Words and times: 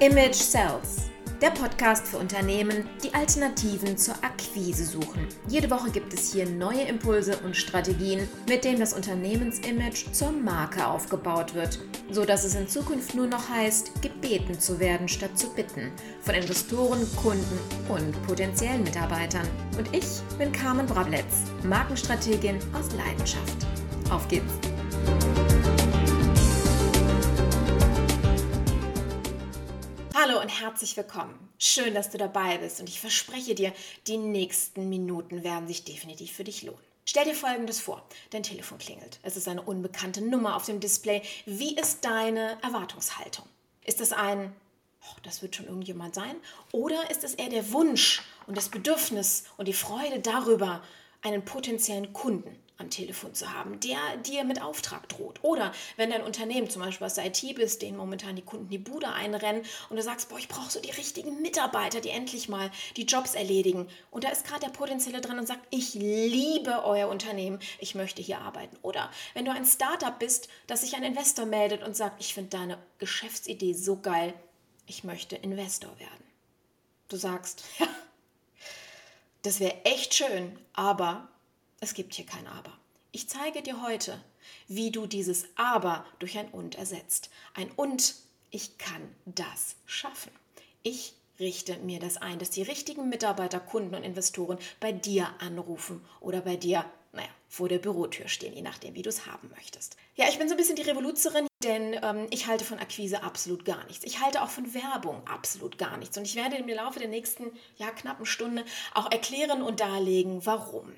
Image 0.00 0.34
Cells, 0.34 1.10
der 1.40 1.50
Podcast 1.50 2.06
für 2.08 2.18
Unternehmen, 2.18 2.88
die 3.02 3.14
Alternativen 3.14 3.96
zur 3.96 4.14
Akquise 4.22 4.84
suchen. 4.84 5.28
Jede 5.46 5.70
Woche 5.70 5.90
gibt 5.90 6.12
es 6.12 6.32
hier 6.32 6.46
neue 6.48 6.82
Impulse 6.82 7.36
und 7.44 7.56
Strategien, 7.56 8.28
mit 8.48 8.64
denen 8.64 8.80
das 8.80 8.92
Unternehmensimage 8.92 10.10
zur 10.10 10.32
Marke 10.32 10.86
aufgebaut 10.86 11.54
wird, 11.54 11.78
so 12.10 12.24
dass 12.24 12.44
es 12.44 12.56
in 12.56 12.68
Zukunft 12.68 13.14
nur 13.14 13.28
noch 13.28 13.48
heißt, 13.48 14.02
gebeten 14.02 14.58
zu 14.58 14.80
werden 14.80 15.06
statt 15.06 15.38
zu 15.38 15.48
bitten 15.54 15.92
von 16.22 16.34
Investoren, 16.34 17.06
Kunden 17.16 17.58
und 17.88 18.20
potenziellen 18.26 18.82
Mitarbeitern. 18.82 19.46
Und 19.78 19.94
ich 19.94 20.06
bin 20.38 20.50
Carmen 20.50 20.86
Brabletz, 20.86 21.44
Markenstrategin 21.62 22.58
aus 22.72 22.88
Leidenschaft. 22.96 23.66
Auf 24.10 24.26
geht's! 24.28 24.54
Hallo 30.26 30.40
und 30.40 30.48
herzlich 30.48 30.96
willkommen. 30.96 31.50
Schön, 31.58 31.92
dass 31.92 32.08
du 32.08 32.16
dabei 32.16 32.56
bist 32.56 32.80
und 32.80 32.88
ich 32.88 32.98
verspreche 32.98 33.54
dir, 33.54 33.74
die 34.06 34.16
nächsten 34.16 34.88
Minuten 34.88 35.44
werden 35.44 35.68
sich 35.68 35.84
definitiv 35.84 36.32
für 36.32 36.44
dich 36.44 36.62
lohnen. 36.62 36.80
Stell 37.04 37.26
dir 37.26 37.34
Folgendes 37.34 37.78
vor. 37.78 38.02
Dein 38.30 38.42
Telefon 38.42 38.78
klingelt. 38.78 39.18
Es 39.22 39.36
ist 39.36 39.48
eine 39.48 39.60
unbekannte 39.60 40.22
Nummer 40.22 40.56
auf 40.56 40.64
dem 40.64 40.80
Display. 40.80 41.20
Wie 41.44 41.76
ist 41.76 42.06
deine 42.06 42.56
Erwartungshaltung? 42.62 43.44
Ist 43.84 44.00
es 44.00 44.14
ein, 44.14 44.50
oh, 45.02 45.16
das 45.24 45.42
wird 45.42 45.56
schon 45.56 45.66
irgendjemand 45.66 46.14
sein? 46.14 46.36
Oder 46.72 47.10
ist 47.10 47.22
es 47.22 47.34
eher 47.34 47.50
der 47.50 47.72
Wunsch 47.72 48.22
und 48.46 48.56
das 48.56 48.70
Bedürfnis 48.70 49.44
und 49.58 49.68
die 49.68 49.74
Freude 49.74 50.20
darüber, 50.20 50.82
einen 51.20 51.44
potenziellen 51.44 52.14
Kunden 52.14 52.58
am 52.76 52.90
Telefon 52.90 53.34
zu 53.34 53.52
haben, 53.52 53.78
der 53.80 54.16
dir 54.18 54.44
mit 54.44 54.60
Auftrag 54.60 55.08
droht. 55.08 55.38
Oder 55.42 55.72
wenn 55.96 56.10
dein 56.10 56.22
Unternehmen 56.22 56.68
zum 56.68 56.82
Beispiel 56.82 57.06
der 57.08 57.26
IT 57.26 57.54
bist, 57.54 57.82
denen 57.82 57.96
momentan 57.96 58.34
die 58.34 58.42
Kunden 58.42 58.68
die 58.68 58.78
Bude 58.78 59.08
einrennen 59.08 59.62
und 59.90 59.96
du 59.96 60.02
sagst, 60.02 60.28
boah, 60.28 60.38
ich 60.38 60.48
brauche 60.48 60.70
so 60.70 60.80
die 60.80 60.90
richtigen 60.90 61.40
Mitarbeiter, 61.40 62.00
die 62.00 62.10
endlich 62.10 62.48
mal 62.48 62.70
die 62.96 63.04
Jobs 63.04 63.34
erledigen. 63.34 63.88
Und 64.10 64.24
da 64.24 64.28
ist 64.30 64.44
gerade 64.44 64.62
der 64.62 64.72
Potenzielle 64.72 65.20
dran 65.20 65.38
und 65.38 65.46
sagt, 65.46 65.66
ich 65.70 65.94
liebe 65.94 66.84
euer 66.84 67.08
Unternehmen, 67.08 67.60
ich 67.78 67.94
möchte 67.94 68.22
hier 68.22 68.40
arbeiten. 68.40 68.76
Oder 68.82 69.10
wenn 69.34 69.44
du 69.44 69.52
ein 69.52 69.66
Startup 69.66 70.18
bist, 70.18 70.48
dass 70.66 70.80
sich 70.80 70.96
ein 70.96 71.04
Investor 71.04 71.46
meldet 71.46 71.82
und 71.84 71.96
sagt, 71.96 72.20
ich 72.20 72.34
finde 72.34 72.50
deine 72.50 72.78
Geschäftsidee 72.98 73.74
so 73.74 74.00
geil, 74.00 74.34
ich 74.86 75.04
möchte 75.04 75.36
Investor 75.36 75.96
werden. 75.98 76.24
Du 77.08 77.16
sagst, 77.16 77.62
ja, 77.78 77.86
das 79.42 79.60
wäre 79.60 79.84
echt 79.84 80.14
schön, 80.14 80.58
aber 80.72 81.28
es 81.84 81.94
gibt 81.94 82.14
hier 82.14 82.26
kein 82.26 82.46
Aber. 82.46 82.72
Ich 83.12 83.28
zeige 83.28 83.62
dir 83.62 83.82
heute, 83.82 84.20
wie 84.66 84.90
du 84.90 85.06
dieses 85.06 85.46
Aber 85.54 86.04
durch 86.18 86.36
ein 86.36 86.48
Und 86.48 86.74
ersetzt. 86.74 87.30
Ein 87.54 87.70
Und, 87.76 88.16
ich 88.50 88.78
kann 88.78 89.14
das 89.24 89.76
schaffen. 89.86 90.32
Ich 90.82 91.14
richte 91.38 91.76
mir 91.78 92.00
das 92.00 92.16
ein, 92.16 92.38
dass 92.38 92.50
die 92.50 92.62
richtigen 92.62 93.08
Mitarbeiter, 93.08 93.60
Kunden 93.60 93.94
und 93.94 94.02
Investoren 94.02 94.58
bei 94.80 94.92
dir 94.92 95.28
anrufen 95.40 96.04
oder 96.20 96.40
bei 96.40 96.56
dir, 96.56 96.84
naja, 97.12 97.28
vor 97.48 97.68
der 97.68 97.78
Bürotür 97.78 98.28
stehen, 98.28 98.54
je 98.54 98.62
nachdem, 98.62 98.94
wie 98.94 99.02
du 99.02 99.08
es 99.08 99.26
haben 99.26 99.50
möchtest. 99.54 99.96
Ja, 100.16 100.28
ich 100.28 100.38
bin 100.38 100.48
so 100.48 100.54
ein 100.54 100.56
bisschen 100.56 100.76
die 100.76 100.82
Revoluzerin, 100.82 101.46
denn 101.62 101.98
ähm, 102.02 102.26
ich 102.30 102.46
halte 102.46 102.64
von 102.64 102.78
Akquise 102.78 103.22
absolut 103.22 103.64
gar 103.64 103.84
nichts. 103.86 104.04
Ich 104.04 104.20
halte 104.20 104.42
auch 104.42 104.50
von 104.50 104.74
Werbung 104.74 105.26
absolut 105.26 105.78
gar 105.78 105.96
nichts. 105.96 106.16
Und 106.16 106.24
ich 106.24 106.36
werde 106.36 106.56
im 106.56 106.68
Laufe 106.68 107.00
der 107.00 107.08
nächsten, 107.08 107.50
ja, 107.76 107.90
knappen 107.90 108.26
Stunde 108.26 108.64
auch 108.94 109.10
erklären 109.10 109.62
und 109.62 109.80
darlegen, 109.80 110.46
warum. 110.46 110.92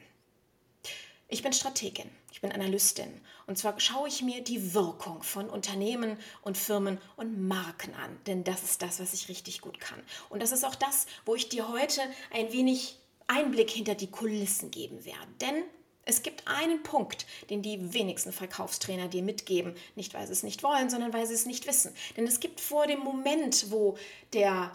Ich 1.29 1.43
bin 1.43 1.53
Strategin, 1.53 2.09
ich 2.31 2.41
bin 2.41 2.53
Analystin 2.53 3.21
und 3.49 3.59
zwar 3.59 3.81
schaue 3.81 4.07
ich 4.07 4.23
mir 4.23 4.45
die 4.45 4.75
Wirkung 4.75 5.25
von 5.25 5.51
Unternehmen 5.51 6.19
und 6.43 6.57
Firmen 6.57 6.99
und 7.17 7.49
Marken 7.49 7.95
an, 7.95 8.17
denn 8.27 8.45
das 8.45 8.63
ist 8.63 8.81
das, 8.81 9.01
was 9.01 9.13
ich 9.13 9.29
richtig 9.29 9.61
gut 9.61 9.81
kann. 9.81 10.01
Und 10.29 10.41
das 10.41 10.53
ist 10.53 10.65
auch 10.65 10.77
das, 10.77 11.07
wo 11.25 11.35
ich 11.35 11.49
dir 11.49 11.69
heute 11.69 12.01
ein 12.33 12.53
wenig 12.53 12.99
Einblick 13.27 13.71
hinter 13.71 13.97
die 13.97 14.11
Kulissen 14.11 14.71
geben 14.71 15.05
werde. 15.05 15.27
Denn 15.41 15.65
es 16.05 16.23
gibt 16.23 16.47
einen 16.47 16.85
Punkt, 16.85 17.27
den 17.51 17.63
die 17.63 17.93
wenigsten 17.93 18.31
Verkaufstrainer 18.31 19.09
dir 19.09 19.25
mitgeben, 19.25 19.75
nicht 19.97 20.15
weil 20.15 20.27
sie 20.27 20.33
es 20.33 20.45
nicht 20.45 20.63
wollen, 20.63 20.91
sondern 20.91 21.13
weil 21.13 21.27
sie 21.27 21.35
es 21.35 21.47
nicht 21.47 21.67
wissen. 21.67 21.93
Denn 22.17 22.29
es 22.29 22.39
gibt 22.39 22.61
vor 22.61 22.87
dem 22.87 23.01
Moment, 23.01 23.73
wo 23.73 23.99
der 24.33 24.71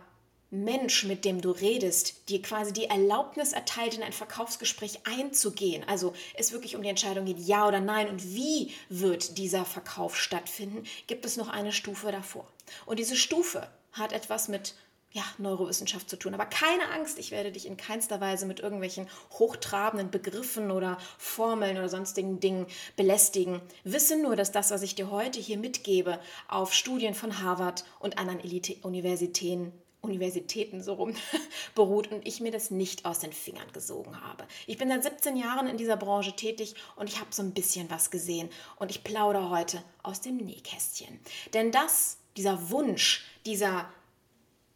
Mensch, 0.53 1.05
mit 1.05 1.23
dem 1.23 1.39
du 1.39 1.51
redest, 1.51 2.27
dir 2.27 2.41
quasi 2.41 2.73
die 2.73 2.85
Erlaubnis 2.85 3.53
erteilt, 3.53 3.95
in 3.95 4.03
ein 4.03 4.11
Verkaufsgespräch 4.11 4.99
einzugehen, 5.05 5.85
also 5.87 6.13
es 6.35 6.51
wirklich 6.51 6.75
um 6.75 6.83
die 6.83 6.89
Entscheidung 6.89 7.23
geht, 7.23 7.39
ja 7.39 7.65
oder 7.65 7.79
nein 7.79 8.09
und 8.09 8.35
wie 8.35 8.73
wird 8.89 9.37
dieser 9.37 9.63
Verkauf 9.63 10.17
stattfinden, 10.17 10.83
gibt 11.07 11.25
es 11.25 11.37
noch 11.37 11.47
eine 11.47 11.71
Stufe 11.71 12.11
davor. 12.11 12.45
Und 12.85 12.99
diese 12.99 13.15
Stufe 13.15 13.65
hat 13.93 14.11
etwas 14.11 14.49
mit 14.49 14.75
ja, 15.13 15.23
Neurowissenschaft 15.37 16.09
zu 16.09 16.17
tun. 16.17 16.33
Aber 16.33 16.45
keine 16.45 16.89
Angst, 16.89 17.19
ich 17.19 17.31
werde 17.31 17.51
dich 17.51 17.65
in 17.65 17.77
keinster 17.77 18.21
Weise 18.21 18.45
mit 18.45 18.59
irgendwelchen 18.59 19.07
hochtrabenden 19.31 20.09
Begriffen 20.09 20.71
oder 20.71 20.97
Formeln 21.17 21.77
oder 21.77 21.89
sonstigen 21.89 22.39
Dingen 22.39 22.65
belästigen. 22.95 23.61
Wisse 23.83 24.21
nur, 24.21 24.35
dass 24.35 24.51
das, 24.51 24.71
was 24.71 24.81
ich 24.83 24.95
dir 24.95 25.11
heute 25.11 25.39
hier 25.39 25.57
mitgebe, 25.57 26.19
auf 26.47 26.73
Studien 26.73 27.13
von 27.13 27.41
Harvard 27.41 27.83
und 27.99 28.17
anderen 28.17 28.39
Elite-Universitäten 28.39 29.73
Universitäten 30.01 30.81
so 30.81 30.93
rum 30.93 31.13
beruht 31.75 32.11
und 32.11 32.27
ich 32.27 32.41
mir 32.41 32.51
das 32.51 32.71
nicht 32.71 33.05
aus 33.05 33.19
den 33.19 33.33
Fingern 33.33 33.71
gesogen 33.71 34.19
habe. 34.21 34.47
Ich 34.65 34.77
bin 34.77 34.89
seit 34.89 35.03
17 35.03 35.37
Jahren 35.37 35.67
in 35.67 35.77
dieser 35.77 35.97
Branche 35.97 36.35
tätig 36.35 36.75
und 36.95 37.07
ich 37.07 37.19
habe 37.19 37.29
so 37.31 37.43
ein 37.43 37.53
bisschen 37.53 37.89
was 37.89 38.09
gesehen 38.09 38.49
und 38.77 38.89
ich 38.89 39.03
plaudere 39.03 39.49
heute 39.49 39.83
aus 40.01 40.21
dem 40.21 40.37
Nähkästchen. 40.37 41.19
Denn 41.53 41.71
das, 41.71 42.17
dieser 42.35 42.71
Wunsch, 42.71 43.25
dieser, 43.45 43.89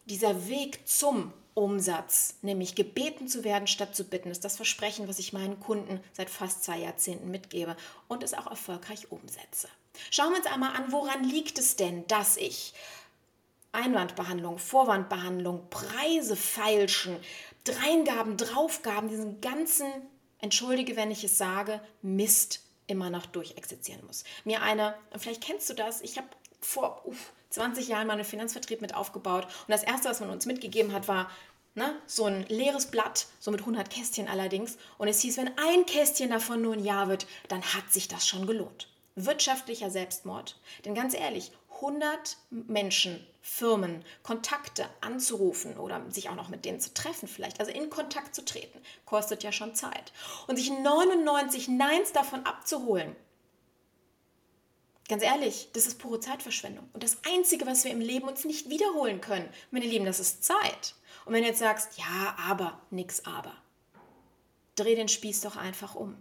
dieser 0.04 0.48
Weg 0.48 0.86
zum 0.86 1.32
Umsatz, 1.54 2.34
nämlich 2.42 2.74
gebeten 2.74 3.28
zu 3.28 3.42
werden 3.42 3.66
statt 3.66 3.96
zu 3.96 4.04
bitten, 4.04 4.30
ist 4.30 4.44
das 4.44 4.56
Versprechen, 4.56 5.08
was 5.08 5.18
ich 5.18 5.32
meinen 5.32 5.58
Kunden 5.58 6.00
seit 6.12 6.28
fast 6.28 6.62
zwei 6.62 6.78
Jahrzehnten 6.78 7.30
mitgebe 7.30 7.76
und 8.08 8.22
es 8.22 8.34
auch 8.34 8.46
erfolgreich 8.46 9.10
umsetze. 9.10 9.68
Schauen 10.10 10.32
wir 10.32 10.36
uns 10.36 10.46
einmal 10.46 10.76
an, 10.76 10.92
woran 10.92 11.24
liegt 11.24 11.58
es 11.58 11.76
denn, 11.76 12.06
dass 12.08 12.36
ich 12.36 12.74
Einwandbehandlung, 13.76 14.58
Vorwandbehandlung, 14.58 15.68
Preise 15.70 16.36
feilschen, 16.36 17.16
Dreingaben, 17.64 18.36
Draufgaben, 18.36 19.08
diesen 19.08 19.40
ganzen, 19.40 19.86
entschuldige, 20.40 20.96
wenn 20.96 21.10
ich 21.10 21.24
es 21.24 21.38
sage, 21.38 21.80
Mist 22.02 22.60
immer 22.86 23.10
noch 23.10 23.26
durchexistieren 23.26 24.04
muss. 24.06 24.24
Mir 24.44 24.62
eine, 24.62 24.94
vielleicht 25.16 25.42
kennst 25.42 25.68
du 25.68 25.74
das, 25.74 26.00
ich 26.00 26.16
habe 26.16 26.28
vor 26.60 27.02
uff, 27.04 27.32
20 27.50 27.88
Jahren 27.88 28.06
meinen 28.06 28.24
Finanzvertrieb 28.24 28.80
mit 28.80 28.94
aufgebaut 28.94 29.44
und 29.44 29.68
das 29.68 29.82
erste, 29.82 30.08
was 30.08 30.20
man 30.20 30.30
uns 30.30 30.46
mitgegeben 30.46 30.92
hat, 30.92 31.08
war 31.08 31.30
ne, 31.74 31.94
so 32.06 32.24
ein 32.24 32.44
leeres 32.48 32.86
Blatt, 32.86 33.26
so 33.38 33.50
mit 33.50 33.60
100 33.60 33.90
Kästchen 33.90 34.28
allerdings 34.28 34.78
und 34.98 35.08
es 35.08 35.20
hieß, 35.20 35.36
wenn 35.38 35.56
ein 35.58 35.86
Kästchen 35.86 36.30
davon 36.30 36.62
nur 36.62 36.74
ein 36.74 36.84
Ja 36.84 37.08
wird, 37.08 37.26
dann 37.48 37.62
hat 37.62 37.92
sich 37.92 38.08
das 38.08 38.26
schon 38.26 38.46
gelohnt. 38.46 38.88
Wirtschaftlicher 39.14 39.90
Selbstmord. 39.90 40.58
Denn 40.84 40.94
ganz 40.94 41.14
ehrlich, 41.14 41.52
100 41.76 42.36
Menschen, 42.50 43.26
Firmen, 43.48 44.04
Kontakte 44.24 44.88
anzurufen 45.00 45.78
oder 45.78 46.04
sich 46.10 46.28
auch 46.28 46.34
noch 46.34 46.48
mit 46.48 46.64
denen 46.64 46.80
zu 46.80 46.92
treffen 46.92 47.28
vielleicht, 47.28 47.60
also 47.60 47.70
in 47.70 47.90
Kontakt 47.90 48.34
zu 48.34 48.44
treten, 48.44 48.80
kostet 49.04 49.44
ja 49.44 49.52
schon 49.52 49.76
Zeit. 49.76 50.12
Und 50.48 50.56
sich 50.56 50.68
99 50.68 51.68
Neins 51.68 52.12
davon 52.12 52.44
abzuholen, 52.44 53.14
ganz 55.08 55.22
ehrlich, 55.22 55.68
das 55.72 55.86
ist 55.86 56.00
pure 56.00 56.18
Zeitverschwendung. 56.18 56.90
Und 56.92 57.04
das 57.04 57.18
Einzige, 57.24 57.66
was 57.66 57.84
wir 57.84 57.92
im 57.92 58.00
Leben 58.00 58.26
uns 58.26 58.44
nicht 58.44 58.68
wiederholen 58.68 59.20
können, 59.20 59.48
meine 59.70 59.86
Lieben, 59.86 60.06
das 60.06 60.18
ist 60.18 60.42
Zeit. 60.42 60.96
Und 61.24 61.32
wenn 61.32 61.42
du 61.42 61.48
jetzt 61.48 61.60
sagst, 61.60 61.96
ja, 61.96 62.36
aber, 62.48 62.80
nix 62.90 63.24
aber, 63.26 63.54
dreh 64.74 64.96
den 64.96 65.08
Spieß 65.08 65.42
doch 65.42 65.56
einfach 65.56 65.94
um. 65.94 66.20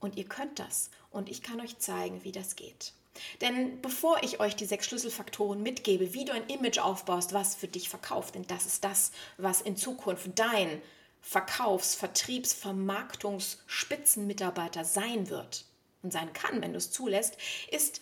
Und 0.00 0.16
ihr 0.16 0.24
könnt 0.24 0.58
das. 0.58 0.90
Und 1.10 1.28
ich 1.28 1.42
kann 1.42 1.60
euch 1.60 1.78
zeigen, 1.78 2.24
wie 2.24 2.32
das 2.32 2.56
geht. 2.56 2.94
Denn 3.40 3.80
bevor 3.82 4.22
ich 4.22 4.40
euch 4.40 4.56
die 4.56 4.64
sechs 4.64 4.86
Schlüsselfaktoren 4.86 5.62
mitgebe, 5.62 6.14
wie 6.14 6.24
du 6.24 6.32
ein 6.32 6.46
Image 6.48 6.78
aufbaust, 6.78 7.32
was 7.32 7.54
für 7.54 7.68
dich 7.68 7.88
verkauft, 7.88 8.34
denn 8.34 8.46
das 8.46 8.66
ist 8.66 8.84
das, 8.84 9.12
was 9.36 9.60
in 9.60 9.76
Zukunft 9.76 10.30
dein 10.34 10.80
Verkaufs-, 11.20 11.94
Vertriebs-, 11.94 12.54
Vermarktungs-, 12.54 13.58
Spitzenmitarbeiter 13.66 14.84
sein 14.84 15.28
wird 15.28 15.66
und 16.02 16.12
sein 16.12 16.32
kann, 16.32 16.62
wenn 16.62 16.72
du 16.72 16.78
es 16.78 16.90
zulässt, 16.90 17.36
ist 17.70 18.00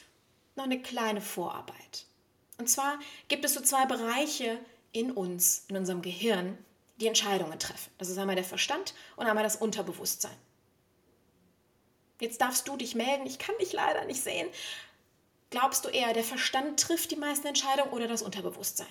noch 0.56 0.64
eine 0.64 0.80
kleine 0.80 1.20
Vorarbeit. 1.20 2.06
Und 2.58 2.68
zwar 2.68 2.98
gibt 3.28 3.44
es 3.44 3.54
so 3.54 3.60
zwei 3.60 3.86
Bereiche 3.86 4.58
in 4.92 5.10
uns, 5.10 5.64
in 5.68 5.76
unserem 5.76 6.02
Gehirn, 6.02 6.58
die 7.00 7.06
Entscheidungen 7.06 7.58
treffen. 7.58 7.90
Das 7.98 8.08
ist 8.08 8.18
einmal 8.18 8.36
der 8.36 8.44
Verstand 8.44 8.94
und 9.16 9.26
einmal 9.26 9.44
das 9.44 9.56
Unterbewusstsein. 9.56 10.36
Jetzt 12.20 12.42
darfst 12.42 12.68
du 12.68 12.76
dich 12.76 12.94
melden. 12.94 13.26
Ich 13.26 13.38
kann 13.38 13.54
dich 13.58 13.72
leider 13.72 14.04
nicht 14.04 14.22
sehen. 14.22 14.46
Glaubst 15.50 15.84
du 15.84 15.88
eher, 15.88 16.12
der 16.12 16.22
Verstand 16.22 16.78
trifft 16.78 17.10
die 17.10 17.16
meisten 17.16 17.48
Entscheidungen 17.48 17.90
oder 17.90 18.06
das 18.06 18.22
Unterbewusstsein? 18.22 18.86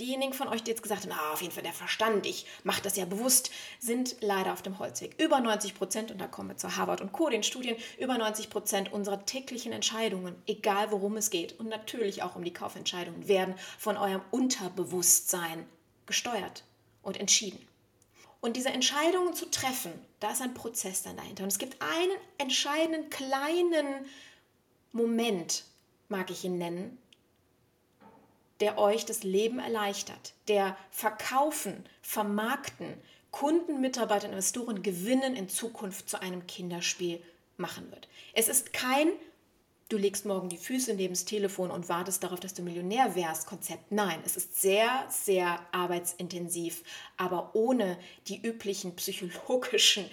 Diejenigen 0.00 0.32
von 0.32 0.48
euch, 0.48 0.64
die 0.64 0.70
jetzt 0.70 0.82
gesagt 0.82 1.02
haben, 1.02 1.12
ah, 1.12 1.32
auf 1.32 1.42
jeden 1.42 1.52
Fall 1.52 1.62
der 1.62 1.72
Verstand, 1.72 2.26
ich 2.26 2.46
mache 2.64 2.82
das 2.82 2.96
ja 2.96 3.04
bewusst, 3.04 3.52
sind 3.78 4.16
leider 4.20 4.52
auf 4.52 4.62
dem 4.62 4.80
Holzweg. 4.80 5.14
Über 5.20 5.38
90 5.38 5.74
Prozent, 5.74 6.10
und 6.10 6.18
da 6.18 6.26
kommen 6.26 6.48
wir 6.48 6.56
zu 6.56 6.76
Harvard 6.76 7.00
und 7.00 7.12
Co., 7.12 7.28
den 7.28 7.44
Studien, 7.44 7.76
über 8.00 8.18
90 8.18 8.50
Prozent 8.50 8.92
unserer 8.92 9.24
täglichen 9.24 9.70
Entscheidungen, 9.70 10.34
egal 10.46 10.90
worum 10.90 11.16
es 11.16 11.30
geht, 11.30 11.60
und 11.60 11.68
natürlich 11.68 12.22
auch 12.22 12.34
um 12.34 12.42
die 12.42 12.54
Kaufentscheidungen, 12.54 13.28
werden 13.28 13.54
von 13.78 13.96
eurem 13.96 14.22
Unterbewusstsein 14.32 15.68
gesteuert 16.06 16.64
und 17.02 17.20
entschieden. 17.20 17.64
Und 18.40 18.56
diese 18.56 18.70
Entscheidungen 18.70 19.34
zu 19.34 19.48
treffen, 19.50 19.92
da 20.18 20.32
ist 20.32 20.42
ein 20.42 20.54
Prozess 20.54 21.02
dann 21.02 21.16
dahinter. 21.16 21.44
Und 21.44 21.52
es 21.52 21.58
gibt 21.58 21.80
einen 21.80 22.16
entscheidenden 22.38 23.08
kleinen 23.10 24.06
Moment, 24.92 25.64
mag 26.08 26.30
ich 26.30 26.44
ihn 26.44 26.58
nennen, 26.58 26.98
der 28.60 28.78
euch 28.78 29.04
das 29.04 29.22
Leben 29.22 29.58
erleichtert, 29.58 30.34
der 30.48 30.76
Verkaufen, 30.90 31.84
Vermarkten, 32.02 32.94
Kunden, 33.30 33.80
Mitarbeiter, 33.80 34.28
Investoren 34.28 34.82
gewinnen 34.82 35.34
in 35.34 35.48
Zukunft 35.48 36.08
zu 36.08 36.20
einem 36.20 36.46
Kinderspiel 36.46 37.22
machen 37.56 37.90
wird. 37.90 38.08
Es 38.34 38.48
ist 38.48 38.72
kein 38.72 39.08
du 39.92 39.98
legst 39.98 40.24
morgen 40.24 40.48
die 40.48 40.56
Füße 40.56 40.94
neben 40.94 41.12
das 41.12 41.26
Telefon 41.26 41.70
und 41.70 41.88
wartest 41.88 42.24
darauf, 42.24 42.40
dass 42.40 42.54
du 42.54 42.62
Millionär 42.62 43.14
wärst, 43.14 43.46
Konzept. 43.46 43.92
Nein, 43.92 44.20
es 44.24 44.36
ist 44.36 44.60
sehr, 44.60 45.06
sehr 45.10 45.60
arbeitsintensiv, 45.70 46.82
aber 47.18 47.50
ohne 47.54 47.98
die 48.26 48.40
üblichen 48.40 48.96
psychologischen 48.96 50.08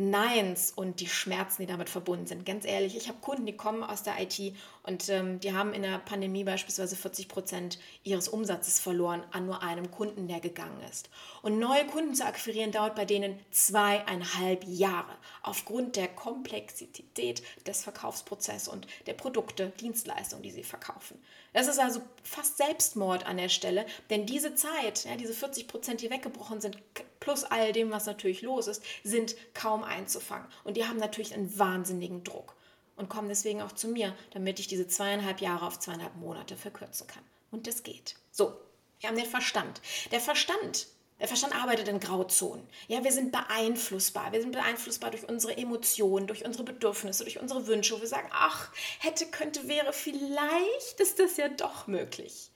Neins 0.00 0.72
und 0.74 1.00
die 1.00 1.08
Schmerzen, 1.08 1.62
die 1.62 1.66
damit 1.66 1.90
verbunden 1.90 2.26
sind. 2.26 2.46
Ganz 2.46 2.64
ehrlich, 2.64 2.96
ich 2.96 3.08
habe 3.08 3.18
Kunden, 3.20 3.44
die 3.44 3.56
kommen 3.56 3.82
aus 3.82 4.02
der 4.02 4.18
IT 4.18 4.54
und 4.82 5.08
ähm, 5.10 5.40
die 5.40 5.52
haben 5.52 5.74
in 5.74 5.82
der 5.82 5.98
Pandemie 5.98 6.44
beispielsweise 6.44 6.96
40 6.96 7.28
Prozent 7.28 7.78
ihres 8.02 8.28
Umsatzes 8.28 8.80
verloren 8.80 9.22
an 9.32 9.44
nur 9.44 9.62
einem 9.62 9.90
Kunden, 9.90 10.26
der 10.26 10.40
gegangen 10.40 10.80
ist. 10.90 11.10
Und 11.42 11.58
neue 11.58 11.86
Kunden 11.86 12.14
zu 12.14 12.24
akquirieren 12.24 12.72
dauert 12.72 12.94
bei 12.94 13.04
denen 13.04 13.38
zweieinhalb 13.50 14.64
Jahre 14.64 15.12
aufgrund 15.42 15.96
der 15.96 16.08
Komplexität 16.08 17.42
des 17.66 17.82
Verkaufsprozesses 17.82 18.68
und 18.68 18.86
der 19.06 19.14
Produkte, 19.14 19.70
Dienstleistungen, 19.80 20.42
die 20.42 20.50
sie 20.50 20.64
verkaufen. 20.64 21.20
Das 21.52 21.68
ist 21.68 21.78
also 21.78 22.00
fast 22.22 22.56
Selbstmord 22.56 23.26
an 23.26 23.36
der 23.36 23.48
Stelle, 23.48 23.84
denn 24.08 24.24
diese 24.24 24.54
Zeit, 24.54 25.04
ja, 25.04 25.16
diese 25.16 25.34
40 25.34 25.68
Prozent, 25.68 26.00
die 26.00 26.10
weggebrochen 26.10 26.60
sind, 26.60 26.78
plus 27.20 27.44
all 27.44 27.72
dem, 27.72 27.90
was 27.90 28.06
natürlich 28.06 28.42
los 28.42 28.66
ist, 28.66 28.82
sind 29.04 29.36
kaum 29.54 29.84
einzufangen. 29.84 30.48
Und 30.64 30.76
die 30.76 30.86
haben 30.86 30.98
natürlich 30.98 31.34
einen 31.34 31.58
wahnsinnigen 31.58 32.24
Druck 32.24 32.56
und 32.96 33.08
kommen 33.08 33.28
deswegen 33.28 33.62
auch 33.62 33.72
zu 33.72 33.88
mir, 33.88 34.14
damit 34.32 34.58
ich 34.58 34.66
diese 34.66 34.88
zweieinhalb 34.88 35.40
Jahre 35.40 35.66
auf 35.66 35.78
zweieinhalb 35.78 36.16
Monate 36.16 36.56
verkürzen 36.56 37.06
kann. 37.06 37.22
Und 37.50 37.66
das 37.66 37.82
geht. 37.82 38.16
So, 38.30 38.54
wir 39.00 39.08
haben 39.08 39.16
den 39.16 39.26
Verstand. 39.26 39.80
Der 40.10 40.20
Verstand 40.20 40.88
der 41.20 41.28
Verstand 41.28 41.54
arbeitet 41.54 41.86
in 41.88 42.00
Grauzonen. 42.00 42.66
Ja, 42.88 43.04
wir 43.04 43.12
sind 43.12 43.30
beeinflussbar. 43.30 44.32
Wir 44.32 44.40
sind 44.40 44.52
beeinflussbar 44.52 45.10
durch 45.10 45.28
unsere 45.28 45.54
Emotionen, 45.54 46.26
durch 46.26 46.46
unsere 46.46 46.64
Bedürfnisse, 46.64 47.24
durch 47.24 47.38
unsere 47.38 47.66
Wünsche. 47.66 48.00
Wir 48.00 48.08
sagen, 48.08 48.30
ach, 48.32 48.70
hätte, 48.98 49.26
könnte, 49.26 49.68
wäre, 49.68 49.92
vielleicht 49.92 50.98
ist 50.98 51.18
das 51.18 51.36
ja 51.36 51.48
doch 51.48 51.86
möglich. 51.86 52.50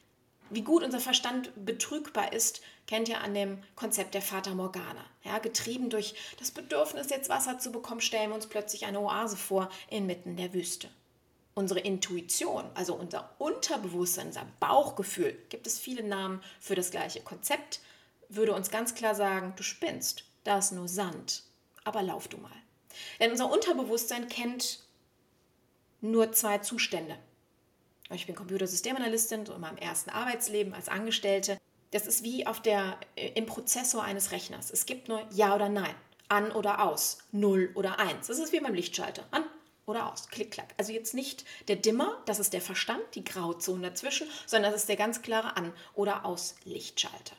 Wie 0.50 0.62
gut 0.62 0.82
unser 0.82 1.00
Verstand 1.00 1.50
betrügbar 1.64 2.32
ist, 2.32 2.60
kennt 2.86 3.08
ihr 3.08 3.20
an 3.20 3.34
dem 3.34 3.62
Konzept 3.76 4.14
der 4.14 4.22
Fata 4.22 4.54
Morgana. 4.54 5.04
Ja, 5.22 5.38
getrieben 5.38 5.88
durch 5.88 6.14
das 6.38 6.50
Bedürfnis, 6.50 7.10
jetzt 7.10 7.28
Wasser 7.30 7.58
zu 7.58 7.72
bekommen, 7.72 8.00
stellen 8.00 8.30
wir 8.30 8.34
uns 8.34 8.46
plötzlich 8.46 8.84
eine 8.84 9.00
Oase 9.00 9.36
vor 9.36 9.70
inmitten 9.88 10.36
der 10.36 10.52
Wüste. 10.52 10.88
Unsere 11.54 11.80
Intuition, 11.80 12.64
also 12.74 12.94
unser 12.94 13.34
Unterbewusstsein, 13.38 14.26
unser 14.26 14.46
Bauchgefühl, 14.60 15.38
gibt 15.48 15.66
es 15.66 15.78
viele 15.78 16.02
Namen 16.02 16.42
für 16.60 16.74
das 16.74 16.90
gleiche 16.90 17.20
Konzept, 17.20 17.80
würde 18.28 18.54
uns 18.54 18.70
ganz 18.70 18.94
klar 18.94 19.14
sagen, 19.14 19.54
du 19.56 19.62
spinnst, 19.62 20.24
da 20.42 20.58
ist 20.58 20.72
nur 20.72 20.88
Sand, 20.88 21.44
aber 21.84 22.02
lauf 22.02 22.28
du 22.28 22.36
mal. 22.38 22.50
Denn 23.20 23.30
unser 23.30 23.50
Unterbewusstsein 23.50 24.28
kennt 24.28 24.80
nur 26.00 26.32
zwei 26.32 26.58
Zustände. 26.58 27.16
Ich 28.10 28.26
bin 28.26 28.34
Computersystemanalystin 28.34 29.46
so 29.46 29.54
in 29.54 29.60
meinem 29.60 29.78
ersten 29.78 30.10
Arbeitsleben 30.10 30.74
als 30.74 30.88
Angestellte. 30.88 31.58
Das 31.90 32.06
ist 32.06 32.22
wie 32.22 32.46
auf 32.46 32.60
der, 32.60 32.98
äh, 33.16 33.28
im 33.34 33.46
Prozessor 33.46 34.02
eines 34.02 34.30
Rechners. 34.30 34.70
Es 34.70 34.86
gibt 34.86 35.08
nur 35.08 35.26
Ja 35.30 35.54
oder 35.54 35.68
Nein, 35.68 35.94
an 36.28 36.52
oder 36.52 36.82
aus, 36.82 37.18
0 37.32 37.70
oder 37.74 37.98
1. 37.98 38.26
Das 38.26 38.38
ist 38.38 38.52
wie 38.52 38.60
beim 38.60 38.74
Lichtschalter, 38.74 39.24
an 39.30 39.44
oder 39.86 40.12
aus, 40.12 40.28
klick, 40.28 40.50
klack. 40.50 40.74
Also 40.76 40.92
jetzt 40.92 41.14
nicht 41.14 41.44
der 41.68 41.76
Dimmer, 41.76 42.22
das 42.26 42.38
ist 42.38 42.52
der 42.52 42.60
Verstand, 42.60 43.02
die 43.14 43.24
Grauzone 43.24 43.88
dazwischen, 43.88 44.26
sondern 44.46 44.72
das 44.72 44.82
ist 44.82 44.88
der 44.88 44.96
ganz 44.96 45.22
klare 45.22 45.56
An- 45.56 45.72
oder 45.94 46.24
Aus-Lichtschalter. 46.24 47.36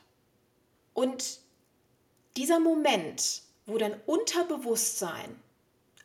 Und 0.94 1.40
dieser 2.36 2.60
Moment, 2.60 3.42
wo 3.66 3.78
dein 3.78 4.00
Unterbewusstsein 4.06 5.40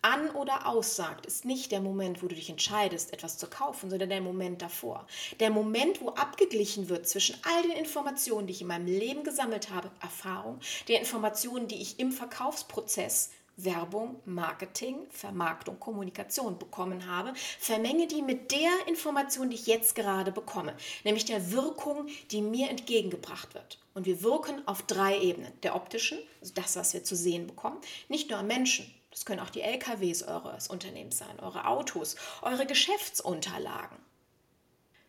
an 0.02 0.32
oder 0.32 0.68
aussagt, 0.68 1.26
ist 1.26 1.46
nicht 1.46 1.72
der 1.72 1.82
Moment, 1.82 2.24
wo 2.24 2.28
du 2.28 2.36
dich 2.36 2.50
entscheidest, 2.50 3.14
etwas 3.14 3.38
zu 3.38 3.48
kaufen, 3.48 3.90
sondern 3.90 4.10
der 4.10 4.22
Moment 4.22 4.62
davor. 4.62 5.06
Der 5.40 5.50
Moment, 5.50 6.02
wo 6.02 6.10
abgeglichen 6.10 6.90
wird 6.90 7.08
zwischen 7.08 7.38
all 7.44 7.62
den 7.64 7.78
Informationen, 7.78 8.48
die 8.48 8.54
ich 8.54 8.62
in 8.62 8.68
meinem 8.68 8.88
Leben 8.88 9.24
gesammelt 9.24 9.70
habe, 9.70 9.92
Erfahrung, 10.02 10.60
der 10.88 11.00
Informationen, 11.00 11.68
die 11.68 11.82
ich 11.82 12.00
im 12.00 12.12
Verkaufsprozess 12.12 13.32
Werbung, 13.58 14.20
Marketing, 14.26 15.06
Vermarktung, 15.10 15.80
Kommunikation 15.80 16.58
bekommen 16.58 17.08
habe, 17.08 17.34
vermenge 17.60 18.08
die 18.08 18.22
mit 18.22 18.52
der 18.52 18.72
Information, 18.88 19.50
die 19.50 19.56
ich 19.56 19.68
jetzt 19.68 19.96
gerade 19.96 20.32
bekomme, 20.32 20.76
nämlich 21.04 21.26
der 21.26 21.52
Wirkung, 21.52 22.08
die 22.32 22.42
mir 22.42 22.70
entgegengebracht 22.70 23.54
wird. 23.54 23.78
Und 23.94 24.06
wir 24.06 24.24
wirken 24.24 24.66
auf 24.68 24.82
drei 24.84 25.20
Ebenen. 25.20 25.52
Der 25.64 25.76
optischen, 25.76 26.18
also 26.40 26.54
das, 26.56 26.76
was 26.76 26.94
wir 26.94 27.04
zu 27.04 27.16
sehen 27.16 27.48
bekommen, 27.48 27.78
nicht 28.08 28.30
nur 28.30 28.40
am 28.40 28.48
Menschen. 28.48 28.92
Das 29.12 29.26
können 29.26 29.42
auch 29.42 29.50
die 29.50 29.62
LKWs 29.62 30.24
eures 30.24 30.68
Unternehmens 30.68 31.18
sein, 31.18 31.40
eure 31.40 31.68
Autos, 31.68 32.16
eure 32.42 32.66
Geschäftsunterlagen. 32.66 33.98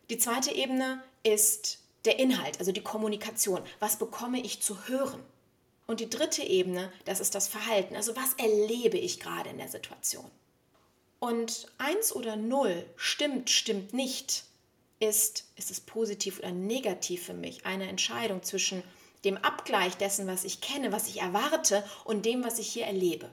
Die 0.09 0.17
zweite 0.17 0.51
Ebene 0.51 1.01
ist 1.23 1.79
der 2.05 2.19
Inhalt, 2.19 2.59
also 2.59 2.71
die 2.71 2.83
Kommunikation. 2.83 3.61
Was 3.79 3.97
bekomme 3.97 4.41
ich 4.41 4.61
zu 4.61 4.87
hören? 4.87 5.23
Und 5.87 5.99
die 5.99 6.09
dritte 6.09 6.43
Ebene, 6.43 6.91
das 7.05 7.19
ist 7.19 7.35
das 7.35 7.47
Verhalten. 7.47 7.95
Also 7.95 8.15
was 8.15 8.33
erlebe 8.33 8.97
ich 8.97 9.19
gerade 9.19 9.49
in 9.49 9.57
der 9.57 9.69
Situation? 9.69 10.29
Und 11.19 11.71
eins 11.77 12.13
oder 12.13 12.35
null 12.35 12.85
stimmt, 12.95 13.49
stimmt 13.49 13.93
nicht, 13.93 14.43
ist, 14.99 15.45
ist 15.55 15.71
es 15.71 15.79
positiv 15.79 16.39
oder 16.39 16.51
negativ 16.51 17.25
für 17.25 17.33
mich? 17.33 17.65
Eine 17.65 17.87
Entscheidung 17.87 18.43
zwischen 18.43 18.83
dem 19.23 19.37
Abgleich 19.37 19.95
dessen, 19.95 20.27
was 20.27 20.43
ich 20.43 20.59
kenne, 20.59 20.91
was 20.91 21.07
ich 21.07 21.21
erwarte 21.21 21.83
und 22.03 22.25
dem, 22.25 22.43
was 22.43 22.59
ich 22.59 22.67
hier 22.67 22.85
erlebe. 22.85 23.29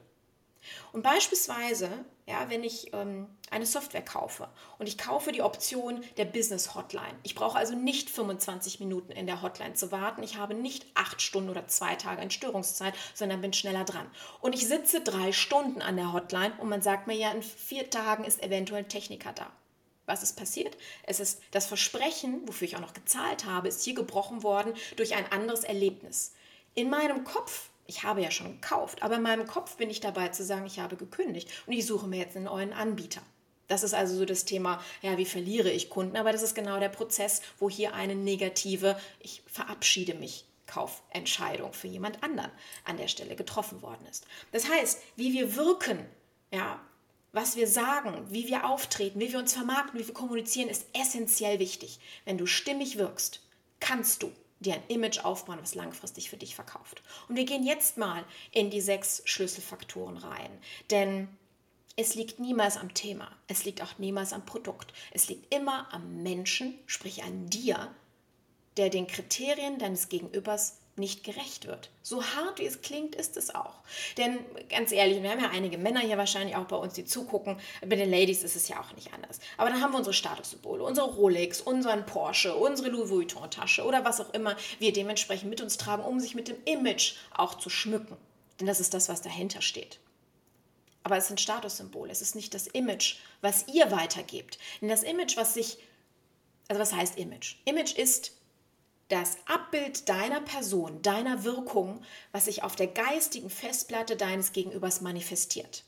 Und 0.92 1.02
beispielsweise, 1.02 1.88
ja, 2.26 2.48
wenn 2.48 2.64
ich 2.64 2.92
ähm, 2.92 3.26
eine 3.50 3.66
Software 3.66 4.04
kaufe 4.04 4.48
und 4.78 4.86
ich 4.86 4.98
kaufe 4.98 5.32
die 5.32 5.42
Option 5.42 6.04
der 6.16 6.24
Business 6.24 6.74
Hotline. 6.74 7.14
Ich 7.22 7.34
brauche 7.34 7.58
also 7.58 7.74
nicht 7.74 8.10
25 8.10 8.80
Minuten 8.80 9.12
in 9.12 9.26
der 9.26 9.42
Hotline 9.42 9.74
zu 9.74 9.90
warten. 9.90 10.22
Ich 10.22 10.36
habe 10.36 10.54
nicht 10.54 10.86
acht 10.94 11.22
Stunden 11.22 11.50
oder 11.50 11.66
zwei 11.66 11.96
Tage 11.96 12.20
Entstörungszeit, 12.20 12.94
sondern 13.14 13.40
bin 13.40 13.52
schneller 13.52 13.84
dran. 13.84 14.06
Und 14.40 14.54
ich 14.54 14.66
sitze 14.66 15.00
drei 15.00 15.32
Stunden 15.32 15.82
an 15.82 15.96
der 15.96 16.12
Hotline 16.12 16.52
und 16.58 16.68
man 16.68 16.82
sagt 16.82 17.06
mir 17.06 17.16
ja, 17.16 17.32
in 17.32 17.42
vier 17.42 17.90
Tagen 17.90 18.24
ist 18.24 18.42
eventuell 18.42 18.84
ein 18.84 18.88
Techniker 18.88 19.32
da. 19.32 19.50
Was 20.06 20.22
ist 20.22 20.36
passiert? 20.36 20.76
Es 21.04 21.20
ist 21.20 21.40
das 21.52 21.66
Versprechen, 21.66 22.42
wofür 22.46 22.66
ich 22.66 22.76
auch 22.76 22.80
noch 22.80 22.94
gezahlt 22.94 23.44
habe, 23.44 23.68
ist 23.68 23.84
hier 23.84 23.94
gebrochen 23.94 24.42
worden 24.42 24.74
durch 24.96 25.14
ein 25.14 25.30
anderes 25.30 25.62
Erlebnis. 25.62 26.34
In 26.74 26.90
meinem 26.90 27.24
Kopf 27.24 27.69
ich 27.90 28.04
habe 28.04 28.22
ja 28.22 28.30
schon 28.30 28.60
gekauft, 28.60 29.02
aber 29.02 29.16
in 29.16 29.22
meinem 29.22 29.48
Kopf 29.48 29.76
bin 29.76 29.90
ich 29.90 29.98
dabei 29.98 30.28
zu 30.28 30.44
sagen, 30.44 30.64
ich 30.64 30.78
habe 30.78 30.94
gekündigt 30.94 31.50
und 31.66 31.72
ich 31.72 31.84
suche 31.84 32.06
mir 32.06 32.20
jetzt 32.20 32.36
einen 32.36 32.44
neuen 32.44 32.72
Anbieter. 32.72 33.20
Das 33.66 33.82
ist 33.82 33.94
also 33.94 34.16
so 34.16 34.24
das 34.24 34.44
Thema, 34.44 34.80
ja, 35.02 35.18
wie 35.18 35.24
verliere 35.24 35.70
ich 35.72 35.90
Kunden? 35.90 36.16
Aber 36.16 36.30
das 36.30 36.42
ist 36.42 36.54
genau 36.54 36.78
der 36.78 36.88
Prozess, 36.88 37.42
wo 37.58 37.68
hier 37.68 37.92
eine 37.92 38.14
negative, 38.14 38.96
ich 39.18 39.42
verabschiede 39.46 40.14
mich 40.14 40.44
Kaufentscheidung 40.68 41.72
für 41.72 41.88
jemand 41.88 42.22
anderen 42.22 42.52
an 42.84 42.96
der 42.96 43.08
Stelle 43.08 43.34
getroffen 43.34 43.82
worden 43.82 44.06
ist. 44.08 44.24
Das 44.52 44.68
heißt, 44.68 45.00
wie 45.16 45.32
wir 45.32 45.56
wirken, 45.56 45.98
ja, 46.52 46.80
was 47.32 47.56
wir 47.56 47.66
sagen, 47.66 48.24
wie 48.30 48.46
wir 48.46 48.68
auftreten, 48.68 49.18
wie 49.18 49.32
wir 49.32 49.40
uns 49.40 49.52
vermarkten, 49.52 49.98
wie 49.98 50.06
wir 50.06 50.14
kommunizieren, 50.14 50.68
ist 50.68 50.86
essentiell 50.92 51.58
wichtig. 51.58 51.98
Wenn 52.24 52.38
du 52.38 52.46
stimmig 52.46 52.98
wirkst, 52.98 53.40
kannst 53.80 54.22
du 54.22 54.30
dir 54.60 54.74
ein 54.74 54.86
Image 54.88 55.24
aufbauen, 55.24 55.58
was 55.60 55.74
langfristig 55.74 56.30
für 56.30 56.36
dich 56.36 56.54
verkauft. 56.54 57.02
Und 57.28 57.36
wir 57.36 57.44
gehen 57.44 57.64
jetzt 57.64 57.96
mal 57.96 58.24
in 58.52 58.70
die 58.70 58.80
sechs 58.80 59.22
Schlüsselfaktoren 59.24 60.18
rein. 60.18 60.50
Denn 60.90 61.28
es 61.96 62.14
liegt 62.14 62.38
niemals 62.38 62.76
am 62.76 62.94
Thema, 62.94 63.30
es 63.48 63.64
liegt 63.64 63.82
auch 63.82 63.98
niemals 63.98 64.32
am 64.32 64.46
Produkt. 64.46 64.92
Es 65.10 65.28
liegt 65.28 65.52
immer 65.52 65.92
am 65.92 66.22
Menschen, 66.22 66.78
sprich 66.86 67.24
an 67.24 67.48
dir, 67.48 67.94
der 68.76 68.90
den 68.90 69.06
Kriterien 69.06 69.78
deines 69.78 70.08
Gegenübers 70.08 70.78
nicht 71.00 71.24
gerecht 71.24 71.66
wird. 71.66 71.90
So 72.02 72.22
hart 72.22 72.60
wie 72.60 72.66
es 72.66 72.82
klingt, 72.82 73.16
ist 73.16 73.36
es 73.36 73.54
auch. 73.54 73.74
Denn 74.16 74.38
ganz 74.68 74.92
ehrlich, 74.92 75.22
wir 75.22 75.30
haben 75.30 75.40
ja 75.40 75.50
einige 75.50 75.78
Männer 75.78 76.00
hier 76.00 76.18
wahrscheinlich 76.18 76.54
auch 76.54 76.66
bei 76.66 76.76
uns, 76.76 76.94
die 76.94 77.04
zugucken. 77.04 77.58
Bei 77.80 77.96
den 77.96 78.10
Ladies 78.10 78.44
ist 78.44 78.54
es 78.54 78.68
ja 78.68 78.80
auch 78.80 78.94
nicht 78.94 79.12
anders. 79.12 79.40
Aber 79.56 79.70
dann 79.70 79.80
haben 79.80 79.92
wir 79.92 79.98
unsere 79.98 80.14
Statussymbole, 80.14 80.84
unsere 80.84 81.08
Rolex, 81.08 81.60
unseren 81.60 82.06
Porsche, 82.06 82.54
unsere 82.54 82.90
Louis 82.90 83.10
Vuitton-Tasche 83.10 83.84
oder 83.84 84.04
was 84.04 84.20
auch 84.20 84.32
immer 84.32 84.56
wir 84.78 84.92
dementsprechend 84.92 85.50
mit 85.50 85.60
uns 85.60 85.76
tragen, 85.76 86.04
um 86.04 86.20
sich 86.20 86.36
mit 86.36 86.46
dem 86.46 86.56
Image 86.64 87.14
auch 87.34 87.54
zu 87.54 87.70
schmücken. 87.70 88.16
Denn 88.60 88.66
das 88.66 88.78
ist 88.78 88.94
das, 88.94 89.08
was 89.08 89.22
dahinter 89.22 89.62
steht. 89.62 89.98
Aber 91.02 91.16
es 91.16 91.28
sind 91.28 91.40
Statussymbole. 91.40 92.12
Es 92.12 92.20
ist 92.20 92.34
nicht 92.34 92.52
das 92.52 92.66
Image, 92.66 93.16
was 93.40 93.66
ihr 93.68 93.90
weitergebt. 93.90 94.58
Denn 94.80 94.90
das 94.90 95.02
Image, 95.02 95.36
was 95.36 95.54
sich, 95.54 95.78
also 96.68 96.80
was 96.80 96.92
heißt 96.92 97.18
Image? 97.18 97.56
Image 97.64 97.94
ist 97.96 98.32
das 99.10 99.38
Abbild 99.46 100.08
deiner 100.08 100.40
Person, 100.40 101.02
deiner 101.02 101.44
Wirkung, 101.44 102.00
was 102.32 102.46
sich 102.46 102.62
auf 102.62 102.76
der 102.76 102.86
geistigen 102.86 103.50
Festplatte 103.50 104.16
deines 104.16 104.52
Gegenübers 104.52 105.00
manifestiert. 105.00 105.84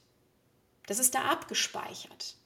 Das 0.87 0.99
ist 0.99 1.15
da 1.15 1.23
abgespeichert. 1.31 2.37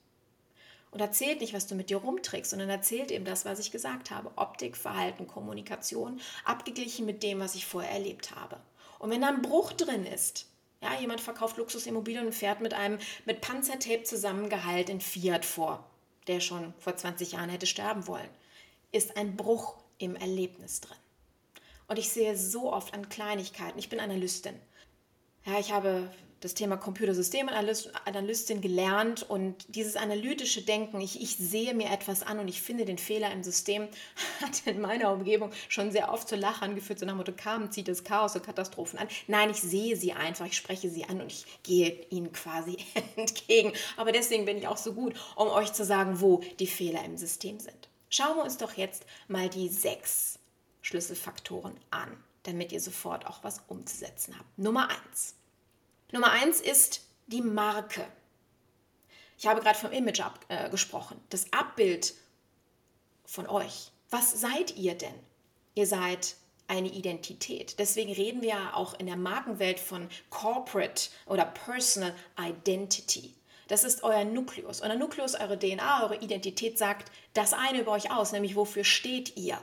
Und 0.90 1.00
erzählt 1.00 1.40
nicht, 1.40 1.54
was 1.54 1.66
du 1.66 1.74
mit 1.74 1.90
dir 1.90 1.96
rumträgst, 1.96 2.50
sondern 2.50 2.68
erzählt 2.68 3.10
eben 3.10 3.24
das, 3.24 3.44
was 3.44 3.58
ich 3.58 3.72
gesagt 3.72 4.10
habe. 4.10 4.30
Optik, 4.36 4.76
Verhalten, 4.76 5.26
Kommunikation, 5.26 6.20
abgeglichen 6.44 7.06
mit 7.06 7.22
dem, 7.22 7.40
was 7.40 7.54
ich 7.54 7.66
vorher 7.66 7.90
erlebt 7.90 8.34
habe. 8.36 8.60
Und 8.98 9.10
wenn 9.10 9.22
da 9.22 9.28
ein 9.28 9.42
Bruch 9.42 9.72
drin 9.72 10.04
ist, 10.04 10.46
ja, 10.82 10.98
jemand 11.00 11.22
verkauft 11.22 11.56
Luxusimmobilien 11.56 12.26
und 12.26 12.34
fährt 12.34 12.60
mit 12.60 12.74
einem 12.74 12.98
mit 13.24 13.40
Panzertape 13.40 14.04
zusammengehaltenen 14.04 15.00
Fiat 15.00 15.44
vor, 15.44 15.88
der 16.26 16.40
schon 16.40 16.74
vor 16.78 16.96
20 16.96 17.32
Jahren 17.32 17.48
hätte 17.48 17.66
sterben 17.66 18.06
wollen, 18.06 18.28
ist 18.92 19.16
ein 19.16 19.36
Bruch 19.36 19.76
im 19.98 20.16
Erlebnis 20.16 20.80
drin. 20.80 20.96
Und 21.88 21.98
ich 21.98 22.08
sehe 22.08 22.36
so 22.36 22.72
oft 22.72 22.94
an 22.94 23.08
Kleinigkeiten. 23.08 23.78
Ich 23.78 23.88
bin 23.88 24.00
Analystin. 24.00 24.54
Ja, 25.44 25.58
ich 25.58 25.72
habe 25.72 26.10
das 26.40 26.54
Thema 26.54 26.76
Computersystem 26.76 27.48
und 27.48 27.54
Analystin 28.04 28.60
gelernt 28.60 29.28
und 29.28 29.74
dieses 29.74 29.96
analytische 29.96 30.62
Denken, 30.62 31.00
ich, 31.00 31.20
ich 31.20 31.36
sehe 31.36 31.74
mir 31.74 31.90
etwas 31.90 32.22
an 32.22 32.38
und 32.38 32.48
ich 32.48 32.60
finde 32.60 32.84
den 32.84 32.98
Fehler 32.98 33.32
im 33.32 33.42
System, 33.42 33.88
hat 34.42 34.66
in 34.66 34.80
meiner 34.80 35.12
Umgebung 35.12 35.50
schon 35.68 35.90
sehr 35.90 36.12
oft 36.12 36.28
zu 36.28 36.36
Lachern 36.36 36.74
geführt, 36.74 36.98
so 36.98 37.06
nach 37.06 37.14
dem 37.14 37.18
Motto, 37.18 37.32
kam, 37.32 37.70
zieht 37.72 37.88
das 37.88 38.04
Chaos 38.04 38.36
und 38.36 38.44
Katastrophen 38.44 38.98
an. 38.98 39.08
Nein, 39.28 39.50
ich 39.50 39.60
sehe 39.60 39.96
sie 39.96 40.12
einfach, 40.12 40.46
ich 40.46 40.56
spreche 40.56 40.90
sie 40.90 41.04
an 41.04 41.20
und 41.20 41.32
ich 41.32 41.46
gehe 41.62 42.06
ihnen 42.10 42.32
quasi 42.32 42.76
entgegen. 43.16 43.72
Aber 43.96 44.12
deswegen 44.12 44.44
bin 44.44 44.58
ich 44.58 44.68
auch 44.68 44.76
so 44.76 44.92
gut, 44.92 45.14
um 45.36 45.48
euch 45.48 45.72
zu 45.72 45.84
sagen, 45.84 46.20
wo 46.20 46.42
die 46.58 46.66
Fehler 46.66 47.04
im 47.04 47.16
System 47.16 47.58
sind. 47.58 47.88
Schauen 48.16 48.38
wir 48.38 48.44
uns 48.44 48.56
doch 48.56 48.72
jetzt 48.72 49.04
mal 49.28 49.50
die 49.50 49.68
sechs 49.68 50.38
Schlüsselfaktoren 50.80 51.78
an, 51.90 52.16
damit 52.44 52.72
ihr 52.72 52.80
sofort 52.80 53.26
auch 53.26 53.44
was 53.44 53.60
umzusetzen 53.68 54.38
habt. 54.38 54.58
Nummer 54.58 54.88
eins. 54.88 55.34
Nummer 56.12 56.30
eins 56.30 56.62
ist 56.62 57.02
die 57.26 57.42
Marke. 57.42 58.06
Ich 59.36 59.46
habe 59.46 59.60
gerade 59.60 59.78
vom 59.78 59.92
Image 59.92 60.20
ab, 60.20 60.46
äh, 60.48 60.70
gesprochen. 60.70 61.20
Das 61.28 61.52
Abbild 61.52 62.14
von 63.26 63.46
euch. 63.48 63.92
Was 64.08 64.40
seid 64.40 64.78
ihr 64.78 64.94
denn? 64.94 65.18
Ihr 65.74 65.86
seid 65.86 66.36
eine 66.68 66.88
Identität. 66.88 67.78
Deswegen 67.78 68.14
reden 68.14 68.40
wir 68.40 68.48
ja 68.48 68.72
auch 68.72 68.98
in 68.98 69.04
der 69.04 69.16
Markenwelt 69.16 69.78
von 69.78 70.08
Corporate 70.30 71.10
oder 71.26 71.44
Personal 71.44 72.14
Identity. 72.40 73.34
Das 73.68 73.84
ist 73.84 74.02
euer 74.02 74.24
Nukleus. 74.24 74.80
Euer 74.80 74.94
Nukleus, 74.94 75.34
eure 75.34 75.58
DNA, 75.58 76.04
eure 76.04 76.16
Identität 76.16 76.78
sagt 76.78 77.10
das 77.34 77.52
eine 77.52 77.80
über 77.80 77.92
euch 77.92 78.10
aus, 78.10 78.32
nämlich 78.32 78.56
wofür 78.56 78.84
steht 78.84 79.36
ihr? 79.36 79.58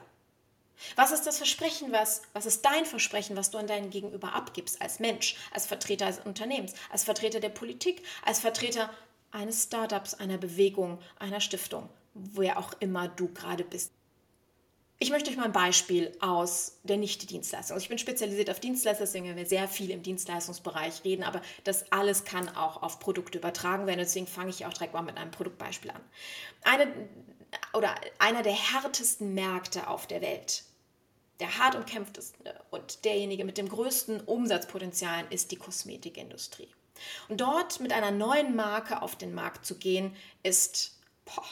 Was 0.96 1.12
ist 1.12 1.26
das 1.26 1.38
Versprechen, 1.38 1.92
was, 1.92 2.24
was 2.34 2.46
ist 2.46 2.66
dein 2.66 2.86
Versprechen, 2.86 3.38
was 3.38 3.52
du 3.52 3.58
an 3.58 3.68
deinen 3.68 3.90
Gegenüber 3.90 4.34
abgibst, 4.34 4.82
als 4.82 5.00
Mensch, 5.00 5.38
als 5.52 5.66
Vertreter 5.66 6.08
des 6.08 6.20
Unternehmens, 6.20 6.74
als 6.92 7.04
Vertreter 7.06 7.40
der 7.40 7.50
Politik, 7.50 8.04
als 8.26 8.40
Vertreter 8.40 8.90
eines 9.32 9.64
Startups, 9.64 10.14
einer 10.16 10.38
Bewegung, 10.38 11.00
einer 11.20 11.40
Stiftung, 11.40 11.90
woher 12.14 12.58
auch 12.58 12.74
immer 12.80 13.08
du 13.08 13.30
gerade 13.30 13.64
bist? 13.64 13.92
Ich 15.04 15.10
möchte 15.10 15.30
euch 15.30 15.36
mal 15.36 15.44
ein 15.44 15.52
Beispiel 15.52 16.16
aus 16.22 16.78
der 16.84 16.96
Nicht-Dienstleistung. 16.96 17.76
Also 17.76 17.84
ich 17.84 17.90
bin 17.90 17.98
spezialisiert 17.98 18.50
auf 18.50 18.62
Dienstleister, 18.62 19.04
deswegen 19.04 19.26
werden 19.26 19.36
wir 19.36 19.46
sehr 19.46 19.68
viel 19.68 19.90
im 19.90 20.02
Dienstleistungsbereich 20.02 21.04
reden, 21.04 21.24
aber 21.24 21.42
das 21.66 21.92
alles 21.92 22.24
kann 22.24 22.48
auch 22.56 22.82
auf 22.82 23.00
Produkte 23.00 23.38
übertragen 23.38 23.86
werden. 23.86 24.00
Deswegen 24.00 24.28
fange 24.28 24.52
ich 24.52 24.66
auch 24.66 24.72
direkt 24.72 24.94
mal 24.94 25.02
mit 25.02 25.18
einem 25.18 25.32
Produktbeispiel 25.32 25.92
an. 25.92 26.00
Eine, 26.62 26.88
oder 27.74 27.94
einer 28.18 28.44
der 28.44 28.54
härtesten 28.54 29.34
Märkte 29.34 29.90
auf 29.90 30.08
der 30.08 30.22
Welt, 30.22 30.64
der 31.42 31.58
hart 31.58 31.76
umkämpfteste 31.76 32.62
und 32.72 33.04
derjenige 33.04 33.44
mit 33.44 33.58
dem 33.58 33.68
größten 33.68 34.22
Umsatzpotenzial 34.22 35.26
ist 35.32 35.52
die 35.52 35.58
Kosmetikindustrie. 35.58 36.70
Und 37.28 37.42
dort 37.42 37.82
mit 37.82 37.92
einer 37.92 38.12
neuen 38.12 38.56
Marke 38.56 39.02
auf 39.02 39.18
den 39.18 39.36
Markt 39.36 39.66
zu 39.66 39.78
gehen, 39.78 40.16
ist 40.44 40.98
boah, 41.26 41.44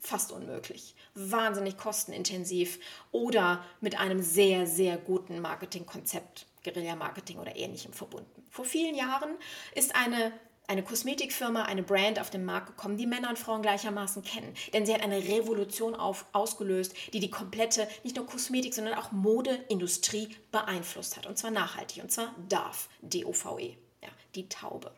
fast 0.00 0.32
unmöglich 0.32 0.96
wahnsinnig 1.18 1.76
kostenintensiv 1.76 2.78
oder 3.12 3.64
mit 3.80 3.98
einem 3.98 4.22
sehr, 4.22 4.66
sehr 4.66 4.96
guten 4.96 5.40
Marketingkonzept, 5.40 6.46
Guerilla-Marketing 6.64 7.38
oder 7.38 7.56
ähnlichem 7.56 7.92
verbunden. 7.92 8.44
Vor 8.50 8.64
vielen 8.64 8.94
Jahren 8.94 9.36
ist 9.74 9.94
eine 9.94 10.32
eine 10.68 10.82
Kosmetikfirma, 10.82 11.62
eine 11.62 11.82
Brand 11.82 12.20
auf 12.20 12.30
den 12.30 12.44
Markt 12.44 12.66
gekommen, 12.68 12.98
die 12.98 13.06
Männer 13.06 13.30
und 13.30 13.38
Frauen 13.38 13.62
gleichermaßen 13.62 14.22
kennen. 14.22 14.54
Denn 14.74 14.84
sie 14.84 14.92
hat 14.92 15.02
eine 15.02 15.16
Revolution 15.16 15.94
auf, 15.94 16.26
ausgelöst, 16.32 16.94
die 17.14 17.20
die 17.20 17.30
komplette, 17.30 17.88
nicht 18.04 18.16
nur 18.16 18.26
Kosmetik, 18.26 18.74
sondern 18.74 18.94
auch 18.94 19.10
Modeindustrie 19.10 20.36
beeinflusst 20.52 21.16
hat. 21.16 21.26
Und 21.26 21.38
zwar 21.38 21.50
nachhaltig. 21.50 22.02
Und 22.02 22.12
zwar 22.12 22.34
DARF, 22.50 22.90
D-O-V-E, 23.00 23.76
ja, 24.02 24.08
die 24.34 24.48
Taube. 24.50 24.92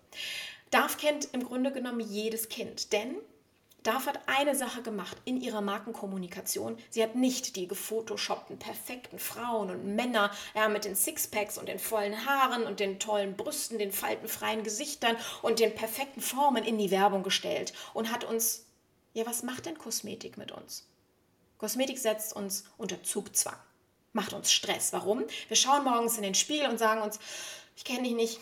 DARF 0.72 0.98
kennt 0.98 1.28
im 1.32 1.44
Grunde 1.44 1.72
genommen 1.72 2.00
jedes 2.00 2.48
Kind, 2.48 2.92
denn 2.92 3.14
Darf 3.82 4.06
hat 4.06 4.20
eine 4.26 4.54
Sache 4.54 4.82
gemacht 4.82 5.16
in 5.24 5.40
ihrer 5.40 5.62
Markenkommunikation. 5.62 6.76
Sie 6.90 7.02
hat 7.02 7.14
nicht 7.14 7.56
die 7.56 7.66
gefotoshoppten, 7.66 8.58
perfekten 8.58 9.18
Frauen 9.18 9.70
und 9.70 9.94
Männer 9.96 10.30
ja, 10.54 10.68
mit 10.68 10.84
den 10.84 10.94
Sixpacks 10.94 11.56
und 11.56 11.66
den 11.66 11.78
vollen 11.78 12.26
Haaren 12.26 12.64
und 12.64 12.78
den 12.78 12.98
tollen 12.98 13.36
Brüsten, 13.36 13.78
den 13.78 13.90
faltenfreien 13.92 14.64
Gesichtern 14.64 15.16
und 15.40 15.60
den 15.60 15.74
perfekten 15.74 16.20
Formen 16.20 16.64
in 16.64 16.76
die 16.76 16.90
Werbung 16.90 17.22
gestellt 17.22 17.72
und 17.94 18.12
hat 18.12 18.24
uns, 18.24 18.66
ja, 19.14 19.24
was 19.24 19.42
macht 19.42 19.64
denn 19.64 19.78
Kosmetik 19.78 20.36
mit 20.36 20.52
uns? 20.52 20.86
Kosmetik 21.56 21.98
setzt 21.98 22.34
uns 22.36 22.64
unter 22.76 23.02
Zugzwang, 23.02 23.58
macht 24.12 24.34
uns 24.34 24.52
Stress. 24.52 24.92
Warum? 24.92 25.24
Wir 25.48 25.56
schauen 25.56 25.84
morgens 25.84 26.18
in 26.18 26.22
den 26.22 26.34
Spiegel 26.34 26.68
und 26.68 26.78
sagen 26.78 27.00
uns, 27.00 27.18
ich 27.76 27.84
kenne 27.84 28.02
dich 28.02 28.14
nicht, 28.14 28.40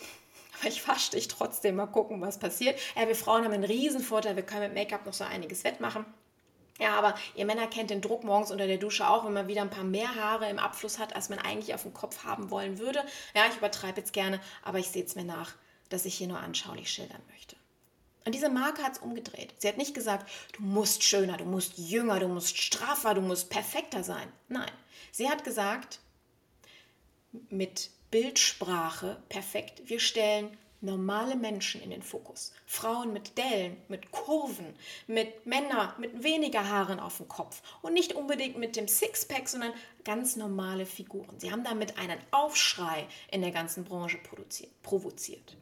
aber 0.59 0.69
ich 0.69 0.87
wasche 0.87 1.11
dich 1.11 1.27
trotzdem, 1.27 1.75
mal 1.75 1.87
gucken, 1.87 2.21
was 2.21 2.39
passiert. 2.39 2.79
Ja, 2.95 3.07
wir 3.07 3.15
Frauen 3.15 3.43
haben 3.43 3.53
einen 3.53 3.63
riesen 3.63 4.01
Vorteil, 4.01 4.35
wir 4.35 4.43
können 4.43 4.73
mit 4.73 4.73
Make-up 4.73 5.05
noch 5.05 5.13
so 5.13 5.23
einiges 5.23 5.63
wettmachen. 5.63 6.05
Ja, 6.79 6.95
aber 6.95 7.15
ihr 7.35 7.45
Männer 7.45 7.67
kennt 7.67 7.89
den 7.89 8.01
Druck 8.01 8.23
morgens 8.23 8.51
unter 8.51 8.65
der 8.65 8.77
Dusche 8.77 9.09
auch, 9.09 9.25
wenn 9.25 9.33
man 9.33 9.49
wieder 9.49 9.61
ein 9.61 9.69
paar 9.69 9.83
mehr 9.83 10.15
Haare 10.15 10.49
im 10.49 10.59
Abfluss 10.59 10.97
hat, 10.97 11.13
als 11.13 11.27
man 11.27 11.39
eigentlich 11.39 11.73
auf 11.73 11.83
dem 11.83 11.93
Kopf 11.93 12.23
haben 12.23 12.49
wollen 12.51 12.79
würde. 12.79 13.03
Ja, 13.35 13.43
ich 13.49 13.57
übertreibe 13.57 13.99
jetzt 13.99 14.13
gerne, 14.13 14.39
aber 14.63 14.79
ich 14.79 14.89
sehe 14.89 15.03
es 15.03 15.15
mir 15.15 15.25
nach, 15.25 15.55
dass 15.89 16.05
ich 16.05 16.15
hier 16.15 16.27
nur 16.27 16.39
anschaulich 16.39 16.89
schildern 16.89 17.21
möchte. 17.31 17.57
Und 18.25 18.33
diese 18.33 18.49
Marke 18.49 18.83
hat 18.83 18.93
es 18.93 18.99
umgedreht. 18.99 19.53
Sie 19.57 19.67
hat 19.67 19.77
nicht 19.77 19.93
gesagt, 19.93 20.29
du 20.53 20.61
musst 20.61 21.03
schöner, 21.03 21.35
du 21.35 21.45
musst 21.45 21.77
jünger, 21.77 22.19
du 22.19 22.27
musst 22.27 22.57
straffer, 22.57 23.13
du 23.13 23.21
musst 23.21 23.49
perfekter 23.49 24.03
sein. 24.03 24.31
Nein, 24.47 24.71
sie 25.11 25.29
hat 25.29 25.43
gesagt, 25.43 25.99
mit 27.49 27.89
Bildsprache 28.11 29.21
perfekt. 29.29 29.81
Wir 29.85 29.99
stellen 29.99 30.57
normale 30.81 31.35
Menschen 31.35 31.81
in 31.81 31.89
den 31.89 32.01
Fokus. 32.01 32.53
Frauen 32.65 33.13
mit 33.13 33.37
Dellen, 33.37 33.77
mit 33.87 34.11
Kurven, 34.11 34.73
mit 35.07 35.45
Männern 35.45 35.93
mit 35.99 36.23
weniger 36.23 36.67
Haaren 36.67 36.99
auf 36.99 37.17
dem 37.17 37.27
Kopf 37.27 37.61
und 37.81 37.93
nicht 37.93 38.13
unbedingt 38.13 38.57
mit 38.57 38.75
dem 38.75 38.87
Sixpack, 38.87 39.49
sondern 39.49 39.73
ganz 40.03 40.35
normale 40.35 40.85
Figuren. 40.85 41.39
Sie 41.39 41.51
haben 41.51 41.63
damit 41.63 41.97
einen 41.97 42.19
Aufschrei 42.31 43.07
in 43.31 43.41
der 43.41 43.51
ganzen 43.51 43.83
Branche 43.83 44.19
provoziert. 44.81 45.57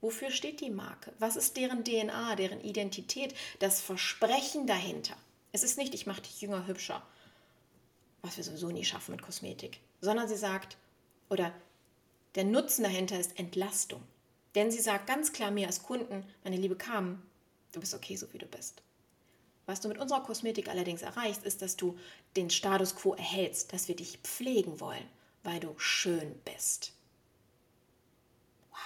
Wofür 0.00 0.30
steht 0.30 0.60
die 0.60 0.70
Marke? 0.70 1.12
Was 1.18 1.36
ist 1.36 1.56
deren 1.56 1.84
DNA, 1.84 2.34
deren 2.36 2.60
Identität, 2.62 3.34
das 3.58 3.80
Versprechen 3.80 4.66
dahinter? 4.66 5.14
Es 5.52 5.62
ist 5.62 5.78
nicht, 5.78 5.94
ich 5.94 6.06
mache 6.06 6.22
dich 6.22 6.40
jünger, 6.40 6.66
hübscher, 6.66 7.02
was 8.22 8.36
wir 8.36 8.44
sowieso 8.44 8.70
nie 8.70 8.84
schaffen 8.84 9.12
mit 9.12 9.22
Kosmetik, 9.22 9.80
sondern 10.00 10.28
sie 10.28 10.36
sagt, 10.36 10.78
oder 11.30 11.54
der 12.34 12.44
Nutzen 12.44 12.82
dahinter 12.82 13.18
ist 13.18 13.38
Entlastung. 13.38 14.02
Denn 14.54 14.70
sie 14.70 14.80
sagt 14.80 15.06
ganz 15.06 15.32
klar 15.32 15.50
mir 15.50 15.66
als 15.66 15.82
Kunden, 15.82 16.26
meine 16.44 16.56
liebe 16.56 16.76
Carmen, 16.76 17.22
du 17.72 17.80
bist 17.80 17.94
okay, 17.94 18.16
so 18.16 18.32
wie 18.32 18.38
du 18.38 18.46
bist. 18.46 18.82
Was 19.66 19.80
du 19.80 19.88
mit 19.88 19.98
unserer 19.98 20.22
Kosmetik 20.22 20.68
allerdings 20.68 21.02
erreichst, 21.02 21.44
ist, 21.44 21.62
dass 21.62 21.76
du 21.76 21.96
den 22.36 22.50
Status 22.50 22.96
quo 22.96 23.14
erhältst, 23.14 23.72
dass 23.72 23.86
wir 23.86 23.94
dich 23.94 24.18
pflegen 24.18 24.80
wollen, 24.80 25.08
weil 25.44 25.60
du 25.60 25.78
schön 25.78 26.34
bist. 26.44 26.92
Wow. 28.70 28.78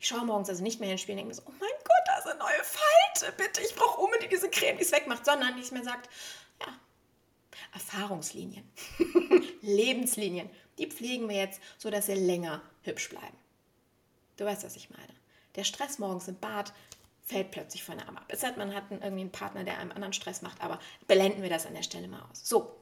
Ich 0.00 0.06
schaue 0.06 0.24
morgens 0.24 0.48
also 0.48 0.62
nicht 0.62 0.78
mehr 0.78 0.88
in 0.88 0.94
den 0.94 0.98
Spiel 0.98 1.14
und 1.14 1.18
denke 1.18 1.28
mir 1.28 1.34
so, 1.34 1.42
oh 1.46 1.52
mein 1.58 1.70
Gott, 1.82 2.02
da 2.06 2.18
ist 2.18 2.26
eine 2.28 2.38
neue 2.38 2.62
Falte, 2.62 3.36
bitte, 3.36 3.60
ich 3.62 3.74
brauche 3.74 4.00
unbedingt 4.00 4.30
diese 4.30 4.48
Creme, 4.48 4.76
die 4.76 4.84
es 4.84 4.92
wegmacht, 4.92 5.24
sondern 5.24 5.58
ich 5.58 5.72
mir 5.72 5.82
sagt, 5.82 6.08
ja, 6.60 6.68
Erfahrungslinien, 7.72 8.70
Lebenslinien, 9.62 10.48
die 10.78 10.86
pflegen 10.86 11.28
wir 11.28 11.36
jetzt, 11.36 11.60
sodass 11.78 12.06
sie 12.06 12.14
länger 12.14 12.62
hübsch 12.82 13.08
bleiben. 13.08 13.36
Du 14.36 14.44
weißt, 14.44 14.64
was 14.64 14.76
ich 14.76 14.90
meine. 14.90 15.14
Der 15.56 15.64
Stress 15.64 15.98
morgens 15.98 16.28
im 16.28 16.38
Bad 16.38 16.72
fällt 17.24 17.52
plötzlich 17.52 17.84
von 17.84 17.98
einem 17.98 18.16
ab. 18.16 18.24
Es 18.28 18.42
hat, 18.42 18.56
man 18.56 18.74
hat 18.74 18.84
irgendwie 18.90 19.20
einen 19.20 19.32
Partner, 19.32 19.64
der 19.64 19.78
einem 19.78 19.92
anderen 19.92 20.12
Stress 20.12 20.42
macht, 20.42 20.60
aber 20.60 20.78
blenden 21.06 21.42
wir 21.42 21.50
das 21.50 21.66
an 21.66 21.74
der 21.74 21.82
Stelle 21.82 22.08
mal 22.08 22.20
aus. 22.30 22.40
So, 22.42 22.76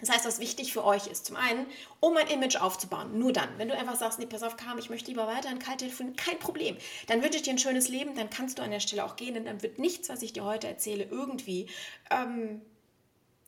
das 0.00 0.10
heißt, 0.10 0.26
was 0.26 0.40
wichtig 0.40 0.72
für 0.72 0.84
euch 0.84 1.06
ist, 1.06 1.26
zum 1.26 1.36
einen, 1.36 1.66
um 2.00 2.16
ein 2.16 2.26
Image 2.26 2.56
aufzubauen, 2.56 3.18
nur 3.18 3.32
dann, 3.32 3.48
wenn 3.58 3.68
du 3.68 3.76
einfach 3.76 3.96
sagst, 3.96 4.18
nee, 4.18 4.26
pass 4.26 4.42
auf, 4.42 4.56
Kam, 4.56 4.78
ich 4.78 4.90
möchte 4.90 5.10
lieber 5.10 5.26
weiter 5.26 5.50
in 5.50 5.60
kalt 5.60 5.78
telefonieren, 5.78 6.16
kein 6.16 6.38
Problem. 6.38 6.76
Dann 7.06 7.22
wünsche 7.22 7.36
ich 7.36 7.42
dir 7.42 7.52
ein 7.52 7.58
schönes 7.58 7.88
Leben, 7.88 8.16
dann 8.16 8.30
kannst 8.30 8.58
du 8.58 8.62
an 8.62 8.70
der 8.70 8.80
Stelle 8.80 9.04
auch 9.04 9.16
gehen, 9.16 9.34
denn 9.34 9.44
dann 9.44 9.62
wird 9.62 9.78
nichts, 9.78 10.08
was 10.08 10.22
ich 10.22 10.32
dir 10.32 10.44
heute 10.44 10.66
erzähle, 10.66 11.04
irgendwie 11.04 11.68
ähm, 12.10 12.60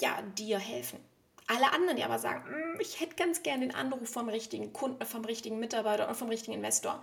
ja, 0.01 0.23
dir 0.23 0.59
helfen. 0.59 1.01
Alle 1.47 1.73
anderen, 1.73 1.97
die 1.97 2.05
aber 2.05 2.19
sagen, 2.19 2.45
mm, 2.51 2.81
ich 2.81 3.01
hätte 3.01 3.15
ganz 3.15 3.43
gerne 3.43 3.67
den 3.67 3.75
Anruf 3.75 4.09
vom 4.09 4.29
richtigen 4.29 4.73
Kunden, 4.73 5.05
vom 5.07 5.25
richtigen 5.25 5.59
Mitarbeiter 5.59 6.05
oder 6.05 6.15
vom 6.15 6.29
richtigen 6.29 6.55
Investor, 6.55 7.03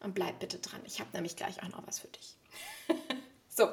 dann 0.00 0.14
bleib 0.14 0.38
bitte 0.40 0.58
dran. 0.58 0.80
Ich 0.84 1.00
habe 1.00 1.10
nämlich 1.12 1.36
gleich 1.36 1.62
auch 1.62 1.68
noch 1.68 1.86
was 1.86 2.00
für 2.00 2.08
dich. 2.08 2.36
so, 3.48 3.68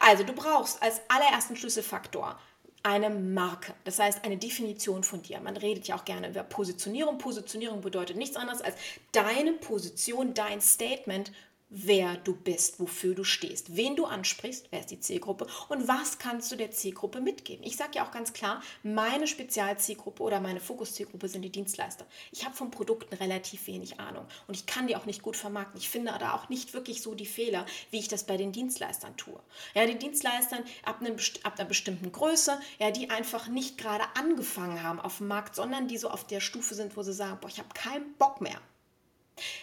also 0.00 0.24
du 0.24 0.32
brauchst 0.32 0.82
als 0.82 1.00
allerersten 1.08 1.56
Schlüsselfaktor 1.56 2.38
eine 2.82 3.10
Marke, 3.10 3.74
das 3.84 3.98
heißt 3.98 4.24
eine 4.24 4.38
Definition 4.38 5.02
von 5.02 5.22
dir. 5.22 5.40
Man 5.40 5.56
redet 5.56 5.88
ja 5.88 5.96
auch 5.96 6.04
gerne 6.04 6.28
über 6.28 6.42
Positionierung. 6.42 7.18
Positionierung 7.18 7.80
bedeutet 7.80 8.16
nichts 8.16 8.36
anderes 8.36 8.62
als 8.62 8.76
deine 9.12 9.52
Position, 9.54 10.32
dein 10.32 10.60
Statement 10.60 11.32
wer 11.70 12.16
du 12.16 12.34
bist, 12.34 12.80
wofür 12.80 13.14
du 13.14 13.24
stehst, 13.24 13.76
wen 13.76 13.96
du 13.96 14.06
ansprichst, 14.06 14.68
wer 14.70 14.80
ist 14.80 14.90
die 14.90 15.00
Zielgruppe 15.00 15.46
und 15.68 15.86
was 15.86 16.18
kannst 16.18 16.50
du 16.50 16.56
der 16.56 16.70
Zielgruppe 16.70 17.20
mitgeben. 17.20 17.64
Ich 17.64 17.76
sage 17.76 17.92
ja 17.94 18.06
auch 18.06 18.10
ganz 18.10 18.32
klar, 18.32 18.62
meine 18.82 19.26
Spezialzielgruppe 19.26 20.22
oder 20.22 20.40
meine 20.40 20.60
Fokuszielgruppe 20.60 21.28
sind 21.28 21.42
die 21.42 21.52
Dienstleister. 21.52 22.06
Ich 22.32 22.44
habe 22.44 22.56
von 22.56 22.70
Produkten 22.70 23.14
relativ 23.14 23.66
wenig 23.66 24.00
Ahnung 24.00 24.26
und 24.46 24.56
ich 24.56 24.66
kann 24.66 24.86
die 24.86 24.96
auch 24.96 25.06
nicht 25.06 25.22
gut 25.22 25.36
vermarkten. 25.36 25.80
Ich 25.80 25.90
finde 25.90 26.14
da 26.18 26.34
auch 26.34 26.48
nicht 26.48 26.72
wirklich 26.72 27.02
so 27.02 27.14
die 27.14 27.26
Fehler, 27.26 27.66
wie 27.90 27.98
ich 27.98 28.08
das 28.08 28.24
bei 28.24 28.36
den 28.36 28.52
Dienstleistern 28.52 29.16
tue. 29.16 29.38
Ja, 29.74 29.86
die 29.86 29.98
Dienstleistern 29.98 30.64
ab, 30.84 31.00
einem, 31.00 31.16
ab 31.42 31.58
einer 31.58 31.68
bestimmten 31.68 32.12
Größe, 32.12 32.58
ja, 32.78 32.90
die 32.90 33.10
einfach 33.10 33.48
nicht 33.48 33.76
gerade 33.76 34.04
angefangen 34.14 34.82
haben 34.82 35.00
auf 35.00 35.18
dem 35.18 35.28
Markt, 35.28 35.54
sondern 35.54 35.88
die 35.88 35.98
so 35.98 36.08
auf 36.08 36.26
der 36.26 36.40
Stufe 36.40 36.74
sind, 36.74 36.96
wo 36.96 37.02
sie 37.02 37.12
sagen, 37.12 37.38
boah, 37.40 37.48
ich 37.48 37.58
habe 37.58 37.68
keinen 37.74 38.14
Bock 38.14 38.40
mehr 38.40 38.58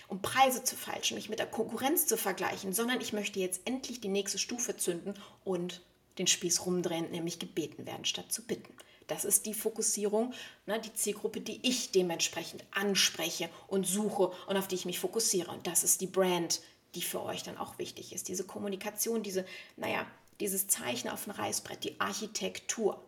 um 0.08 0.22
Preise 0.22 0.64
zu 0.64 0.76
falschen, 0.76 1.16
mich 1.16 1.30
mit 1.30 1.40
der 1.40 1.48
Konkurrenz 1.48 2.08
zu 2.08 2.18
vergleichen, 2.18 2.74
sondern 2.74 3.02
ich 3.02 3.14
möchte 3.14 3.40
jetzt 3.40 3.62
endlich 3.66 4.02
die 4.02 4.10
nächste 4.10 4.38
Stufe 4.38 4.78
zünden 4.78 5.14
und 5.44 5.82
den 6.18 6.28
Spieß 6.28 6.66
rumdrehen, 6.66 7.12
nämlich 7.12 7.40
gebeten 7.40 7.86
werden 7.86 8.06
statt 8.06 8.32
zu 8.32 8.42
bitten. 8.44 8.74
Das 9.08 9.26
ist 9.26 9.46
die 9.46 9.54
Fokussierung, 9.54 10.34
ne, 10.66 10.80
die 10.80 10.94
Zielgruppe, 10.94 11.42
die 11.42 11.60
ich 11.62 11.92
dementsprechend 11.92 12.64
anspreche 12.72 13.50
und 13.68 13.86
suche 13.86 14.32
und 14.48 14.58
auf 14.58 14.68
die 14.68 14.76
ich 14.76 14.86
mich 14.86 15.00
fokussiere. 15.00 15.52
Und 15.52 15.68
das 15.68 15.84
ist 15.84 16.02
die 16.02 16.08
Brand, 16.08 16.62
die 16.96 17.02
für 17.02 17.22
euch 17.22 17.44
dann 17.44 17.58
auch 17.58 17.78
wichtig 17.78 18.14
ist. 18.14 18.28
Diese 18.30 18.46
Kommunikation, 18.46 19.22
diese, 19.22 19.46
naja, 19.76 20.08
dieses 20.40 20.68
Zeichen 20.68 21.10
auf 21.10 21.26
dem 21.26 21.34
Reißbrett, 21.34 21.84
die 21.84 22.00
Architektur. 22.00 23.04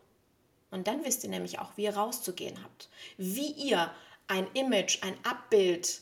Und 0.69 0.88
dann 0.88 1.03
wisst 1.03 1.24
ihr 1.24 1.29
nämlich 1.29 1.59
auch, 1.59 1.71
wie 1.77 1.83
ihr 1.83 1.95
rauszugehen 1.95 2.62
habt. 2.63 2.89
Wie 3.17 3.51
ihr 3.51 3.91
ein 4.27 4.47
Image, 4.53 5.03
ein 5.03 5.15
Abbild 5.24 6.01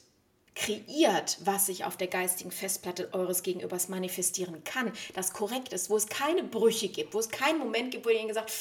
kreiert, 0.56 1.38
was 1.42 1.66
sich 1.66 1.84
auf 1.84 1.98
der 1.98 2.08
geistigen 2.08 2.52
Festplatte 2.52 3.14
eures 3.14 3.44
Gegenübers 3.44 3.90
manifestieren 3.90 4.64
kann, 4.64 4.92
das 5.14 5.34
korrekt 5.34 5.74
ist, 5.74 5.90
wo 5.90 5.98
es 5.98 6.08
keine 6.08 6.44
Brüche 6.44 6.88
gibt, 6.88 7.14
wo 7.14 7.20
es 7.20 7.30
keinen 7.30 7.60
Moment 7.60 7.92
gibt, 7.92 8.06
wo 8.06 8.10
ihr 8.10 8.26
gesagt 8.26 8.52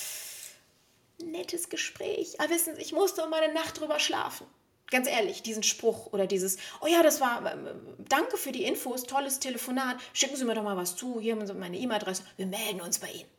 nettes 1.23 1.69
Gespräch, 1.69 2.41
aber 2.41 2.51
wissen 2.51 2.75
Sie, 2.75 2.83
ich 2.83 2.93
musste 2.93 3.23
um 3.23 3.31
meine 3.31 3.53
Nacht 3.55 3.81
drüber 3.81 4.01
schlafen. 4.01 4.47
Ganz 4.91 5.09
ehrlich, 5.09 5.43
diesen 5.43 5.63
Spruch 5.63 6.13
oder 6.13 6.27
dieses, 6.27 6.59
oh 6.81 6.87
ja, 6.87 7.03
das 7.03 7.21
war, 7.21 7.47
äh, 7.47 7.75
danke 7.99 8.37
für 8.37 8.53
die 8.53 8.65
Infos, 8.65 9.05
tolles 9.05 9.39
Telefonat, 9.39 9.97
schicken 10.13 10.37
Sie 10.37 10.45
mir 10.45 10.55
doch 10.55 10.63
mal 10.63 10.77
was 10.77 10.97
zu, 10.97 11.21
hier 11.21 11.35
haben 11.35 11.47
Sie 11.47 11.55
meine 11.55 11.79
E-Mail-Adresse, 11.79 12.25
wir 12.37 12.47
melden 12.47 12.81
uns 12.81 12.99
bei 12.99 13.11
Ihnen. 13.11 13.31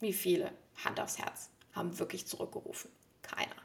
Wie 0.00 0.12
viele, 0.12 0.52
Hand 0.84 1.00
aufs 1.00 1.18
Herz, 1.18 1.48
haben 1.72 1.98
wirklich 1.98 2.26
zurückgerufen? 2.26 2.90
Keiner. 3.22 3.56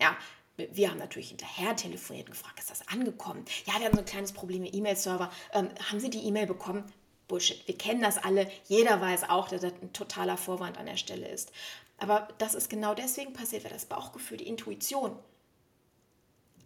Ja, 0.00 0.16
wir 0.56 0.90
haben 0.90 0.98
natürlich 0.98 1.28
hinterher 1.28 1.74
telefoniert 1.76 2.26
und 2.26 2.32
gefragt, 2.32 2.58
ist 2.58 2.70
das 2.70 2.86
angekommen? 2.88 3.44
Ja, 3.66 3.78
wir 3.78 3.86
haben 3.86 3.94
so 3.94 4.00
ein 4.00 4.04
kleines 4.04 4.32
Problem 4.32 4.62
mit 4.62 4.74
E-Mail-Server. 4.74 5.30
Ähm, 5.52 5.70
haben 5.90 6.00
Sie 6.00 6.10
die 6.10 6.24
E-Mail 6.24 6.46
bekommen? 6.46 6.84
Bullshit. 7.28 7.66
Wir 7.66 7.78
kennen 7.78 8.02
das 8.02 8.18
alle. 8.18 8.50
Jeder 8.66 9.00
weiß 9.00 9.30
auch, 9.30 9.48
dass 9.48 9.62
das 9.62 9.72
ein 9.80 9.92
totaler 9.92 10.36
Vorwand 10.36 10.76
an 10.78 10.86
der 10.86 10.96
Stelle 10.96 11.28
ist. 11.28 11.52
Aber 11.96 12.28
das 12.38 12.54
ist 12.54 12.68
genau 12.68 12.94
deswegen 12.94 13.32
passiert, 13.32 13.64
weil 13.64 13.72
das 13.72 13.86
Bauchgefühl, 13.86 14.38
die 14.38 14.48
Intuition, 14.48 15.16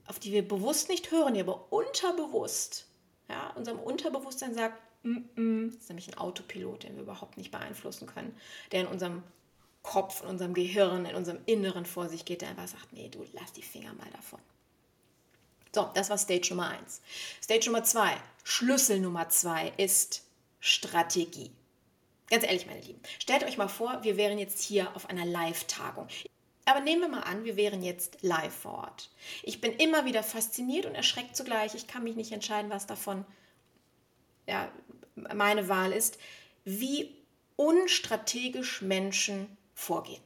auf 0.07 0.18
die 0.18 0.33
wir 0.33 0.47
bewusst 0.47 0.88
nicht 0.88 1.11
hören, 1.11 1.38
aber 1.38 1.73
unterbewusst, 1.73 2.87
ja, 3.29 3.51
unserem 3.57 3.79
Unterbewusstsein 3.79 4.55
sagt, 4.55 4.81
mm 5.03 5.16
-mm, 5.37 5.73
das 5.73 5.83
ist 5.83 5.88
nämlich 5.88 6.09
ein 6.09 6.18
Autopilot, 6.18 6.85
den 6.85 6.94
wir 6.94 7.03
überhaupt 7.03 7.37
nicht 7.37 7.51
beeinflussen 7.51 8.07
können, 8.07 8.37
der 8.73 8.83
in 8.83 8.87
unserem 8.87 9.23
Kopf, 9.85 10.23
in 10.23 10.29
unserem 10.29 10.55
Gehirn, 10.55 11.05
in 11.05 11.14
unserem 11.14 11.38
Inneren 11.47 11.87
vor 11.87 12.09
sich 12.09 12.25
geht, 12.25 12.42
der 12.42 12.49
einfach 12.49 12.66
sagt, 12.66 12.92
nee, 12.92 13.09
du 13.09 13.25
lass 13.33 13.53
die 13.53 13.62
Finger 13.62 13.92
mal 13.92 14.11
davon. 14.11 14.40
So, 15.73 15.90
das 15.94 16.11
war 16.11 16.18
Stage 16.18 16.49
Nummer 16.51 16.70
1. 16.70 17.01
Stage 17.42 17.66
Nummer 17.66 17.85
2, 17.85 18.16
Schlüssel 18.42 18.99
Nummer 18.99 19.29
2 19.29 19.75
ist 19.77 20.25
Strategie. 20.59 21.53
Ganz 22.31 22.44
ehrlich, 22.44 22.66
meine 22.66 22.81
Lieben, 22.81 23.01
stellt 23.18 23.44
euch 23.44 23.59
mal 23.59 23.68
vor, 23.68 24.03
wir 24.03 24.16
wären 24.16 24.38
jetzt 24.38 24.62
hier 24.62 24.97
auf 24.97 25.11
einer 25.11 25.27
Live-Tagung. 25.27 26.09
Aber 26.64 26.81
nehmen 26.81 27.03
wir 27.03 27.09
mal 27.09 27.20
an, 27.20 27.44
wir 27.44 27.57
wären 27.57 27.83
jetzt 27.83 28.18
live 28.23 28.55
vor 28.55 28.73
Ort. 28.73 29.11
Ich 29.42 29.61
bin 29.61 29.73
immer 29.75 30.07
wieder 30.07 30.23
fasziniert 30.23 30.87
und 30.87 30.94
erschreckt 30.94 31.37
zugleich. 31.37 31.75
Ich 31.75 31.87
kann 31.87 32.05
mich 32.05 32.16
nicht 32.16 32.33
entscheiden, 32.33 32.70
was 32.70 32.87
davon 32.87 33.27
ja, 34.47 34.73
meine 35.14 35.68
Wahl 35.68 35.92
ist, 35.92 36.18
wie 36.64 37.14
unstrategisch 37.57 38.81
Menschen 38.81 39.55
vorgehen. 39.74 40.22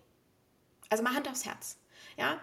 Also 0.89 1.03
mal 1.03 1.15
Hand 1.15 1.29
aufs 1.29 1.45
Herz. 1.45 1.77
Ja? 2.17 2.41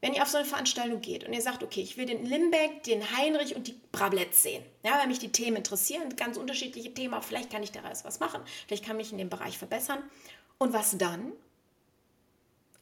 Wenn 0.00 0.12
ihr 0.12 0.22
auf 0.22 0.28
so 0.28 0.36
eine 0.36 0.46
Veranstaltung 0.46 1.00
geht 1.00 1.24
und 1.24 1.32
ihr 1.32 1.40
sagt, 1.40 1.62
okay, 1.62 1.80
ich 1.80 1.96
will 1.96 2.04
den 2.04 2.26
Limbeck, 2.26 2.82
den 2.82 3.16
Heinrich 3.16 3.56
und 3.56 3.68
die 3.68 3.80
Brabletts 3.90 4.42
sehen, 4.42 4.62
ja, 4.82 4.98
weil 4.98 5.06
mich 5.06 5.18
die 5.18 5.32
Themen 5.32 5.56
interessieren, 5.56 6.14
ganz 6.14 6.36
unterschiedliche 6.36 6.92
Themen, 6.92 7.22
vielleicht 7.22 7.50
kann 7.50 7.62
ich 7.62 7.72
daraus 7.72 8.04
was 8.04 8.20
machen, 8.20 8.42
vielleicht 8.66 8.84
kann 8.84 9.00
ich 9.00 9.06
mich 9.06 9.12
in 9.12 9.18
dem 9.18 9.30
Bereich 9.30 9.56
verbessern. 9.56 10.02
Und 10.58 10.74
was 10.74 10.98
dann? 10.98 11.32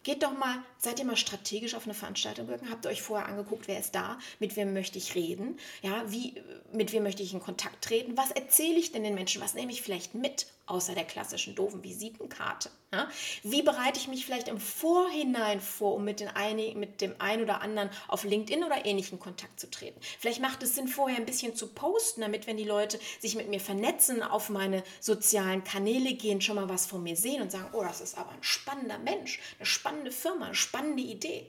Geht 0.03 0.25
doch 0.25 0.37
mal, 0.37 0.59
seid 0.79 0.99
ihr 0.99 1.05
mal 1.05 1.17
strategisch 1.17 1.75
auf 1.75 1.85
eine 1.85 1.95
Veranstaltung 1.95 2.49
gegangen? 2.49 2.71
Habt 2.71 2.85
ihr 2.85 2.91
euch 2.91 3.03
vorher 3.03 3.29
angeguckt, 3.29 3.69
wer 3.69 3.79
ist 3.79 3.95
da? 3.95 4.19
Mit 4.41 4.57
wem 4.57 4.73
möchte 4.73 4.99
ich 4.99 5.15
reden? 5.15 5.59
Ja, 5.81 6.03
wie, 6.11 6.35
mit 6.73 6.93
wem 6.93 7.05
möchte 7.05 7.23
ich 7.23 7.33
in 7.33 7.41
Kontakt 7.41 7.85
treten? 7.85 8.17
Was 8.17 8.33
erzähle 8.33 8.79
ich 8.79 8.91
denn 8.91 9.05
den 9.05 9.15
Menschen? 9.15 9.41
Was 9.41 9.55
nehme 9.55 9.71
ich 9.71 9.83
vielleicht 9.83 10.15
mit, 10.15 10.47
außer 10.67 10.95
der 10.95 11.05
klassischen 11.05 11.55
doofen 11.55 11.85
Visitenkarte? 11.85 12.71
Ja? 12.93 13.09
Wie 13.45 13.63
bereite 13.63 13.99
ich 14.01 14.09
mich 14.09 14.27
vielleicht 14.27 14.49
im 14.49 14.59
Vorhinein 14.59 15.61
vor, 15.61 15.95
um 15.95 16.05
mit, 16.05 16.19
den 16.19 16.29
ein, 16.29 16.57
mit 16.79 17.01
dem 17.01 17.15
einen 17.21 17.45
oder 17.45 17.61
anderen 17.61 17.91
auf 18.09 18.25
LinkedIn 18.25 18.65
oder 18.65 18.85
ähnlichen 18.85 19.21
Kontakt 19.21 19.61
zu 19.61 19.71
treten? 19.71 20.01
Vielleicht 20.19 20.41
macht 20.41 20.65
es 20.65 20.75
Sinn, 20.75 20.89
vorher 20.89 21.19
ein 21.19 21.27
bisschen 21.27 21.55
zu 21.55 21.69
posten, 21.69 22.23
damit, 22.23 22.49
wenn 22.49 22.57
die 22.57 22.65
Leute 22.65 22.99
sich 23.21 23.37
mit 23.37 23.49
mir 23.49 23.61
vernetzen, 23.61 24.23
auf 24.23 24.49
meine 24.49 24.83
sozialen 24.99 25.63
Kanäle 25.63 26.15
gehen, 26.15 26.41
schon 26.41 26.57
mal 26.57 26.69
was 26.69 26.87
von 26.87 27.05
mir 27.05 27.17
sehen 27.17 27.41
und 27.41 27.53
sagen, 27.53 27.71
oh, 27.73 27.83
das 27.83 28.01
ist 28.01 28.19
aber 28.19 28.33
ein 28.33 28.43
spannender 28.43 28.99
Mensch, 28.99 29.41
eine 29.59 29.67
spannende 29.67 29.92
Firma, 30.11 30.47
eine 30.47 30.55
spannende 30.55 31.03
Idee. 31.03 31.47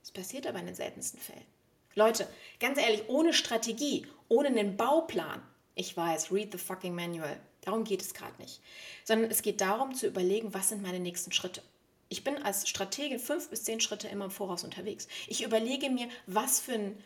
Das 0.00 0.10
passiert 0.10 0.46
aber 0.46 0.60
in 0.60 0.66
den 0.66 0.74
seltensten 0.74 1.20
Fällen. 1.20 1.46
Leute, 1.94 2.28
ganz 2.60 2.78
ehrlich, 2.78 3.04
ohne 3.08 3.32
Strategie, 3.32 4.06
ohne 4.28 4.48
einen 4.48 4.76
Bauplan, 4.76 5.42
ich 5.74 5.96
weiß, 5.96 6.32
read 6.32 6.52
the 6.52 6.58
fucking 6.58 6.94
manual, 6.94 7.40
Darum 7.64 7.84
geht 7.84 8.02
es 8.02 8.14
gerade 8.14 8.40
nicht. 8.40 8.60
Sondern 9.04 9.30
es 9.30 9.42
geht 9.42 9.60
darum 9.60 9.94
zu 9.94 10.06
überlegen, 10.06 10.52
was 10.52 10.68
sind 10.68 10.82
meine 10.82 11.00
nächsten 11.00 11.32
Schritte. 11.32 11.62
Ich 12.10 12.22
bin 12.22 12.36
als 12.42 12.68
Strategin 12.68 13.18
fünf 13.18 13.48
bis 13.48 13.64
zehn 13.64 13.80
Schritte 13.80 14.06
immer 14.08 14.26
im 14.26 14.30
Voraus 14.30 14.64
unterwegs. 14.64 15.08
Ich 15.26 15.42
überlege 15.42 15.88
mir, 15.90 16.08
was 16.26 16.60
für 16.60 16.74
ein 16.74 17.02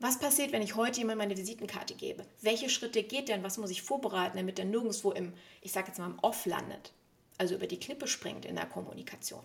was 0.00 0.20
passiert, 0.20 0.52
wenn 0.52 0.62
ich 0.62 0.76
heute 0.76 1.00
jemand 1.00 1.18
meine 1.18 1.36
Visitenkarte 1.36 1.96
gebe? 1.96 2.24
Welche 2.40 2.70
Schritte 2.70 3.02
geht 3.02 3.28
denn? 3.28 3.42
Was 3.42 3.58
muss 3.58 3.70
ich 3.70 3.82
vorbereiten, 3.82 4.36
damit 4.36 4.60
er 4.60 4.64
nirgendwo 4.64 5.10
im, 5.10 5.32
ich 5.60 5.72
sage 5.72 5.88
jetzt 5.88 5.98
mal, 5.98 6.06
im 6.06 6.20
Off 6.20 6.46
landet? 6.46 6.92
Also 7.38 7.54
über 7.54 7.66
die 7.66 7.80
Klippe 7.80 8.06
springt 8.06 8.44
in 8.44 8.56
der 8.56 8.66
Kommunikation. 8.66 9.44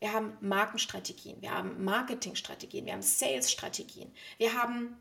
Wir 0.00 0.12
haben 0.12 0.36
Markenstrategien, 0.40 1.40
wir 1.40 1.52
haben 1.52 1.82
Marketingstrategien, 1.84 2.84
wir 2.84 2.92
haben 2.92 3.02
Salesstrategien, 3.02 4.12
wir 4.38 4.54
haben 4.54 4.96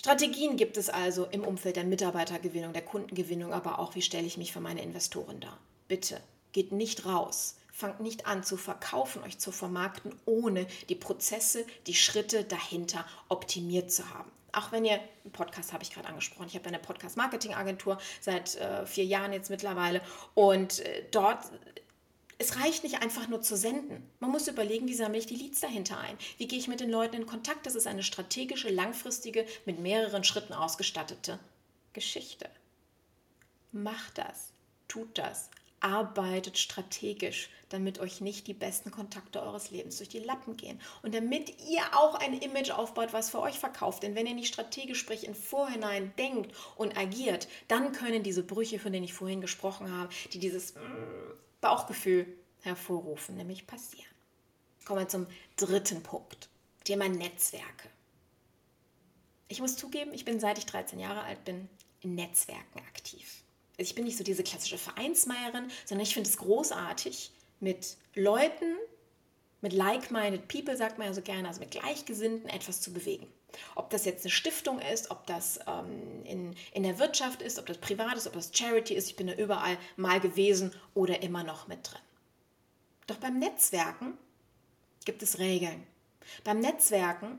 Strategien 0.00 0.58
gibt 0.58 0.76
es 0.76 0.90
also 0.90 1.24
im 1.24 1.44
Umfeld 1.44 1.76
der 1.76 1.84
Mitarbeitergewinnung, 1.84 2.74
der 2.74 2.82
Kundengewinnung, 2.82 3.54
aber 3.54 3.78
auch, 3.78 3.94
wie 3.94 4.02
stelle 4.02 4.26
ich 4.26 4.36
mich 4.36 4.52
für 4.52 4.60
meine 4.60 4.82
Investoren 4.82 5.40
dar. 5.40 5.58
Bitte, 5.88 6.20
geht 6.52 6.72
nicht 6.72 7.06
raus. 7.06 7.56
Fangt 7.72 8.00
nicht 8.00 8.26
an 8.26 8.44
zu 8.44 8.56
verkaufen, 8.56 9.22
euch 9.22 9.38
zu 9.38 9.50
vermarkten, 9.50 10.14
ohne 10.26 10.66
die 10.90 10.94
Prozesse, 10.94 11.64
die 11.86 11.94
Schritte 11.94 12.44
dahinter 12.44 13.06
optimiert 13.30 13.90
zu 13.90 14.10
haben. 14.10 14.30
Auch 14.54 14.72
wenn 14.72 14.84
ihr, 14.84 15.00
Podcast 15.32 15.72
habe 15.72 15.82
ich 15.82 15.90
gerade 15.90 16.08
angesprochen, 16.08 16.46
ich 16.46 16.54
habe 16.54 16.66
eine 16.66 16.78
Podcast-Marketing-Agentur 16.78 17.98
seit 18.20 18.54
äh, 18.56 18.86
vier 18.86 19.04
Jahren 19.04 19.32
jetzt 19.32 19.50
mittlerweile 19.50 20.00
und 20.34 20.80
äh, 20.80 21.04
dort 21.10 21.44
Es 22.38 22.56
reicht 22.60 22.82
nicht 22.82 23.00
einfach 23.02 23.28
nur 23.28 23.42
zu 23.42 23.56
senden. 23.56 24.08
Man 24.20 24.30
muss 24.30 24.48
überlegen, 24.48 24.88
wie 24.88 24.94
sammle 24.94 25.18
ich 25.18 25.26
die 25.26 25.36
Leads 25.36 25.60
dahinter 25.60 25.98
ein? 25.98 26.16
Wie 26.36 26.48
gehe 26.48 26.58
ich 26.58 26.68
mit 26.68 26.80
den 26.80 26.90
Leuten 26.90 27.16
in 27.16 27.26
Kontakt? 27.26 27.64
Das 27.64 27.74
ist 27.76 27.86
eine 27.86 28.02
strategische, 28.02 28.70
langfristige, 28.70 29.46
mit 29.66 29.78
mehreren 29.78 30.24
Schritten 30.24 30.52
ausgestattete 30.52 31.38
Geschichte. 31.92 32.50
Macht 33.72 34.18
das, 34.18 34.52
tut 34.88 35.16
das, 35.16 35.48
arbeitet 35.84 36.56
strategisch, 36.56 37.50
damit 37.68 37.98
euch 37.98 38.22
nicht 38.22 38.46
die 38.46 38.54
besten 38.54 38.90
Kontakte 38.90 39.42
eures 39.42 39.70
Lebens 39.70 39.98
durch 39.98 40.08
die 40.08 40.18
Lappen 40.18 40.56
gehen 40.56 40.80
und 41.02 41.14
damit 41.14 41.50
ihr 41.68 41.82
auch 41.92 42.14
ein 42.14 42.32
Image 42.32 42.70
aufbaut, 42.70 43.12
was 43.12 43.28
für 43.28 43.40
euch 43.40 43.58
verkauft. 43.58 44.02
Denn 44.02 44.14
wenn 44.14 44.26
ihr 44.26 44.34
nicht 44.34 44.52
strategisch, 44.52 44.98
sprich 44.98 45.26
im 45.26 45.34
Vorhinein 45.34 46.14
denkt 46.16 46.54
und 46.76 46.96
agiert, 46.96 47.48
dann 47.68 47.92
können 47.92 48.22
diese 48.22 48.42
Brüche, 48.42 48.78
von 48.78 48.92
denen 48.92 49.04
ich 49.04 49.12
vorhin 49.12 49.42
gesprochen 49.42 49.92
habe, 49.92 50.08
die 50.32 50.38
dieses 50.38 50.72
Bauchgefühl 51.60 52.26
hervorrufen, 52.62 53.36
nämlich 53.36 53.66
passieren. 53.66 54.08
Kommen 54.86 55.00
wir 55.00 55.08
zum 55.08 55.26
dritten 55.56 56.02
Punkt, 56.02 56.48
Thema 56.84 57.08
Netzwerke. 57.10 57.90
Ich 59.48 59.60
muss 59.60 59.76
zugeben, 59.76 60.14
ich 60.14 60.24
bin 60.24 60.40
seit 60.40 60.56
ich 60.56 60.64
13 60.64 60.98
Jahre 60.98 61.24
alt 61.24 61.44
bin 61.44 61.68
in 62.00 62.14
Netzwerken 62.14 62.78
aktiv 62.78 63.43
ich 63.76 63.94
bin 63.94 64.04
nicht 64.04 64.16
so 64.16 64.24
diese 64.24 64.42
klassische 64.42 64.78
Vereinsmeierin, 64.78 65.70
sondern 65.84 66.02
ich 66.04 66.14
finde 66.14 66.28
es 66.28 66.36
großartig, 66.36 67.32
mit 67.60 67.96
Leuten, 68.14 68.76
mit 69.60 69.72
like-minded 69.72 70.48
people, 70.48 70.76
sagt 70.76 70.98
man 70.98 71.08
ja 71.08 71.14
so 71.14 71.22
gerne, 71.22 71.48
also 71.48 71.60
mit 71.60 71.70
Gleichgesinnten 71.70 72.48
etwas 72.48 72.80
zu 72.80 72.92
bewegen. 72.92 73.26
Ob 73.74 73.90
das 73.90 74.04
jetzt 74.04 74.24
eine 74.24 74.30
Stiftung 74.30 74.80
ist, 74.80 75.10
ob 75.10 75.26
das 75.26 75.60
ähm, 75.66 76.24
in, 76.24 76.54
in 76.72 76.82
der 76.82 76.98
Wirtschaft 76.98 77.40
ist, 77.40 77.58
ob 77.58 77.66
das 77.66 77.78
privat 77.78 78.16
ist, 78.16 78.26
ob 78.26 78.34
das 78.34 78.50
Charity 78.52 78.94
ist, 78.94 79.08
ich 79.08 79.16
bin 79.16 79.28
da 79.28 79.34
überall 79.34 79.78
mal 79.96 80.20
gewesen 80.20 80.72
oder 80.92 81.22
immer 81.22 81.44
noch 81.44 81.68
mit 81.68 81.90
drin. 81.90 82.00
Doch 83.06 83.16
beim 83.16 83.38
Netzwerken 83.38 84.18
gibt 85.04 85.22
es 85.22 85.38
Regeln. 85.38 85.86
Beim 86.42 86.58
Netzwerken 86.58 87.38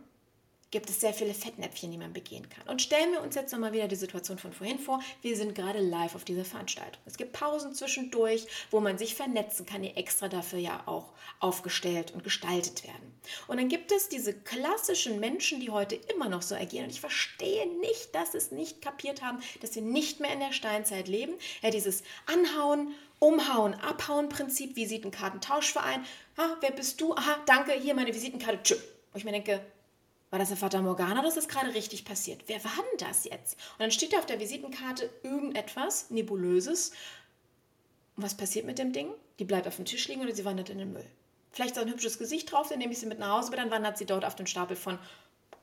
gibt 0.76 0.90
es 0.90 1.00
sehr 1.00 1.14
viele 1.14 1.34
Fettnäpfchen, 1.34 1.90
die 1.90 1.98
man 1.98 2.12
begehen 2.12 2.50
kann. 2.50 2.68
Und 2.68 2.82
stellen 2.82 3.14
wir 3.14 3.22
uns 3.22 3.34
jetzt 3.34 3.54
nochmal 3.54 3.72
wieder 3.72 3.88
die 3.88 3.96
Situation 3.96 4.38
von 4.38 4.52
vorhin 4.52 4.78
vor. 4.78 5.02
Wir 5.22 5.38
sind 5.38 5.56
gerade 5.56 5.80
live 5.80 6.16
auf 6.16 6.26
dieser 6.26 6.44
Veranstaltung. 6.44 7.02
Es 7.06 7.16
gibt 7.16 7.32
Pausen 7.32 7.74
zwischendurch, 7.74 8.46
wo 8.72 8.82
man 8.82 8.98
sich 8.98 9.16
vernetzen 9.16 9.66
kann, 9.66 9.84
die 9.84 9.96
extra 9.96 10.28
dafür 10.28 10.60
ja 10.60 10.84
auch 10.86 11.14
aufgestellt 11.40 12.12
und 12.12 12.26
gestaltet 12.26 12.84
werden. 12.84 13.18
Und 13.48 13.56
dann 13.56 13.70
gibt 13.70 13.94
es 13.94 14.10
diese 14.10 14.34
klassischen 14.34 15.22
Menschen, 15.22 15.62
die 15.62 15.70
heute 15.70 15.96
immer 16.14 16.28
noch 16.28 16.42
so 16.42 16.56
agieren. 16.56 16.88
Und 16.88 16.92
ich 16.92 17.00
verstehe 17.00 17.68
nicht, 17.80 18.14
dass 18.14 18.34
sie 18.34 18.38
es 18.38 18.52
nicht 18.52 18.82
kapiert 18.82 19.22
haben, 19.22 19.40
dass 19.62 19.76
wir 19.76 19.82
nicht 19.82 20.20
mehr 20.20 20.34
in 20.34 20.42
der 20.42 20.52
Steinzeit 20.52 21.08
leben. 21.08 21.36
Ja, 21.62 21.70
dieses 21.70 22.04
Anhauen, 22.26 22.94
Umhauen, 23.20 23.76
Abhauen 23.76 24.28
Prinzip, 24.28 24.76
Visitenkartentauschverein. 24.76 26.04
Ah, 26.36 26.58
wer 26.60 26.72
bist 26.72 27.00
du? 27.00 27.16
Aha, 27.16 27.38
danke, 27.46 27.72
hier 27.72 27.96
meine 27.96 28.14
Visitenkarte. 28.14 28.62
Tschüss. 28.62 28.84
Und 29.14 29.20
ich 29.20 29.24
mir 29.24 29.32
denke, 29.32 29.62
war 30.36 30.40
das 30.40 30.50
eine 30.50 30.58
Fata 30.58 30.82
Morgana, 30.82 31.22
dass 31.22 31.36
das 31.36 31.48
gerade 31.48 31.74
richtig 31.74 32.04
passiert? 32.04 32.44
Wer 32.48 32.62
war 32.62 32.76
denn 32.76 33.08
das 33.08 33.24
jetzt? 33.24 33.54
Und 33.54 33.80
dann 33.80 33.92
steht 33.92 34.12
da 34.12 34.18
auf 34.18 34.26
der 34.26 34.38
Visitenkarte 34.38 35.10
irgendetwas 35.24 36.10
Nebulöses. 36.10 36.90
Und 38.18 38.24
was 38.24 38.36
passiert 38.36 38.66
mit 38.66 38.78
dem 38.78 38.92
Ding? 38.92 39.14
Die 39.40 39.46
bleibt 39.46 39.66
auf 39.66 39.78
dem 39.78 39.86
Tisch 39.86 40.10
liegen 40.10 40.20
oder 40.20 40.36
sie 40.36 40.44
wandert 40.44 40.70
in 40.70 40.80
den 40.80 40.92
Müll. 40.92 41.10
Vielleicht 41.52 41.78
ist 41.78 41.82
ein 41.82 41.90
hübsches 41.90 42.18
Gesicht 42.20 42.52
drauf, 42.52 42.68
dann 42.68 42.80
nehme 42.80 42.92
ich 42.92 43.00
sie 43.00 43.06
mit 43.06 43.18
nach 43.18 43.38
Hause, 43.38 43.48
aber 43.48 43.56
dann 43.56 43.72
wandert 43.72 43.98
sie 43.98 44.06
dort 44.06 44.26
auf 44.26 44.36
den 44.36 44.46
Stapel 44.46 44.76
von 44.76 45.00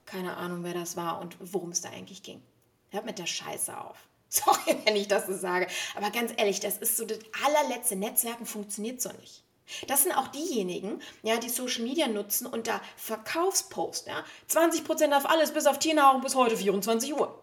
keine 0.07 0.39
Ahnung, 0.39 0.65
wer 0.65 0.73
das 0.73 0.97
war 0.97 1.21
und 1.21 1.37
worum 1.39 1.73
es 1.73 1.83
da 1.83 1.91
eigentlich 1.91 2.23
ging. 2.23 2.41
Hört 2.89 3.05
mit 3.05 3.19
der 3.19 3.27
Scheiße 3.27 3.79
auf. 3.79 3.99
Sorry, 4.31 4.79
wenn 4.87 4.97
ich 4.97 5.07
das 5.07 5.27
so 5.27 5.37
sage. 5.37 5.67
Aber 5.97 6.09
ganz 6.09 6.33
ehrlich, 6.35 6.61
das 6.61 6.79
ist 6.79 6.97
so 6.97 7.05
das 7.05 7.19
allerletzte. 7.45 7.95
Netzwerken 7.95 8.47
funktioniert 8.47 9.03
so 9.03 9.11
nicht. 9.21 9.43
Das 9.87 10.03
sind 10.03 10.13
auch 10.13 10.29
diejenigen, 10.29 11.01
ja, 11.23 11.37
die 11.39 11.49
Social 11.49 11.83
Media 11.83 12.09
nutzen 12.09 12.47
und 12.47 12.67
da 12.67 12.81
Verkaufspost, 12.97 14.07
ja, 14.07 14.25
20% 14.51 15.17
auf 15.17 15.29
alles 15.29 15.53
bis 15.53 15.67
auf 15.67 15.79
Tiernahrung 15.79 16.21
bis 16.21 16.35
heute 16.35 16.57
24 16.57 17.15
Uhr. 17.15 17.43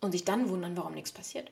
Und 0.00 0.12
sich 0.12 0.24
dann 0.24 0.48
wundern, 0.48 0.76
warum 0.76 0.94
nichts 0.94 1.12
passiert. 1.12 1.50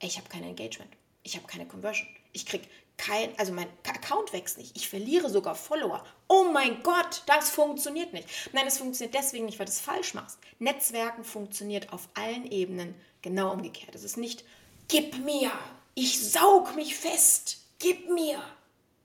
Ich 0.00 0.16
habe 0.16 0.28
kein 0.28 0.44
Engagement. 0.44 0.90
Ich 1.22 1.36
habe 1.36 1.46
keine 1.46 1.66
Conversion. 1.66 2.08
Ich 2.32 2.46
kriege 2.46 2.66
kein, 2.96 3.36
also 3.38 3.52
mein 3.52 3.68
Account 3.88 4.32
wächst 4.32 4.58
nicht. 4.58 4.76
Ich 4.76 4.88
verliere 4.88 5.28
sogar 5.28 5.54
Follower. 5.54 6.04
Oh 6.28 6.44
mein 6.52 6.82
Gott, 6.82 7.22
das 7.26 7.50
funktioniert 7.50 8.12
nicht. 8.12 8.28
Nein, 8.52 8.66
es 8.66 8.78
funktioniert 8.78 9.14
deswegen 9.14 9.46
nicht, 9.46 9.58
weil 9.58 9.66
du 9.66 9.72
es 9.72 9.80
falsch 9.80 10.14
machst. 10.14 10.38
Netzwerken 10.58 11.24
funktioniert 11.24 11.92
auf 11.92 12.08
allen 12.14 12.50
Ebenen 12.50 12.94
genau 13.22 13.52
umgekehrt. 13.52 13.94
Es 13.94 14.04
ist 14.04 14.16
nicht, 14.16 14.44
gib 14.88 15.18
mir, 15.24 15.50
ich 15.94 16.30
saug 16.30 16.76
mich 16.76 16.94
fest, 16.94 17.63
gib 17.84 18.08
mir. 18.08 18.42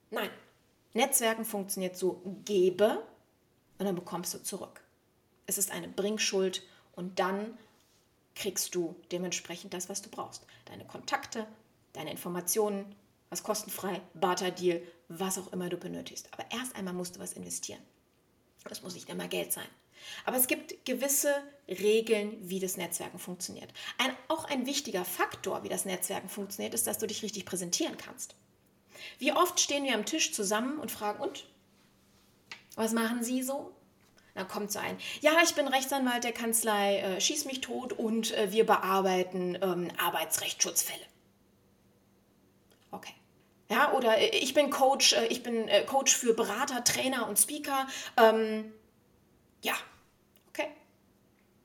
Nein, 0.10 0.30
Netzwerken 0.94 1.44
funktioniert 1.44 1.98
so, 1.98 2.22
gebe 2.46 3.04
und 3.78 3.86
dann 3.86 3.96
bekommst 3.96 4.34
du 4.34 4.42
zurück. 4.42 4.82
Es 5.48 5.58
ist 5.58 5.72
eine 5.72 5.89
Bringschuld 5.89 6.63
und 6.94 7.20
dann 7.20 7.58
kriegst 8.36 8.74
du 8.74 8.96
dementsprechend 9.12 9.74
das, 9.74 9.89
was 9.89 10.02
du 10.02 10.10
brauchst. 10.10 10.46
Deine 10.65 10.86
Kontakte, 10.86 11.46
deine 11.92 12.12
Informationen, 12.12 12.96
was 13.30 13.44
kostenfrei, 13.44 14.02
Barter-Deal, 14.13 14.82
was 15.10 15.38
auch 15.38 15.52
immer 15.52 15.68
du 15.68 15.76
benötigst. 15.76 16.30
Aber 16.32 16.46
erst 16.50 16.76
einmal 16.78 16.94
musst 16.94 17.18
du 17.18 17.20
was 17.20 17.34
investieren. 17.34 17.82
Das 18.63 18.82
muss 18.82 18.94
nicht 18.94 19.10
immer 19.10 19.28
Geld 19.28 19.52
sein. 19.52 19.68
Aber 20.24 20.38
es 20.38 20.48
gibt 20.48 20.86
gewisse 20.86 21.36
Regeln, 21.68 22.38
wie 22.39 22.62
das 22.62 22.78
Netzwerken 22.78 23.20
funktioniert. 23.20 23.74
Ein, 23.98 24.15
auch 24.30 24.46
ein 24.46 24.65
wichtiger 24.65 25.04
Faktor, 25.04 25.63
wie 25.63 25.70
das 25.70 25.84
Netzwerken 25.84 26.30
funktioniert, 26.30 26.74
ist, 26.74 26.88
dass 26.88 26.98
du 26.98 27.08
dich 27.08 27.24
richtig 27.24 27.46
präsentieren 27.46 27.98
kannst. 27.98 28.36
Wie 29.17 29.34
oft 29.34 29.60
stehen 29.60 29.84
wir 29.84 29.95
am 29.95 30.06
Tisch 30.06 30.34
zusammen 30.34 30.80
und 30.80 30.91
fragen, 30.91 31.22
und? 31.22 31.45
Was 32.76 32.93
machen 32.93 33.24
Sie 33.24 33.43
so? 33.43 33.74
Dann 34.36 34.48
kommt 34.48 34.72
so 34.72 34.80
ein, 34.80 34.98
ja, 35.19 35.34
ich 35.43 35.54
bin 35.56 35.67
Rechtsanwalt 35.67 36.24
der 36.24 36.32
Kanzlei, 36.32 37.00
äh, 37.00 37.19
schieß 37.19 37.45
mich 37.45 37.62
tot 37.62 37.91
und 37.91 38.32
äh, 38.38 38.52
wir 38.52 38.65
bearbeiten 38.65 39.58
ähm, 39.62 39.89
Arbeitsrechtsschutzfälle. 39.98 41.04
Okay. 42.91 43.13
Ja, 43.69 43.91
oder 43.91 44.17
äh, 44.17 44.30
ich 44.30 44.54
bin 44.54 44.69
Coach, 44.69 45.13
äh, 45.13 45.28
ich 45.28 45.43
bin 45.43 45.67
äh, 45.67 45.84
Coach 45.84 46.15
für 46.15 46.34
Berater, 46.34 46.84
Trainer 46.84 47.28
und 47.28 47.38
Speaker. 47.38 47.88
Ähm, 48.15 48.72
ja, 49.62 49.74
okay. 50.50 50.67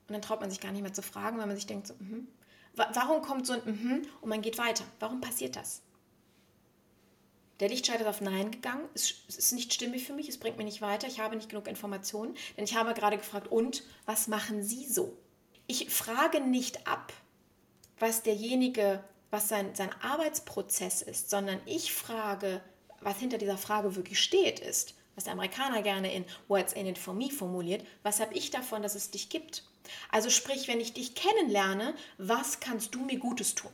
Und 0.09 0.15
dann 0.15 0.23
traut 0.23 0.41
man 0.41 0.51
sich 0.51 0.61
gar 0.61 0.73
nicht 0.73 0.83
mehr 0.83 0.93
zu 0.93 1.03
fragen, 1.03 1.39
weil 1.39 1.47
man 1.47 1.57
sich 1.57 1.67
denkt, 1.67 1.87
so, 1.87 1.95
mm 1.95 2.27
warum 2.77 3.23
kommt 3.23 3.47
so 3.47 3.53
ein 3.53 3.61
mm 3.65 4.07
und 4.21 4.29
man 4.29 4.43
geht 4.43 4.59
weiter? 4.59 4.83
Warum 4.99 5.21
passiert 5.21 5.55
das? 5.55 5.84
Der 7.61 7.69
Lichtschalter 7.69 8.03
ist 8.03 8.09
auf 8.09 8.21
Nein 8.21 8.51
gegangen. 8.51 8.89
Es 8.95 9.15
ist 9.29 9.53
nicht 9.53 9.73
stimmig 9.73 10.05
für 10.05 10.13
mich, 10.13 10.29
es 10.29 10.39
bringt 10.39 10.57
mich 10.57 10.67
nicht 10.67 10.83
weiter. 10.83 11.07
Ich 11.07 11.21
habe 11.21 11.37
nicht 11.37 11.49
genug 11.49 11.69
Informationen, 11.69 12.37
denn 12.57 12.65
ich 12.65 12.75
habe 12.75 12.95
gerade 12.95 13.17
gefragt, 13.17 13.49
und 13.49 13.85
was 14.07 14.27
machen 14.27 14.63
Sie 14.63 14.87
so? 14.87 15.17
Ich 15.67 15.89
frage 15.91 16.41
nicht 16.41 16.87
ab, 16.87 17.13
was 17.99 18.23
derjenige, 18.23 19.03
was 19.31 19.49
sein, 19.49 19.75
sein 19.75 19.91
Arbeitsprozess 20.03 21.01
ist, 21.03 21.31
sondern 21.31 21.61
ich 21.65 21.93
frage, 21.93 22.61
was 23.01 23.19
hinter 23.19 23.39
dieser 23.39 23.59
Frage 23.59 23.95
wirklich 23.95 24.21
steht, 24.21 24.59
ist, 24.59 24.95
was 25.15 25.25
der 25.25 25.35
Amerikaner 25.35 25.83
gerne 25.83 26.13
in 26.13 26.25
What's 26.49 26.73
in 26.73 26.87
it 26.87 26.99
for 26.99 27.15
me 27.15 27.31
formuliert, 27.31 27.87
was 28.03 28.21
habe 28.21 28.35
ich 28.35 28.51
davon, 28.51 28.83
dass 28.83 28.95
es 28.95 29.11
dich 29.11 29.29
gibt? 29.29 29.63
Also 30.11 30.29
sprich, 30.31 30.67
wenn 30.67 30.81
ich 30.81 30.93
dich 30.93 31.15
kennenlerne, 31.15 31.95
was 32.19 32.61
kannst 32.61 32.95
du 32.95 33.05
mir 33.05 33.19
Gutes 33.19 33.55
tun? 33.55 33.71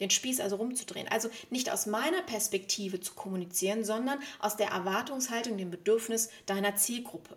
Den 0.00 0.10
Spieß 0.10 0.40
also 0.40 0.56
rumzudrehen. 0.56 1.08
Also 1.08 1.30
nicht 1.50 1.70
aus 1.70 1.86
meiner 1.86 2.22
Perspektive 2.22 3.00
zu 3.00 3.14
kommunizieren, 3.14 3.84
sondern 3.84 4.18
aus 4.38 4.56
der 4.56 4.68
Erwartungshaltung, 4.68 5.58
dem 5.58 5.70
Bedürfnis 5.70 6.30
deiner 6.46 6.76
Zielgruppe, 6.76 7.36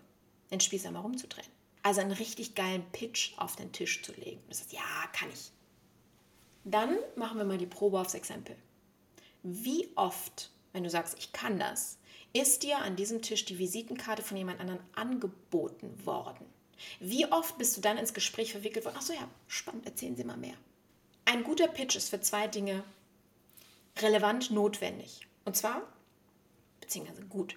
den 0.51 0.59
Spieß 0.59 0.85
einmal 0.85 1.03
rumzudrehen. 1.03 1.47
Also 1.83 2.01
einen 2.01 2.11
richtig 2.11 2.53
geilen 2.55 2.83
Pitch 2.91 3.33
auf 3.37 3.55
den 3.55 3.71
Tisch 3.71 4.03
zu 4.03 4.13
legen. 4.13 4.41
Das 4.49 4.59
heißt, 4.59 4.73
ja, 4.73 4.81
kann 5.13 5.29
ich. 5.33 5.51
Dann 6.63 6.97
machen 7.15 7.37
wir 7.37 7.45
mal 7.45 7.57
die 7.57 7.65
Probe 7.65 7.99
aufs 7.99 8.13
Exempel. 8.13 8.55
Wie 9.41 9.89
oft, 9.95 10.51
wenn 10.73 10.83
du 10.83 10.89
sagst, 10.89 11.17
ich 11.17 11.33
kann 11.33 11.57
das, 11.57 11.97
ist 12.33 12.63
dir 12.63 12.77
an 12.77 12.95
diesem 12.95 13.21
Tisch 13.21 13.45
die 13.45 13.57
Visitenkarte 13.57 14.21
von 14.21 14.37
jemand 14.37 14.59
anderem 14.59 14.79
angeboten 14.93 16.05
worden? 16.05 16.45
Wie 16.99 17.25
oft 17.31 17.57
bist 17.57 17.75
du 17.75 17.81
dann 17.81 17.97
ins 17.97 18.13
Gespräch 18.13 18.51
verwickelt 18.51 18.85
worden? 18.85 18.97
Ach 18.97 19.01
so, 19.01 19.13
ja, 19.13 19.27
spannend, 19.47 19.85
erzählen 19.85 20.15
Sie 20.15 20.23
mal 20.23 20.37
mehr. 20.37 20.55
Ein 21.25 21.43
guter 21.43 21.67
Pitch 21.67 21.95
ist 21.95 22.09
für 22.09 22.21
zwei 22.21 22.47
Dinge 22.47 22.83
relevant 23.99 24.51
notwendig. 24.51 25.27
Und 25.45 25.55
zwar, 25.55 25.81
beziehungsweise 26.79 27.23
gut. 27.23 27.55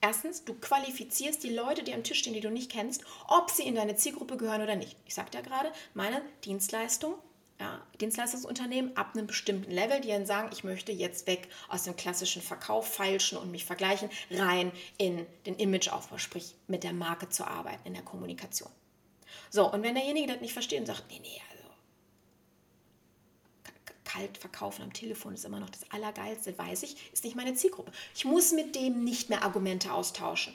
Erstens, 0.00 0.44
du 0.44 0.54
qualifizierst 0.54 1.44
die 1.44 1.54
Leute, 1.54 1.84
die 1.84 1.94
am 1.94 2.02
Tisch 2.02 2.18
stehen, 2.18 2.34
die 2.34 2.40
du 2.40 2.50
nicht 2.50 2.72
kennst, 2.72 3.04
ob 3.28 3.50
sie 3.50 3.62
in 3.62 3.76
deine 3.76 3.94
Zielgruppe 3.94 4.36
gehören 4.36 4.62
oder 4.62 4.74
nicht. 4.74 4.96
Ich 5.06 5.14
sagte 5.14 5.38
ja 5.38 5.44
gerade, 5.44 5.70
meine 5.94 6.20
Dienstleistung, 6.44 7.14
ja, 7.60 7.80
Dienstleistungsunternehmen 8.00 8.96
ab 8.96 9.12
einem 9.14 9.28
bestimmten 9.28 9.70
Level, 9.70 10.00
die 10.00 10.08
dann 10.08 10.26
sagen, 10.26 10.50
ich 10.52 10.64
möchte 10.64 10.90
jetzt 10.90 11.28
weg 11.28 11.48
aus 11.68 11.84
dem 11.84 11.94
klassischen 11.94 12.42
Verkauf, 12.42 12.92
feilschen 12.92 13.38
und 13.38 13.52
mich 13.52 13.64
vergleichen, 13.64 14.10
rein 14.32 14.72
in 14.98 15.24
den 15.46 15.54
Imageaufbau, 15.54 16.18
sprich 16.18 16.56
mit 16.66 16.82
der 16.82 16.92
Marke 16.92 17.28
zu 17.28 17.46
arbeiten, 17.46 17.86
in 17.86 17.94
der 17.94 18.02
Kommunikation. 18.02 18.70
So, 19.50 19.70
und 19.70 19.84
wenn 19.84 19.94
derjenige 19.94 20.32
das 20.32 20.40
nicht 20.40 20.52
versteht 20.52 20.80
und 20.80 20.86
sagt, 20.86 21.04
nee, 21.08 21.20
nee, 21.22 21.40
kalt 24.12 24.38
verkaufen 24.38 24.82
am 24.82 24.92
Telefon 24.92 25.34
ist 25.34 25.44
immer 25.44 25.60
noch 25.60 25.70
das 25.70 25.90
Allergeilste, 25.90 26.56
weiß 26.56 26.82
ich, 26.82 26.96
ist 27.12 27.24
nicht 27.24 27.36
meine 27.36 27.54
Zielgruppe. 27.54 27.92
Ich 28.14 28.24
muss 28.24 28.52
mit 28.52 28.74
dem 28.74 29.04
nicht 29.04 29.30
mehr 29.30 29.42
Argumente 29.42 29.92
austauschen. 29.92 30.54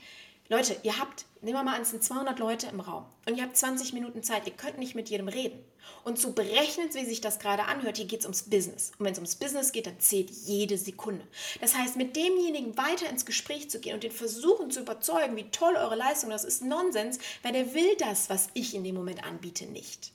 Leute, 0.50 0.78
ihr 0.84 0.98
habt, 0.98 1.26
nehmen 1.42 1.58
wir 1.58 1.64
mal 1.64 1.76
an, 1.76 1.82
es 1.82 1.90
sind 1.90 2.04
200 2.04 2.40
Leute 2.40 2.68
im 2.68 2.80
Raum 2.80 3.06
und 3.26 3.36
ihr 3.36 3.44
habt 3.44 3.58
20 3.58 3.92
Minuten 3.94 4.24
Zeit. 4.24 4.48
Ihr 4.48 4.54
könnt 4.54 4.78
nicht 4.78 4.96
mit 4.96 5.10
jedem 5.10 5.28
reden. 5.28 5.60
Und 6.04 6.20
so 6.20 6.32
berechnet, 6.32 6.94
wie 6.96 7.06
sich 7.06 7.20
das 7.20 7.40
gerade 7.40 7.64
anhört, 7.64 7.98
hier 7.98 8.06
geht 8.06 8.22
es 8.22 8.26
ums 8.26 8.44
Business. 8.44 8.92
Und 8.98 9.06
wenn 9.06 9.12
es 9.14 9.18
ums 9.18 9.36
Business 9.36 9.72
geht, 9.72 9.88
dann 9.88 10.00
zählt 10.00 10.30
jede 10.30 10.78
Sekunde. 10.78 11.26
Das 11.60 11.76
heißt, 11.76 11.98
mit 11.98 12.16
demjenigen 12.16 12.78
weiter 12.78 13.10
ins 13.10 13.26
Gespräch 13.26 13.70
zu 13.70 13.80
gehen 13.80 13.96
und 13.96 14.04
den 14.04 14.12
versuchen 14.12 14.72
zu 14.72 14.82
überzeugen, 14.82 15.36
wie 15.36 15.50
toll 15.50 15.76
eure 15.76 15.96
Leistung 15.96 16.32
ist, 16.32 16.46
ist 16.46 16.64
Nonsens, 16.64 17.20
weil 17.44 17.54
der 17.54 17.74
will 17.74 17.96
das, 17.98 18.30
was 18.30 18.48
ich 18.54 18.74
in 18.74 18.84
dem 18.84 18.96
Moment 18.96 19.24
anbiete, 19.26 19.66
nicht. 19.66 20.12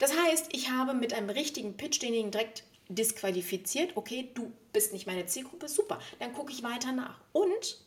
Das 0.00 0.16
heißt, 0.16 0.48
ich 0.52 0.70
habe 0.70 0.94
mit 0.94 1.12
einem 1.12 1.28
richtigen 1.30 1.76
Pitch 1.76 2.00
denjenigen 2.02 2.32
direkt 2.32 2.64
disqualifiziert. 2.88 3.96
Okay, 3.96 4.30
du 4.34 4.50
bist 4.72 4.92
nicht 4.94 5.06
meine 5.06 5.26
Zielgruppe, 5.26 5.68
super. 5.68 6.00
Dann 6.18 6.32
gucke 6.32 6.52
ich 6.52 6.62
weiter 6.62 6.90
nach. 6.90 7.20
Und 7.32 7.78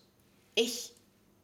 ich 0.54 0.94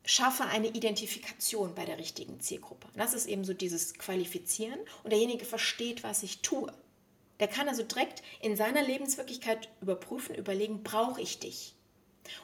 schaffe 0.05 0.45
eine 0.45 0.67
Identifikation 0.67 1.73
bei 1.73 1.85
der 1.85 1.97
richtigen 1.97 2.39
Zielgruppe. 2.39 2.87
Das 2.95 3.15
ist 3.15 3.25
eben 3.25 3.43
so 3.43 3.53
dieses 3.53 3.95
Qualifizieren 3.95 4.79
und 5.03 5.11
derjenige 5.11 5.43
versteht, 5.43 6.03
was 6.03 6.21
ich 6.21 6.41
tue. 6.41 6.71
Der 7.39 7.47
kann 7.47 7.67
also 7.67 7.81
direkt 7.81 8.21
in 8.39 8.55
seiner 8.55 8.83
Lebenswirklichkeit 8.83 9.69
überprüfen, 9.81 10.35
überlegen, 10.35 10.83
brauche 10.83 11.19
ich 11.19 11.39
dich? 11.39 11.73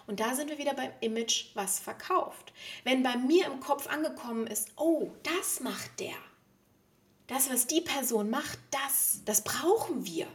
Und 0.07 0.19
da 0.19 0.33
sind 0.33 0.49
wir 0.49 0.57
wieder 0.57 0.73
beim 0.73 0.91
Image, 1.01 1.51
was 1.53 1.77
verkauft. 1.79 2.53
Wenn 2.83 3.03
bei 3.03 3.17
mir 3.17 3.45
im 3.45 3.59
Kopf 3.59 3.87
angekommen 3.87 4.47
ist, 4.47 4.69
oh, 4.77 5.11
das 5.21 5.59
macht 5.59 5.99
der. 5.99 6.15
Das, 7.27 7.49
was 7.49 7.67
die 7.67 7.81
Person 7.81 8.29
macht, 8.29 8.59
das, 8.71 9.21
das 9.25 9.43
brauchen 9.43 10.05
wir. 10.05 10.27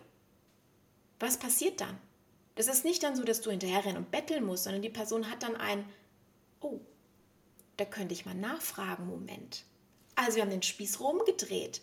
Was 1.21 1.39
passiert 1.39 1.81
dann? 1.81 1.99
Das 2.57 2.67
ist 2.67 2.85
nicht 2.85 3.03
dann 3.03 3.17
so, 3.17 3.25
dass 3.25 3.41
du 3.41 3.51
hinterherrennen 3.51 3.99
und 3.99 4.11
betteln 4.11 4.45
musst, 4.45 4.65
sondern 4.65 4.83
die 4.83 4.91
Person 4.91 5.31
hat 5.31 5.43
dann 5.43 5.57
ein, 5.57 5.85
oh, 6.61 6.81
da 7.77 7.85
könnte 7.85 8.13
ich 8.13 8.27
mal 8.27 8.35
nachfragen, 8.35 9.07
Moment. 9.07 9.65
Also 10.17 10.37
wir 10.37 10.43
haben 10.43 10.51
den 10.51 10.63
Spieß 10.63 11.01
rumgedreht. 11.01 11.81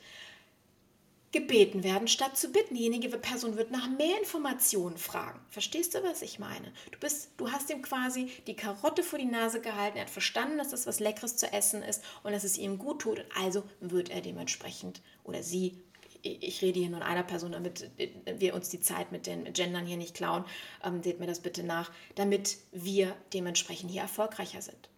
Gebeten 1.32 1.84
werden 1.84 2.08
statt 2.08 2.38
zu 2.38 2.52
bitten. 2.52 2.76
Diejenige 2.76 3.10
Person 3.10 3.58
wird 3.58 3.70
nach 3.70 3.90
mehr 3.90 4.18
Informationen 4.18 4.98
fragen. 4.98 5.40
Verstehst 5.50 5.94
du, 5.94 6.04
was 6.04 6.22
ich 6.22 6.40
meine? 6.40 6.72
Du, 6.92 7.00
bist, 7.00 7.32
du 7.38 7.52
hast 7.52 7.70
ihm 7.70 7.82
quasi 7.82 8.32
die 8.48 8.56
Karotte 8.56 9.04
vor 9.04 9.20
die 9.20 9.26
Nase 9.26 9.60
gehalten. 9.60 9.98
Er 9.98 10.04
hat 10.04 10.10
verstanden, 10.10 10.58
dass 10.58 10.70
das 10.70 10.88
was 10.88 11.00
Leckeres 11.00 11.36
zu 11.36 11.52
essen 11.52 11.84
ist 11.84 12.02
und 12.24 12.32
dass 12.32 12.46
es 12.46 12.58
ihm 12.58 12.78
gut 12.78 13.02
tut. 13.02 13.26
Also 13.36 13.64
wird 13.82 14.10
er 14.10 14.22
dementsprechend 14.22 15.02
oder 15.24 15.44
sie 15.44 15.78
ich 16.24 16.62
rede 16.62 16.80
hier 16.80 16.90
nur 16.90 17.00
in 17.00 17.06
einer 17.06 17.24
Person, 17.24 17.52
damit 17.52 17.90
wir 18.26 18.56
uns 18.56 18.70
die 18.70 18.80
Zeit 18.80 19.12
mit 19.12 19.28
den 19.28 19.54
Gendern 19.54 19.86
hier 19.86 19.98
nicht 19.98 20.16
klauen. 20.16 20.46
Ähm, 20.84 21.04
seht 21.04 21.20
mir 21.20 21.28
das 21.28 21.40
bitte 21.40 21.64
nach, 21.64 21.92
damit 22.16 22.58
wir 22.72 23.16
dementsprechend 23.34 23.92
hier 23.92 24.02
erfolgreicher 24.02 24.62
sind. 24.62 24.90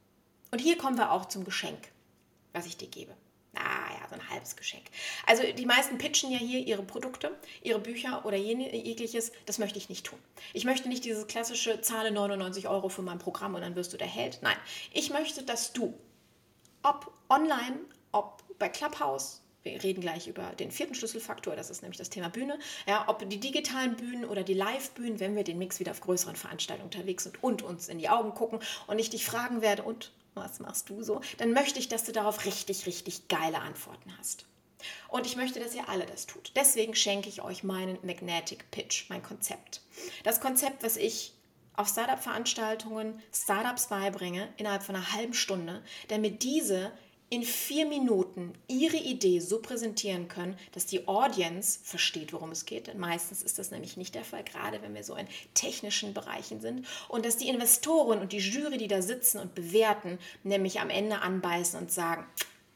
Und 0.52 0.60
hier 0.60 0.78
kommen 0.78 0.98
wir 0.98 1.12
auch 1.12 1.26
zum 1.26 1.44
Geschenk, 1.44 1.92
was 2.54 2.65
ich 2.65 2.78
dir 2.78 2.88
gebe. 2.88 3.13
Ah 3.56 3.94
ja, 4.00 4.08
so 4.08 4.16
ein 4.16 4.30
halbes 4.30 4.56
Geschenk. 4.56 4.84
Also 5.26 5.44
die 5.52 5.66
meisten 5.66 5.98
pitchen 5.98 6.32
ja 6.32 6.38
hier 6.38 6.60
ihre 6.60 6.84
Produkte, 6.84 7.36
ihre 7.64 7.80
Bücher 7.80 8.26
oder 8.26 8.38
jegliches. 8.38 9.32
Das 9.46 9.58
möchte 9.58 9.80
ich 9.80 9.90
nicht 9.90 10.06
tun. 10.06 10.20
Ich 10.54 10.66
möchte 10.66 10.88
nicht 10.88 11.04
dieses 11.04 11.28
klassische 11.28 11.82
zahle 11.82 12.12
99 12.12 12.68
Euro 12.68 12.90
für 12.90 13.02
mein 13.02 13.18
Programm 13.18 13.56
und 13.56 13.62
dann 13.62 13.76
wirst 13.76 13.92
du 13.94 13.98
der 13.98 14.08
Held. 14.08 14.40
Nein, 14.42 14.58
ich 14.94 15.10
möchte, 15.10 15.44
dass 15.44 15.74
du, 15.74 15.94
ob 16.84 17.12
online, 17.28 17.80
ob 18.12 18.44
bei 18.60 18.70
Clubhouse, 18.70 19.42
wir 19.64 19.84
reden 19.84 20.02
gleich 20.02 20.28
über 20.28 20.44
den 20.60 20.72
vierten 20.72 20.96
Schlüsselfaktor, 20.96 21.56
das 21.56 21.70
ist 21.70 21.82
nämlich 21.82 21.98
das 21.98 22.10
Thema 22.10 22.30
Bühne. 22.30 22.60
Ja, 22.88 23.06
ob 23.08 23.28
die 23.28 23.40
digitalen 23.40 23.96
Bühnen 23.96 24.26
oder 24.26 24.44
die 24.44 24.54
Live-Bühnen, 24.54 25.20
wenn 25.20 25.36
wir 25.36 25.44
den 25.44 25.58
Mix 25.58 25.80
wieder 25.80 25.92
auf 25.92 26.02
größeren 26.02 26.36
Veranstaltungen 26.36 26.86
unterwegs 26.86 27.24
sind 27.24 27.44
und 27.44 27.62
uns 27.62 27.90
in 27.90 27.98
die 27.98 28.10
Augen 28.10 28.34
gucken 28.34 28.60
und 28.88 29.00
ich 29.00 29.10
dich 29.10 29.26
fragen 29.26 29.62
werde, 29.62 29.84
und 29.84 30.12
was 30.34 30.60
machst 30.60 30.89
du 30.89 31.04
so, 31.04 31.22
dann 31.38 31.54
möchte 31.54 31.80
ich, 31.80 31.89
dass 31.89 32.04
du 32.04 32.12
darauf 32.12 32.46
richtig, 32.46 32.86
richtig 32.86 33.28
geile 33.28 33.60
Antworten 33.60 34.15
hast. 34.18 34.46
Und 35.10 35.26
ich 35.26 35.36
möchte, 35.36 35.60
dass 35.60 35.76
ihr 35.76 35.89
alle 35.89 36.06
das 36.06 36.26
tut. 36.26 36.54
Deswegen 36.56 36.96
schenke 36.96 37.28
ich 37.28 37.42
euch 37.42 37.63
meinen 37.63 37.98
Magnetic 38.02 38.72
Pitch, 38.72 39.10
mein 39.10 39.24
Konzept. 39.24 39.82
Das 40.24 40.39
Konzept, 40.39 40.84
was 40.84 40.96
ich 40.96 41.34
auf 41.76 41.88
Startup-Veranstaltungen 41.88 43.22
Startups 43.34 43.88
beibringe, 43.88 44.54
innerhalb 44.58 44.84
von 44.84 44.96
einer 44.96 45.13
halben 45.13 45.34
Stunde, 45.34 45.84
damit 46.10 46.44
diese 46.44 46.92
in 47.30 47.44
vier 47.44 47.86
Minuten 47.86 48.54
ihre 48.68 48.98
Idee 48.98 49.39
so 49.39 49.62
präsentieren 49.62 50.28
können, 50.28 50.58
dass 50.72 50.88
die 50.88 51.08
Audience 51.08 51.80
versteht, 51.84 52.34
worum 52.34 52.52
es 52.52 52.65
geht. 52.65 52.88
Denn 52.88 52.98
meistens 52.98 53.44
ist 53.44 53.60
das 53.60 53.70
nämlich 53.70 53.98
nicht 53.98 54.15
der 54.15 54.24
Fall, 54.24 54.44
gerade 54.44 54.82
wenn 54.82 54.96
wir 54.96 55.04
so 55.04 55.15
in 55.15 55.28
technischen 55.54 56.13
Bereichen 56.13 56.60
sind. 56.60 56.88
Und 57.08 57.26
dass 57.26 57.38
die 57.38 57.50
Investoren 57.50 58.20
und 58.20 58.32
die 58.32 58.39
Jury, 58.39 58.78
die 58.78 58.88
da 58.88 59.02
sitzen 59.02 59.39
und 59.39 59.54
bewerten, 59.54 60.18
nämlich 60.44 60.80
am 60.80 60.89
Ende 60.89 61.22
anbeißen 61.22 61.80
und 61.80 61.92
sagen, 61.92 62.26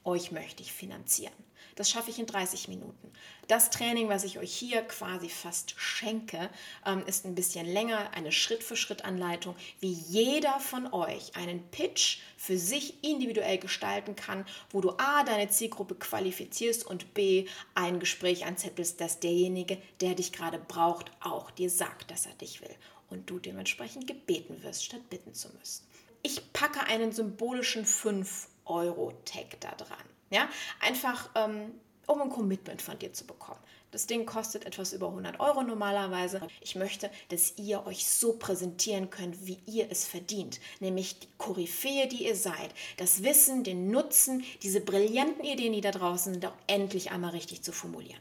euch 0.03 0.31
möchte 0.31 0.61
ich 0.61 0.71
finanzieren. 0.71 1.33
Das 1.75 1.89
schaffe 1.89 2.11
ich 2.11 2.19
in 2.19 2.25
30 2.25 2.67
Minuten. 2.67 3.11
Das 3.47 3.69
Training, 3.69 4.09
was 4.09 4.23
ich 4.23 4.39
euch 4.39 4.53
hier 4.53 4.83
quasi 4.83 5.29
fast 5.29 5.73
schenke, 5.77 6.49
ähm, 6.85 7.03
ist 7.07 7.25
ein 7.25 7.35
bisschen 7.35 7.65
länger, 7.65 8.11
eine 8.13 8.31
Schritt-für-Schritt-Anleitung, 8.31 9.55
wie 9.79 9.91
jeder 9.91 10.59
von 10.59 10.91
euch 10.93 11.35
einen 11.35 11.63
Pitch 11.71 12.19
für 12.37 12.57
sich 12.57 13.03
individuell 13.03 13.57
gestalten 13.57 14.15
kann, 14.15 14.45
wo 14.69 14.81
du 14.81 14.91
A, 14.97 15.23
deine 15.23 15.49
Zielgruppe 15.49 15.95
qualifizierst 15.95 16.85
und 16.85 17.13
B, 17.13 17.47
ein 17.75 17.99
Gespräch 17.99 18.45
anzettelst, 18.45 19.01
dass 19.01 19.19
derjenige, 19.19 19.77
der 20.01 20.15
dich 20.15 20.31
gerade 20.31 20.59
braucht, 20.59 21.11
auch 21.21 21.51
dir 21.51 21.69
sagt, 21.69 22.11
dass 22.11 22.25
er 22.25 22.33
dich 22.35 22.61
will 22.61 22.75
und 23.09 23.29
du 23.29 23.39
dementsprechend 23.39 24.07
gebeten 24.07 24.61
wirst, 24.63 24.85
statt 24.85 25.09
bitten 25.09 25.33
zu 25.33 25.49
müssen. 25.59 25.85
Ich 26.21 26.53
packe 26.53 26.81
einen 26.81 27.11
symbolischen 27.11 27.85
5-Euro-Tag 27.85 29.59
da 29.59 29.71
dran. 29.71 30.12
Ja? 30.33 30.49
Einfach, 30.81 31.29
ähm, 31.35 31.71
um 32.07 32.21
ein 32.21 32.29
Commitment 32.29 32.81
von 32.81 32.97
dir 32.99 33.13
zu 33.13 33.25
bekommen. 33.25 33.59
Das 33.91 34.07
Ding 34.07 34.25
kostet 34.25 34.65
etwas 34.65 34.91
über 34.91 35.07
100 35.07 35.39
Euro 35.39 35.61
normalerweise. 35.61 36.41
Ich 36.61 36.75
möchte, 36.75 37.11
dass 37.29 37.53
ihr 37.57 37.85
euch 37.85 38.07
so 38.07 38.33
präsentieren 38.33 39.11
könnt, 39.11 39.45
wie 39.45 39.59
ihr 39.67 39.91
es 39.91 40.05
verdient. 40.05 40.59
Nämlich 40.79 41.19
die 41.19 41.27
Koryphäe, 41.37 42.07
die 42.07 42.25
ihr 42.25 42.35
seid. 42.35 42.71
Das 42.97 43.21
Wissen, 43.21 43.63
den 43.63 43.91
Nutzen, 43.91 44.43
diese 44.63 44.81
brillanten 44.81 45.45
Ideen, 45.45 45.73
die 45.73 45.81
da 45.81 45.91
draußen 45.91 46.33
sind, 46.33 46.45
auch 46.45 46.55
endlich 46.65 47.11
einmal 47.11 47.31
richtig 47.31 47.61
zu 47.61 47.71
formulieren. 47.71 48.19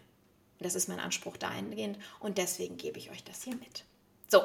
Das 0.60 0.74
ist 0.74 0.88
mein 0.88 1.00
Anspruch 1.00 1.38
dahingehend 1.38 1.98
und 2.20 2.36
deswegen 2.36 2.76
gebe 2.76 2.98
ich 2.98 3.10
euch 3.10 3.24
das 3.24 3.42
hier 3.42 3.56
mit. 3.56 3.84
So, 4.28 4.42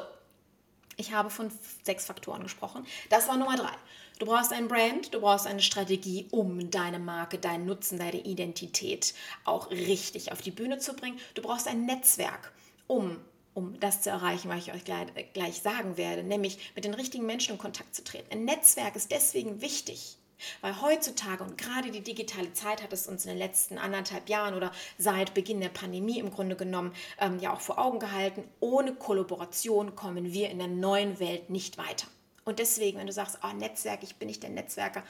ich 0.96 1.12
habe 1.12 1.30
von 1.30 1.52
sechs 1.84 2.06
Faktoren 2.06 2.42
gesprochen. 2.42 2.86
Das 3.10 3.28
war 3.28 3.36
Nummer 3.36 3.56
drei. 3.56 3.72
Du 4.18 4.26
brauchst 4.26 4.52
ein 4.52 4.66
Brand, 4.66 5.14
du 5.14 5.20
brauchst 5.20 5.46
eine 5.46 5.62
Strategie, 5.62 6.26
um 6.32 6.70
deine 6.70 6.98
Marke, 6.98 7.38
deinen 7.38 7.66
Nutzen, 7.66 7.98
deine 7.98 8.20
Identität 8.24 9.14
auch 9.44 9.70
richtig 9.70 10.32
auf 10.32 10.42
die 10.42 10.50
Bühne 10.50 10.78
zu 10.78 10.94
bringen. 10.94 11.20
Du 11.34 11.42
brauchst 11.42 11.68
ein 11.68 11.86
Netzwerk, 11.86 12.52
um 12.86 13.18
um 13.54 13.78
das 13.80 14.02
zu 14.02 14.10
erreichen, 14.10 14.48
was 14.48 14.58
ich 14.58 14.72
euch 14.72 14.84
gleich, 14.84 15.08
gleich 15.32 15.62
sagen 15.62 15.96
werde, 15.96 16.22
nämlich 16.22 16.72
mit 16.76 16.84
den 16.84 16.94
richtigen 16.94 17.26
Menschen 17.26 17.54
in 17.54 17.58
Kontakt 17.58 17.92
zu 17.92 18.04
treten. 18.04 18.30
Ein 18.30 18.44
Netzwerk 18.44 18.94
ist 18.94 19.10
deswegen 19.10 19.60
wichtig, 19.60 20.16
weil 20.60 20.80
heutzutage 20.80 21.42
und 21.42 21.58
gerade 21.58 21.90
die 21.90 22.02
digitale 22.02 22.52
Zeit 22.52 22.84
hat 22.84 22.92
es 22.92 23.08
uns 23.08 23.24
in 23.24 23.30
den 23.30 23.38
letzten 23.38 23.76
anderthalb 23.76 24.28
Jahren 24.28 24.54
oder 24.54 24.70
seit 24.96 25.34
Beginn 25.34 25.60
der 25.60 25.70
Pandemie 25.70 26.20
im 26.20 26.30
Grunde 26.30 26.54
genommen 26.54 26.94
ähm, 27.18 27.40
ja 27.40 27.52
auch 27.52 27.60
vor 27.60 27.78
Augen 27.78 27.98
gehalten, 27.98 28.44
ohne 28.60 28.94
Kollaboration 28.94 29.96
kommen 29.96 30.32
wir 30.32 30.50
in 30.50 30.58
der 30.58 30.68
neuen 30.68 31.18
Welt 31.18 31.50
nicht 31.50 31.78
weiter. 31.78 32.06
Und 32.48 32.60
deswegen, 32.60 32.96
wenn 32.96 33.06
du 33.06 33.12
sagst, 33.12 33.40
oh, 33.44 33.54
Netzwerk, 33.54 34.02
ich 34.02 34.16
bin 34.16 34.26
nicht 34.26 34.42
der 34.42 34.48
Netzwerker, 34.48 35.02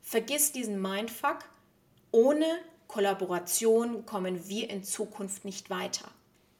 vergiss 0.00 0.52
diesen 0.52 0.80
Mindfuck. 0.80 1.40
Ohne 2.10 2.46
Kollaboration 2.88 4.06
kommen 4.06 4.48
wir 4.48 4.70
in 4.70 4.82
Zukunft 4.82 5.44
nicht 5.44 5.68
weiter. 5.68 6.10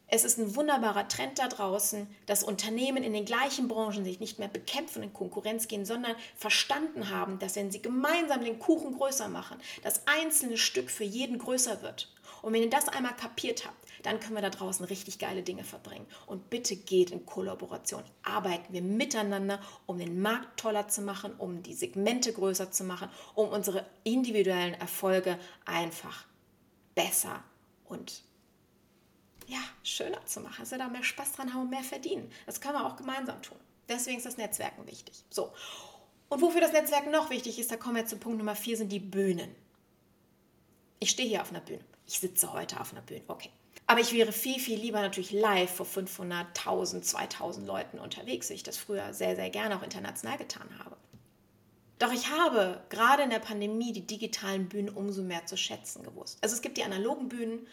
Es 0.09 0.25
ist 0.25 0.39
ein 0.39 0.55
wunderbarer 0.55 1.09
Trend 1.09 1.39
da 1.39 1.49
draußen, 1.49 2.07
dass 2.27 2.45
Unternehmen 2.45 3.03
in 3.03 3.15
den 3.15 3.25
gleichen 3.25 3.67
Branchen 3.67 4.05
sich 4.05 4.21
nicht 4.21 4.39
mehr 4.39 4.49
bekämpfen 4.49 4.99
und 4.99 5.05
in 5.05 5.15
Konkurrenz 5.15 5.69
gehen, 5.69 5.87
sondern 5.87 6.15
verstanden 6.37 7.09
haben, 7.09 7.39
dass 7.39 7.57
wenn 7.57 7.73
sie 7.73 7.81
gemeinsam 7.81 8.45
den 8.45 8.59
Kuchen 8.59 8.99
größer 8.99 9.29
machen, 9.29 9.57
das 9.85 10.03
einzelne 10.07 10.59
Stück 10.59 10.91
für 10.91 11.05
jeden 11.05 11.39
größer 11.39 11.81
wird. 11.81 12.13
Und 12.43 12.53
wenn 12.53 12.63
ihr 12.63 12.69
das 12.69 12.89
einmal 12.89 13.17
kapiert 13.17 13.65
habt, 13.65 13.86
dann 14.07 14.21
können 14.21 14.37
wir 14.37 14.43
da 14.43 14.51
draußen 14.51 14.87
richtig 14.87 15.19
geile 15.19 15.43
Dinge 15.43 15.65
verbringen. 15.65 16.07
Und 16.27 16.49
bitte 16.49 16.77
geht 16.77 17.11
in 17.11 17.27
Kollaboration. 17.27 18.05
Arbeiten 18.23 18.73
wir 18.73 18.81
miteinander, 18.81 19.61
um 19.85 19.99
den 19.99 20.23
Markt 20.23 20.61
toller 20.61 20.87
zu 20.87 21.03
machen, 21.03 21.35
um 21.39 21.65
die 21.65 21.75
Segmente 21.75 22.33
größer 22.33 22.71
zu 22.71 22.85
machen, 22.85 23.09
um 23.35 23.49
unsere 23.49 23.85
individuellen 24.05 24.75
Erfolge 24.75 25.41
einfach 25.65 26.25
besser 26.95 27.43
und 27.87 28.23
ja, 29.49 29.59
schöner 29.83 30.25
zu 30.25 30.41
machen, 30.41 30.61
dass 30.61 30.71
wir 30.71 30.79
da 30.79 30.89
mehr 30.89 31.03
Spaß 31.03 31.33
dran 31.33 31.53
haben 31.53 31.63
und 31.63 31.71
mehr 31.71 31.83
verdienen. 31.83 32.31
Das 32.47 32.61
können 32.61 32.75
wir 32.75 32.87
auch 32.87 32.97
gemeinsam 32.97 33.43
tun. 33.43 33.59
Deswegen 33.89 34.19
ist 34.19 34.27
das 34.27 34.37
Netzwerken 34.37 34.87
wichtig. 34.87 35.25
So. 35.31 35.53
Und 36.29 36.43
wofür 36.43 36.61
das 36.61 36.73
Netzwerken 36.73 37.11
noch 37.11 37.31
wichtig 37.31 37.59
ist, 37.59 37.73
da 37.73 37.77
kommen 37.77 37.97
wir 37.97 38.07
zu 38.07 38.19
Punkt 38.19 38.39
Nummer 38.39 38.55
vier, 38.55 38.77
sind 38.77 38.91
die 38.91 39.01
Bühnen. 39.01 39.53
Ich 41.01 41.11
stehe 41.11 41.29
hier 41.29 41.43
auf 41.43 41.51
einer 41.51 41.61
Bühne. 41.61 41.85
Ich 42.07 42.21
sitze 42.21 42.53
heute 42.53 42.81
auf 42.81 42.93
einer 42.93 43.03
Bühne. 43.03 43.23
Okay. 43.27 43.51
Aber 43.87 44.01
ich 44.01 44.13
wäre 44.13 44.33
viel, 44.33 44.59
viel 44.59 44.79
lieber 44.79 45.01
natürlich 45.01 45.31
live 45.31 45.71
vor 45.71 45.87
500, 45.87 46.47
1000, 46.59 47.05
2000 47.05 47.67
Leuten 47.67 47.99
unterwegs, 47.99 48.51
wie 48.51 48.55
ich 48.55 48.65
das 48.65 48.77
früher 48.77 49.15
sehr, 49.15 49.37
sehr 49.37 49.51
gerne 49.51 49.77
auch 49.77 49.83
international 49.83 50.39
getan 50.39 50.69
habe. 50.79 50.97
Doch 51.99 52.13
ich 52.13 52.31
habe 52.31 52.83
gerade 52.91 53.23
in 53.23 53.31
der 53.31 53.39
Pandemie 53.39 53.93
die 53.93 54.07
digitalen 54.07 54.69
Bühnen 54.69 54.91
umso 54.91 55.23
mehr 55.23 55.47
zu 55.47 55.57
schätzen 55.57 56.03
gewusst. 56.03 56.39
Also 56.43 56.55
es 56.55 56.63
gibt 56.63 56.77
die 56.77 56.85
analogen 56.85 57.29
Bühnen, 57.29 57.67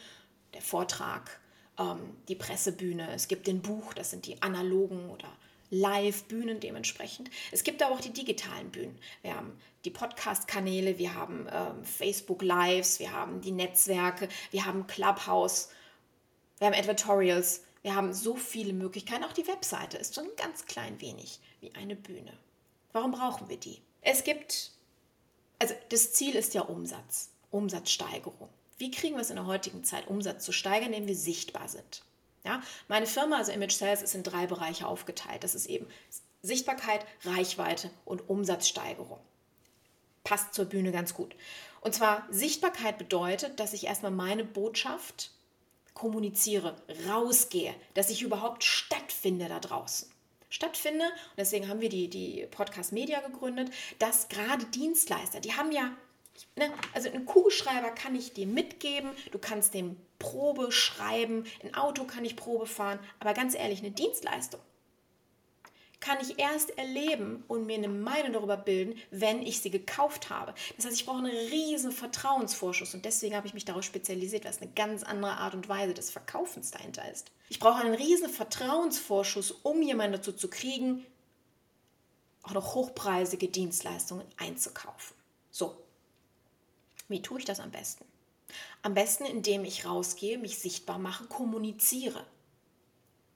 der 0.53 0.61
Vortrag, 0.61 1.39
ähm, 1.77 2.15
die 2.27 2.35
Pressebühne, 2.35 3.11
es 3.13 3.27
gibt 3.27 3.47
den 3.47 3.61
Buch, 3.61 3.93
das 3.93 4.11
sind 4.11 4.25
die 4.27 4.41
analogen 4.41 5.09
oder 5.09 5.27
Live-Bühnen 5.71 6.59
dementsprechend. 6.59 7.31
Es 7.51 7.63
gibt 7.63 7.81
aber 7.81 7.95
auch 7.95 7.99
die 7.99 8.13
digitalen 8.13 8.69
Bühnen. 8.69 8.97
Wir 9.23 9.35
haben 9.35 9.57
die 9.83 9.89
Podcast-Kanäle, 9.89 10.99
wir 10.99 11.15
haben 11.15 11.47
ähm, 11.51 11.83
Facebook-Lives, 11.83 12.99
wir 12.99 13.11
haben 13.11 13.41
die 13.41 13.51
Netzwerke, 13.51 14.29
wir 14.51 14.65
haben 14.65 14.85
Clubhouse, 14.85 15.69
wir 16.63 16.67
haben 16.67 16.79
Advertorials, 16.79 17.65
wir 17.81 17.93
haben 17.93 18.13
so 18.13 18.37
viele 18.37 18.71
Möglichkeiten. 18.71 19.25
Auch 19.25 19.33
die 19.33 19.45
Webseite 19.49 19.97
ist 19.97 20.13
so 20.13 20.21
ein 20.21 20.29
ganz 20.37 20.65
klein 20.65 21.01
wenig 21.01 21.41
wie 21.59 21.75
eine 21.75 21.97
Bühne. 21.97 22.31
Warum 22.93 23.11
brauchen 23.11 23.49
wir 23.49 23.57
die? 23.57 23.81
Es 24.01 24.23
gibt, 24.23 24.71
also 25.59 25.73
das 25.89 26.13
Ziel 26.13 26.35
ist 26.35 26.53
ja 26.53 26.61
Umsatz, 26.61 27.31
Umsatzsteigerung. 27.51 28.47
Wie 28.77 28.91
kriegen 28.91 29.15
wir 29.15 29.21
es 29.21 29.29
in 29.29 29.35
der 29.35 29.45
heutigen 29.45 29.83
Zeit, 29.83 30.07
Umsatz 30.07 30.45
zu 30.45 30.53
steigern, 30.53 30.93
indem 30.93 31.07
wir 31.07 31.17
sichtbar 31.17 31.67
sind? 31.67 32.05
Ja, 32.45 32.63
meine 32.87 33.07
Firma, 33.07 33.39
also 33.39 33.51
Image 33.51 33.73
Sales, 33.73 34.01
ist 34.01 34.15
in 34.15 34.23
drei 34.23 34.47
Bereiche 34.47 34.87
aufgeteilt. 34.87 35.43
Das 35.43 35.55
ist 35.55 35.65
eben 35.65 35.87
Sichtbarkeit, 36.43 37.05
Reichweite 37.25 37.91
und 38.05 38.29
Umsatzsteigerung. 38.29 39.19
Passt 40.23 40.53
zur 40.53 40.63
Bühne 40.63 40.93
ganz 40.93 41.13
gut. 41.13 41.35
Und 41.81 41.93
zwar 41.93 42.25
Sichtbarkeit 42.31 42.97
bedeutet, 42.97 43.59
dass 43.59 43.73
ich 43.73 43.85
erstmal 43.85 44.11
meine 44.11 44.45
Botschaft 44.45 45.32
kommuniziere, 45.93 46.75
rausgehe, 47.07 47.73
dass 47.93 48.09
ich 48.09 48.21
überhaupt 48.21 48.63
stattfinde 48.63 49.47
da 49.47 49.59
draußen 49.59 50.13
stattfinde. 50.49 51.05
Und 51.05 51.37
deswegen 51.37 51.67
haben 51.67 51.81
wir 51.81 51.89
die, 51.89 52.09
die 52.09 52.47
Podcast 52.51 52.93
Media 52.93 53.21
gegründet, 53.21 53.71
dass 53.97 54.29
gerade 54.29 54.65
Dienstleister, 54.65 55.39
die 55.39 55.53
haben 55.53 55.71
ja, 55.71 55.91
ne, 56.55 56.71
also 56.93 57.09
einen 57.09 57.25
Kugelschreiber 57.25 57.89
kann 57.89 58.15
ich 58.15 58.33
dir 58.33 58.45
mitgeben, 58.45 59.09
du 59.31 59.39
kannst 59.39 59.73
den 59.73 59.97
Probe 60.19 60.71
schreiben, 60.71 61.45
ein 61.63 61.73
Auto 61.73 62.03
kann 62.03 62.23
ich 62.23 62.35
Probe 62.35 62.67
fahren, 62.67 62.99
aber 63.19 63.33
ganz 63.33 63.55
ehrlich, 63.55 63.79
eine 63.79 63.91
Dienstleistung 63.91 64.61
kann 66.03 66.19
ich 66.19 66.37
erst 66.37 66.77
erleben 66.77 67.45
und 67.47 67.65
mir 67.65 67.77
eine 67.77 67.87
Meinung 67.87 68.33
darüber 68.33 68.57
bilden, 68.57 68.99
wenn 69.09 69.41
ich 69.41 69.61
sie 69.61 69.71
gekauft 69.71 70.29
habe. 70.29 70.53
Das 70.75 70.85
heißt, 70.85 70.97
ich 70.97 71.05
brauche 71.05 71.19
einen 71.19 71.27
riesen 71.27 71.93
Vertrauensvorschuss 71.93 72.93
und 72.93 73.05
deswegen 73.05 73.37
habe 73.37 73.47
ich 73.47 73.53
mich 73.53 73.63
darauf 73.63 73.83
spezialisiert, 73.83 74.43
weil 74.43 74.51
es 74.51 74.61
eine 74.61 74.71
ganz 74.73 75.03
andere 75.03 75.37
Art 75.37 75.55
und 75.55 75.69
Weise 75.69 75.93
des 75.93 76.11
Verkaufens 76.11 76.71
dahinter 76.71 77.09
ist. 77.09 77.31
Ich 77.47 77.59
brauche 77.59 77.79
einen 77.79 77.93
riesen 77.95 78.27
Vertrauensvorschuss, 78.27 79.51
um 79.63 79.81
jemanden 79.81 80.17
dazu 80.17 80.33
zu 80.33 80.49
kriegen, 80.49 81.05
auch 82.43 82.51
noch 82.51 82.75
hochpreisige 82.75 83.47
Dienstleistungen 83.47 84.27
einzukaufen. 84.35 85.15
So, 85.51 85.77
wie 87.07 87.21
tue 87.21 87.39
ich 87.39 87.45
das 87.45 87.61
am 87.61 87.71
besten? 87.71 88.03
Am 88.81 88.93
besten, 88.93 89.23
indem 89.23 89.63
ich 89.63 89.85
rausgehe, 89.85 90.37
mich 90.37 90.59
sichtbar 90.59 90.99
mache, 90.99 91.27
kommuniziere. 91.27 92.25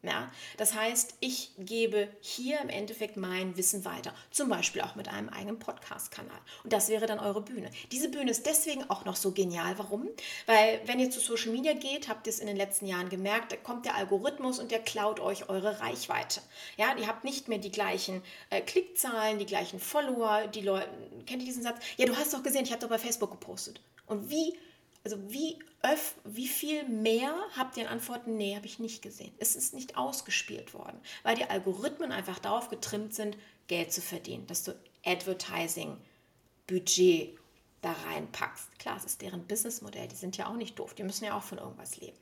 Ja, 0.08 0.32
das 0.56 0.74
heißt, 0.74 1.16
ich 1.20 1.52
gebe 1.58 2.08
hier 2.22 2.62
im 2.62 2.70
Endeffekt 2.70 3.18
mein 3.18 3.58
Wissen 3.58 3.84
weiter, 3.84 4.14
zum 4.32 4.48
Beispiel 4.48 4.82
auch 4.82 4.96
mit 4.96 5.10
einem 5.10 5.28
eigenen 5.28 5.60
Podcast-Kanal. 5.60 6.40
Und 6.64 6.72
das 6.72 6.88
wäre 6.88 7.08
dann 7.08 7.20
eure 7.20 7.42
Bühne. 7.42 7.70
Diese 7.92 8.08
Bühne 8.08 8.32
ist 8.32 8.46
deswegen 8.46 8.90
auch 8.90 9.04
noch 9.04 9.18
so 9.18 9.34
genial. 9.34 9.78
Warum? 9.78 10.08
Weil 10.46 10.80
wenn 10.86 11.02
ihr 11.02 11.12
zu 11.12 11.20
Social 11.20 11.52
Media 11.52 11.74
geht, 11.74 12.08
habt 12.08 12.26
ihr 12.26 12.32
es 12.32 12.40
in 12.40 12.48
den 12.48 12.56
letzten 12.56 12.86
Jahren 12.86 13.10
gemerkt, 13.10 13.52
da 13.52 13.58
kommt 13.58 13.86
der 13.86 13.96
Algorithmus 13.96 14.60
und 14.60 14.72
der 14.72 14.80
klaut 14.80 15.20
euch 15.20 15.50
eure 15.50 15.82
Reichweite. 15.82 16.40
Ja, 16.78 16.96
ihr 16.96 17.08
habt 17.08 17.26
nicht 17.26 17.50
mehr 17.50 17.58
die 17.58 17.72
gleichen 17.72 18.22
äh, 18.50 18.62
Klickzahlen, 18.62 19.40
die 19.40 19.46
gleichen 19.46 19.82
Follower, 19.82 20.48
die 20.48 20.62
Leute, 20.62 20.88
kennt 21.26 21.42
ihr 21.42 21.48
diesen 21.48 21.64
Satz? 21.64 21.84
Ja, 21.98 22.06
du 22.06 22.16
hast 22.16 22.34
doch 22.34 22.44
gesehen, 22.44 22.64
ich 22.64 22.72
habe 22.72 22.80
doch 22.80 22.90
bei 22.90 22.98
Facebook 22.98 23.32
gepostet. 23.32 23.82
Und 24.06 24.30
wie 24.30 24.58
also 25.04 25.18
wie, 25.32 25.60
öff, 25.84 26.16
wie 26.24 26.48
viel 26.48 26.88
mehr 26.88 27.36
habt 27.56 27.78
ihr 27.78 27.88
an 27.88 27.94
Antworten? 27.94 28.38
Nee, 28.38 28.56
habe 28.56 28.66
ich 28.66 28.80
nicht 28.80 29.02
gesehen. 29.02 29.34
Es 29.40 29.56
ist 29.56 29.74
nicht 29.74 29.98
ausgespielt 29.98 30.74
worden, 30.74 31.00
weil 31.24 31.36
die 31.36 31.50
Algorithmen 31.50 32.12
einfach 32.12 32.40
darauf 32.40 32.70
getrimmt 32.70 33.14
sind, 33.14 33.38
Geld 33.68 33.94
zu 33.94 34.02
verdienen, 34.02 34.48
dass 34.48 34.64
du 34.64 34.76
Advertising-Budget 35.06 37.38
da 37.82 37.94
reinpackst. 37.94 38.80
Klar, 38.80 38.98
es 38.98 39.06
ist 39.06 39.22
deren 39.22 39.46
Businessmodell, 39.48 40.08
die 40.08 40.16
sind 40.16 40.38
ja 40.38 40.48
auch 40.48 40.56
nicht 40.56 40.80
doof, 40.80 40.94
die 40.94 41.04
müssen 41.04 41.26
ja 41.26 41.38
auch 41.38 41.44
von 41.44 41.58
irgendwas 41.58 41.98
leben. 41.98 42.18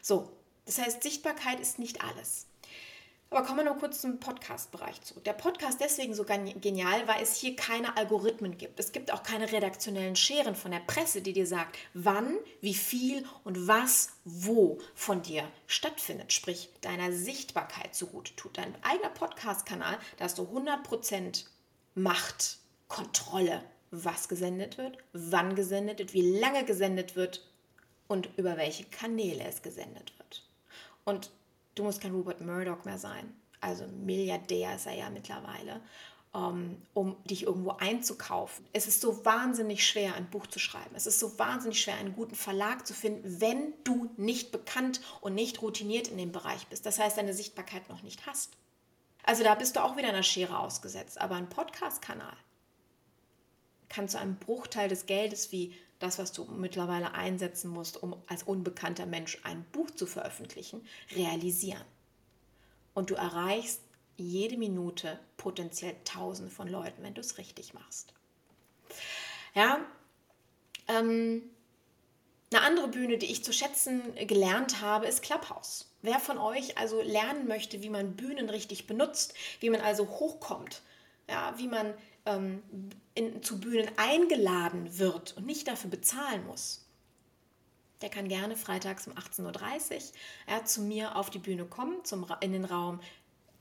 So, 0.00 0.30
das 0.66 0.78
heißt, 0.78 1.02
Sichtbarkeit 1.02 1.60
ist 1.60 1.78
nicht 1.78 2.02
alles. 2.02 2.46
Aber 3.34 3.44
kommen 3.44 3.64
wir 3.64 3.64
noch 3.64 3.80
kurz 3.80 4.00
zum 4.00 4.20
Podcast-Bereich 4.20 5.00
zurück. 5.00 5.24
Der 5.24 5.32
Podcast 5.32 5.80
deswegen 5.80 6.14
so 6.14 6.24
genial, 6.24 7.08
weil 7.08 7.20
es 7.20 7.34
hier 7.34 7.56
keine 7.56 7.96
Algorithmen 7.96 8.56
gibt. 8.56 8.78
Es 8.78 8.92
gibt 8.92 9.12
auch 9.12 9.24
keine 9.24 9.50
redaktionellen 9.50 10.14
Scheren 10.14 10.54
von 10.54 10.70
der 10.70 10.78
Presse, 10.78 11.20
die 11.20 11.32
dir 11.32 11.48
sagt, 11.48 11.76
wann, 11.94 12.36
wie 12.60 12.74
viel 12.74 13.24
und 13.42 13.66
was, 13.66 14.10
wo 14.24 14.78
von 14.94 15.22
dir 15.22 15.42
stattfindet. 15.66 16.32
Sprich, 16.32 16.70
deiner 16.80 17.10
Sichtbarkeit 17.10 17.96
so 17.96 18.06
gut 18.06 18.36
tut. 18.36 18.56
Dein 18.56 18.72
eigener 18.84 19.10
Podcast-Kanal, 19.10 19.98
da 20.16 20.26
hast 20.26 20.38
du 20.38 20.42
100% 20.42 21.46
Macht, 21.96 22.58
Kontrolle, 22.86 23.64
was 23.90 24.28
gesendet 24.28 24.78
wird, 24.78 24.98
wann 25.12 25.56
gesendet 25.56 25.98
wird, 25.98 26.14
wie 26.14 26.38
lange 26.38 26.64
gesendet 26.64 27.16
wird 27.16 27.44
und 28.06 28.28
über 28.36 28.56
welche 28.56 28.84
Kanäle 28.84 29.42
es 29.42 29.60
gesendet 29.60 30.16
wird. 30.18 30.48
Und 31.04 31.32
du 31.74 31.82
musst 31.82 32.00
kein 32.00 32.12
Rupert 32.12 32.40
Murdoch 32.40 32.84
mehr 32.84 32.98
sein. 32.98 33.34
Also 33.60 33.86
Milliardär 33.86 34.74
ist 34.76 34.86
er 34.86 34.94
ja 34.94 35.10
mittlerweile, 35.10 35.80
ähm, 36.34 36.82
um 36.92 37.16
dich 37.24 37.44
irgendwo 37.44 37.70
einzukaufen. 37.70 38.66
Es 38.72 38.86
ist 38.86 39.00
so 39.00 39.24
wahnsinnig 39.24 39.86
schwer, 39.86 40.14
ein 40.14 40.28
Buch 40.28 40.46
zu 40.46 40.58
schreiben. 40.58 40.94
Es 40.94 41.06
ist 41.06 41.18
so 41.18 41.38
wahnsinnig 41.38 41.80
schwer, 41.80 41.96
einen 41.96 42.14
guten 42.14 42.34
Verlag 42.34 42.86
zu 42.86 42.92
finden, 42.92 43.40
wenn 43.40 43.72
du 43.84 44.10
nicht 44.16 44.52
bekannt 44.52 45.00
und 45.20 45.34
nicht 45.34 45.62
routiniert 45.62 46.08
in 46.08 46.18
dem 46.18 46.32
Bereich 46.32 46.66
bist. 46.66 46.84
Das 46.84 46.98
heißt, 46.98 47.16
deine 47.16 47.34
Sichtbarkeit 47.34 47.88
noch 47.88 48.02
nicht 48.02 48.26
hast. 48.26 48.50
Also 49.22 49.42
da 49.42 49.54
bist 49.54 49.76
du 49.76 49.82
auch 49.82 49.96
wieder 49.96 50.08
einer 50.08 50.22
Schere 50.22 50.58
ausgesetzt. 50.58 51.20
Aber 51.20 51.36
ein 51.36 51.48
Podcast-Kanal 51.48 52.36
kann 53.88 54.08
zu 54.08 54.18
einem 54.18 54.36
Bruchteil 54.36 54.88
des 54.88 55.06
Geldes 55.06 55.52
wie 55.52 55.72
das, 55.98 56.18
was 56.18 56.32
du 56.32 56.44
mittlerweile 56.44 57.14
einsetzen 57.14 57.70
musst, 57.70 58.02
um 58.02 58.16
als 58.26 58.42
unbekannter 58.42 59.06
Mensch 59.06 59.38
ein 59.44 59.64
Buch 59.72 59.90
zu 59.90 60.06
veröffentlichen, 60.06 60.86
realisieren. 61.14 61.84
Und 62.94 63.10
du 63.10 63.14
erreichst 63.14 63.80
jede 64.16 64.56
Minute 64.56 65.18
potenziell 65.36 65.96
tausende 66.04 66.50
von 66.50 66.68
Leuten, 66.68 67.02
wenn 67.02 67.14
du 67.14 67.20
es 67.20 67.38
richtig 67.38 67.74
machst. 67.74 68.12
Ja, 69.54 69.80
ähm, 70.88 71.42
eine 72.52 72.62
andere 72.62 72.88
Bühne, 72.88 73.18
die 73.18 73.26
ich 73.26 73.44
zu 73.44 73.52
schätzen 73.52 74.14
gelernt 74.26 74.80
habe, 74.80 75.06
ist 75.06 75.22
Clubhouse. 75.22 75.90
Wer 76.02 76.20
von 76.20 76.38
euch 76.38 76.78
also 76.78 77.02
lernen 77.02 77.48
möchte, 77.48 77.82
wie 77.82 77.88
man 77.88 78.14
Bühnen 78.14 78.48
richtig 78.48 78.86
benutzt, 78.86 79.34
wie 79.60 79.70
man 79.70 79.80
also 79.80 80.06
hochkommt, 80.06 80.82
ja, 81.28 81.54
wie 81.56 81.66
man 81.66 81.94
ähm, 82.26 82.62
in, 83.14 83.42
zu 83.42 83.60
Bühnen 83.60 83.88
eingeladen 83.96 84.98
wird 84.98 85.36
und 85.36 85.46
nicht 85.46 85.68
dafür 85.68 85.90
bezahlen 85.90 86.46
muss, 86.46 86.84
der 88.00 88.10
kann 88.10 88.28
gerne 88.28 88.56
freitags 88.56 89.06
um 89.06 89.14
18.30 89.14 89.94
Uhr 89.94 90.00
ja, 90.48 90.64
zu 90.64 90.82
mir 90.82 91.16
auf 91.16 91.30
die 91.30 91.38
Bühne 91.38 91.64
kommen, 91.64 92.04
zum, 92.04 92.26
in 92.40 92.52
den 92.52 92.64
Raum 92.64 93.00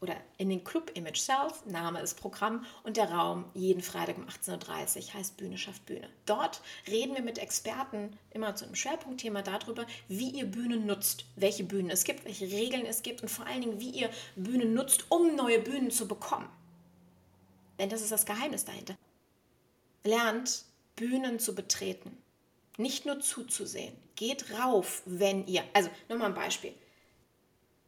oder 0.03 0.17
in 0.37 0.49
den 0.49 0.65
Club 0.65 0.91
Image 0.95 1.19
Self, 1.19 1.65
Name 1.65 2.01
ist 2.01 2.19
Programm 2.19 2.65
und 2.83 2.97
der 2.97 3.09
Raum 3.09 3.45
jeden 3.53 3.81
Freitag 3.81 4.17
um 4.17 4.25
18.30 4.25 4.97
Uhr 4.97 5.13
heißt 5.13 5.37
Bühne 5.37 5.57
schafft 5.57 5.85
Bühne. 5.85 6.09
Dort 6.25 6.61
reden 6.87 7.15
wir 7.15 7.23
mit 7.23 7.37
Experten 7.37 8.17
immer 8.31 8.53
zu 8.53 8.65
einem 8.65 8.75
Schwerpunktthema 8.75 9.43
darüber, 9.43 9.85
wie 10.09 10.31
ihr 10.31 10.45
Bühnen 10.45 10.85
nutzt, 10.85 11.23
welche 11.37 11.63
Bühnen 11.63 11.89
es 11.89 12.03
gibt, 12.03 12.25
welche 12.25 12.47
Regeln 12.47 12.85
es 12.85 13.01
gibt 13.01 13.21
und 13.21 13.29
vor 13.29 13.45
allen 13.45 13.61
Dingen, 13.61 13.79
wie 13.79 13.91
ihr 13.91 14.09
Bühnen 14.35 14.73
nutzt, 14.73 15.05
um 15.07 15.37
neue 15.37 15.59
Bühnen 15.59 15.89
zu 15.89 16.05
bekommen. 16.05 16.49
Denn 17.79 17.89
das 17.89 18.01
ist 18.01 18.11
das 18.11 18.25
Geheimnis 18.25 18.65
dahinter. 18.65 18.97
Lernt, 20.03 20.65
Bühnen 20.95 21.39
zu 21.39 21.55
betreten. 21.55 22.17
Nicht 22.77 23.05
nur 23.05 23.19
zuzusehen. 23.19 23.95
Geht 24.15 24.51
rauf, 24.59 25.01
wenn 25.05 25.47
ihr. 25.47 25.63
Also, 25.73 25.89
nochmal 26.09 26.29
ein 26.29 26.35
Beispiel. 26.35 26.73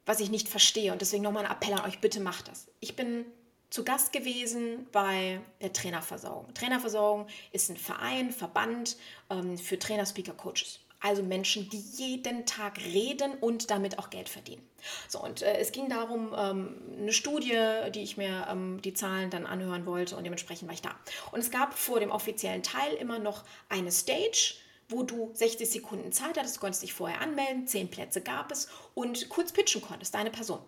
Was 0.06 0.20
ich 0.20 0.30
nicht 0.30 0.48
verstehe 0.48 0.92
und 0.92 1.02
deswegen 1.02 1.24
nochmal 1.24 1.46
ein 1.46 1.52
Appell 1.52 1.74
an 1.74 1.86
euch, 1.86 2.00
bitte 2.00 2.20
macht 2.20 2.48
das. 2.48 2.68
Ich 2.80 2.96
bin 2.96 3.26
zu 3.72 3.84
Gast 3.84 4.14
gewesen 4.14 4.88
bei 4.92 5.42
der 5.62 5.74
Trainerversorgung. 5.74 6.54
Trainerversorgung 6.54 7.28
ist 7.52 7.70
ein 7.70 7.78
Verein, 7.78 8.32
Verband 8.32 8.98
ähm, 9.30 9.58
für 9.58 9.80
Trainer, 9.80 10.06
Speaker, 10.06 10.34
Coaches. 10.34 10.80
Also 11.00 11.24
Menschen, 11.24 11.70
die 11.70 11.84
jeden 11.98 12.46
Tag 12.46 12.78
reden 12.80 13.34
und 13.40 13.70
damit 13.70 14.00
auch 14.00 14.10
Geld 14.10 14.30
verdienen. 14.30 14.68
So, 15.08 15.22
und 15.22 15.42
äh, 15.42 15.58
es 15.58 15.72
ging 15.72 15.90
darum, 15.90 16.34
ähm, 16.38 16.82
eine 17.00 17.14
Studie, 17.14 17.58
die 17.94 18.02
ich 18.02 18.18
mir 18.18 18.48
ähm, 18.50 18.82
die 18.82 18.94
Zahlen 18.94 19.30
dann 19.30 19.46
anhören 19.46 19.86
wollte 19.86 20.16
und 20.16 20.24
dementsprechend 20.24 20.68
war 20.68 20.74
ich 20.74 20.82
da. 20.82 20.96
Und 21.32 21.40
es 21.40 21.52
gab 21.52 21.74
vor 21.74 22.00
dem 22.00 22.12
offiziellen 22.12 22.64
Teil 22.64 22.94
immer 22.94 23.20
noch 23.20 23.44
eine 23.70 23.92
Stage 23.92 24.56
wo 24.90 25.04
du 25.04 25.32
60 25.34 25.70
Sekunden 25.70 26.12
Zeit 26.12 26.38
hattest, 26.38 26.58
du 26.58 26.60
konntest 26.60 26.84
dich 26.84 26.94
vorher 26.94 27.22
anmelden, 27.22 27.68
10 27.68 27.90
Plätze 27.90 28.22
gab 28.22 28.52
es 28.52 28.68
und 28.94 29.30
kurz 29.30 29.52
pitchen 29.52 29.82
konntest, 29.82 30.14
deine 30.14 30.32
Person. 30.32 30.60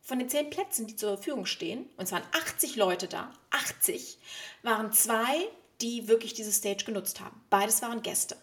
Von 0.00 0.18
den 0.18 0.28
10 0.28 0.50
Plätzen, 0.50 0.86
die 0.86 0.96
zur 0.96 1.16
Verfügung 1.16 1.46
stehen, 1.46 1.86
und 1.96 2.04
es 2.04 2.12
waren 2.12 2.22
80 2.32 2.76
Leute 2.76 3.08
da, 3.08 3.32
80, 3.50 4.18
waren 4.62 4.92
zwei, 4.92 5.48
die 5.80 6.08
wirklich 6.08 6.32
diese 6.32 6.52
Stage 6.52 6.84
genutzt 6.84 7.20
haben. 7.20 7.42
Beides 7.50 7.82
waren 7.82 8.02
Gäste. 8.02 8.36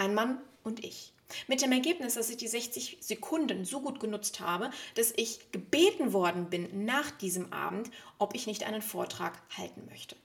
Ein 0.00 0.14
Mann 0.14 0.40
und 0.62 0.82
ich. 0.82 1.12
Mit 1.46 1.60
dem 1.60 1.72
Ergebnis, 1.72 2.14
dass 2.14 2.30
ich 2.30 2.38
die 2.38 2.48
60 2.48 2.96
Sekunden 3.02 3.66
so 3.66 3.82
gut 3.82 4.00
genutzt 4.00 4.40
habe, 4.40 4.70
dass 4.94 5.12
ich 5.14 5.52
gebeten 5.52 6.14
worden 6.14 6.48
bin 6.48 6.86
nach 6.86 7.10
diesem 7.10 7.52
Abend, 7.52 7.90
ob 8.18 8.34
ich 8.34 8.46
nicht 8.46 8.64
einen 8.64 8.80
Vortrag 8.80 9.38
halten 9.58 9.84
möchte. 9.90 10.16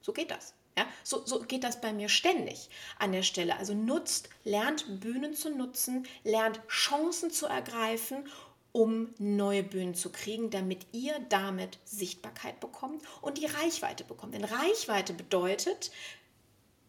So 0.00 0.12
geht 0.12 0.32
das. 0.32 0.54
Ja, 0.76 0.88
so, 1.04 1.24
so 1.24 1.42
geht 1.42 1.62
das 1.62 1.80
bei 1.80 1.92
mir 1.92 2.08
ständig 2.08 2.68
an 2.98 3.12
der 3.12 3.22
Stelle. 3.22 3.56
Also 3.58 3.74
nutzt, 3.74 4.28
lernt 4.42 5.00
Bühnen 5.00 5.34
zu 5.34 5.50
nutzen, 5.50 6.04
lernt 6.24 6.60
Chancen 6.66 7.30
zu 7.30 7.46
ergreifen, 7.46 8.28
um 8.72 9.14
neue 9.18 9.62
Bühnen 9.62 9.94
zu 9.94 10.10
kriegen, 10.10 10.50
damit 10.50 10.84
ihr 10.90 11.14
damit 11.28 11.78
Sichtbarkeit 11.84 12.58
bekommt 12.58 13.04
und 13.22 13.38
die 13.38 13.46
Reichweite 13.46 14.02
bekommt. 14.02 14.34
Denn 14.34 14.42
Reichweite 14.42 15.14
bedeutet, 15.14 15.92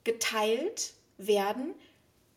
geteilt 0.06 0.94
werden, 1.18 1.76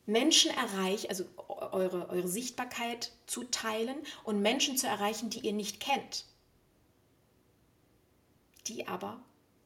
Menschen 0.06 0.50
erreichen, 0.50 1.08
also 1.10 1.24
eure, 1.36 2.08
eure 2.08 2.26
Sichtbarkeit 2.26 3.12
zu 3.26 3.44
teilen 3.44 3.96
und 4.24 4.42
Menschen 4.42 4.76
zu 4.76 4.86
erreichen, 4.86 5.30
die 5.30 5.40
ihr 5.40 5.52
nicht 5.52 5.78
kennt, 5.78 6.24
die 8.66 8.88
aber 8.88 9.20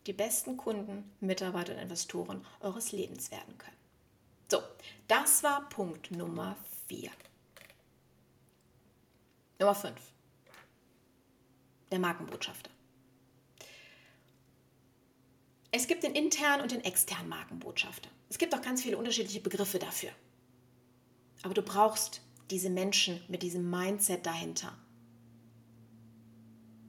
die 0.06 0.12
besten 0.12 0.56
Kunden, 0.56 1.10
Mitarbeiter 1.20 1.74
und 1.74 1.78
Investoren 1.78 2.44
eures 2.60 2.90
Lebens 2.92 3.30
werden 3.30 3.56
können. 3.56 3.76
So, 4.50 4.60
das 5.06 5.44
war 5.44 5.68
Punkt 5.68 6.10
Nummer 6.10 6.56
4. 6.88 7.10
Nummer 9.60 9.74
5. 9.76 9.94
Der 11.92 12.00
Markenbotschafter. 12.00 12.71
Es 15.72 15.86
gibt 15.86 16.02
den 16.02 16.14
internen 16.14 16.60
und 16.60 16.70
den 16.70 16.84
externen 16.84 17.28
Markenbotschafter. 17.28 18.10
Es 18.28 18.38
gibt 18.38 18.54
auch 18.54 18.60
ganz 18.60 18.82
viele 18.82 18.98
unterschiedliche 18.98 19.40
Begriffe 19.40 19.78
dafür. 19.78 20.10
Aber 21.42 21.54
du 21.54 21.62
brauchst 21.62 22.20
diese 22.50 22.68
Menschen 22.68 23.20
mit 23.28 23.42
diesem 23.42 23.68
Mindset 23.68 24.26
dahinter. 24.26 24.76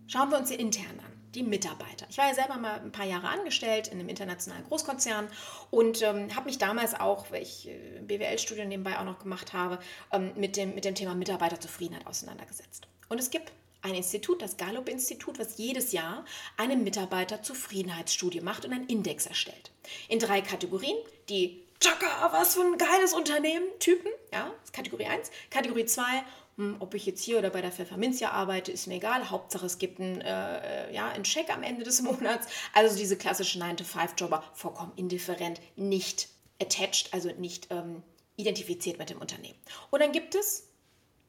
Schauen 0.08 0.30
wir 0.30 0.38
uns 0.38 0.50
den 0.50 0.60
internen 0.60 1.00
an 1.00 1.14
die 1.34 1.44
Mitarbeiter. 1.44 2.06
Ich 2.10 2.18
war 2.18 2.28
ja 2.28 2.36
selber 2.36 2.58
mal 2.58 2.80
ein 2.80 2.92
paar 2.92 3.06
Jahre 3.06 3.28
angestellt 3.28 3.88
in 3.88 4.00
einem 4.00 4.10
internationalen 4.10 4.64
Großkonzern 4.66 5.28
und 5.72 6.02
ähm, 6.02 6.36
habe 6.36 6.46
mich 6.46 6.58
damals 6.58 6.94
auch, 6.94 7.32
weil 7.32 7.42
ich 7.42 7.68
äh, 7.68 8.02
BWL-Studium 8.02 8.68
nebenbei 8.68 9.00
auch 9.00 9.06
noch 9.06 9.20
gemacht 9.20 9.54
habe, 9.54 9.80
ähm, 10.12 10.34
mit, 10.36 10.58
dem, 10.58 10.76
mit 10.76 10.86
dem 10.86 10.94
Thema 10.94 11.16
Mitarbeiterzufriedenheit 11.16 12.06
auseinandergesetzt. 12.06 12.88
Und 13.10 13.20
es 13.20 13.32
gibt 13.32 13.52
ein 13.84 13.96
Institut, 13.96 14.42
das 14.42 14.58
Gallup-Institut, 14.58 15.38
was 15.38 15.58
jedes 15.58 15.92
Jahr 15.92 16.26
eine 16.58 16.76
Mitarbeiterzufriedenheitsstudie 16.76 18.42
macht 18.42 18.66
und 18.66 18.74
einen 18.74 18.88
Index 18.88 19.26
erstellt. 19.26 19.72
In 20.08 20.20
drei 20.20 20.42
Kategorien, 20.42 20.98
die 21.30 21.64
Chaka, 21.80 22.32
was 22.32 22.56
für 22.56 22.62
ein 22.62 22.78
geiles 22.78 23.14
Unternehmen, 23.14 23.66
Typen, 23.80 24.10
ja, 24.32 24.52
Kategorie 24.72 25.06
1. 25.06 25.30
Kategorie 25.50 25.86
2, 25.86 26.24
hm, 26.56 26.78
ob 26.80 26.94
ich 26.94 27.06
jetzt 27.06 27.22
hier 27.22 27.40
oder 27.40 27.50
bei 27.50 27.62
der 27.62 27.74
Pfefferminzia 27.74 28.32
arbeite, 28.32 28.72
ist 28.72 28.88
mir 28.88 28.96
egal. 28.96 29.30
Hauptsache, 29.30 29.66
es 29.66 29.80
gibt 29.80 30.00
einen, 30.00 30.22
äh, 30.22 30.94
ja, 30.94 31.10
einen 31.10 31.26
Check 31.26 31.50
am 31.54 31.62
Ende 31.62 31.84
des 31.84 32.02
Monats. 32.04 32.48
Also 32.74 32.96
diese 32.96 33.18
klassischen 33.18 33.62
9-to-5-Jobber, 33.62 34.44
vollkommen 34.54 34.94
indifferent, 34.96 35.60
nicht 35.76 36.30
attached, 36.62 37.14
also 37.14 37.30
nicht 37.32 37.68
ähm, 37.70 38.02
identifiziert 38.38 38.98
mit 38.98 39.10
dem 39.10 39.20
Unternehmen. 39.20 39.58
Und 39.92 40.02
dann 40.02 40.14
gibt 40.14 40.36
es 40.36 40.70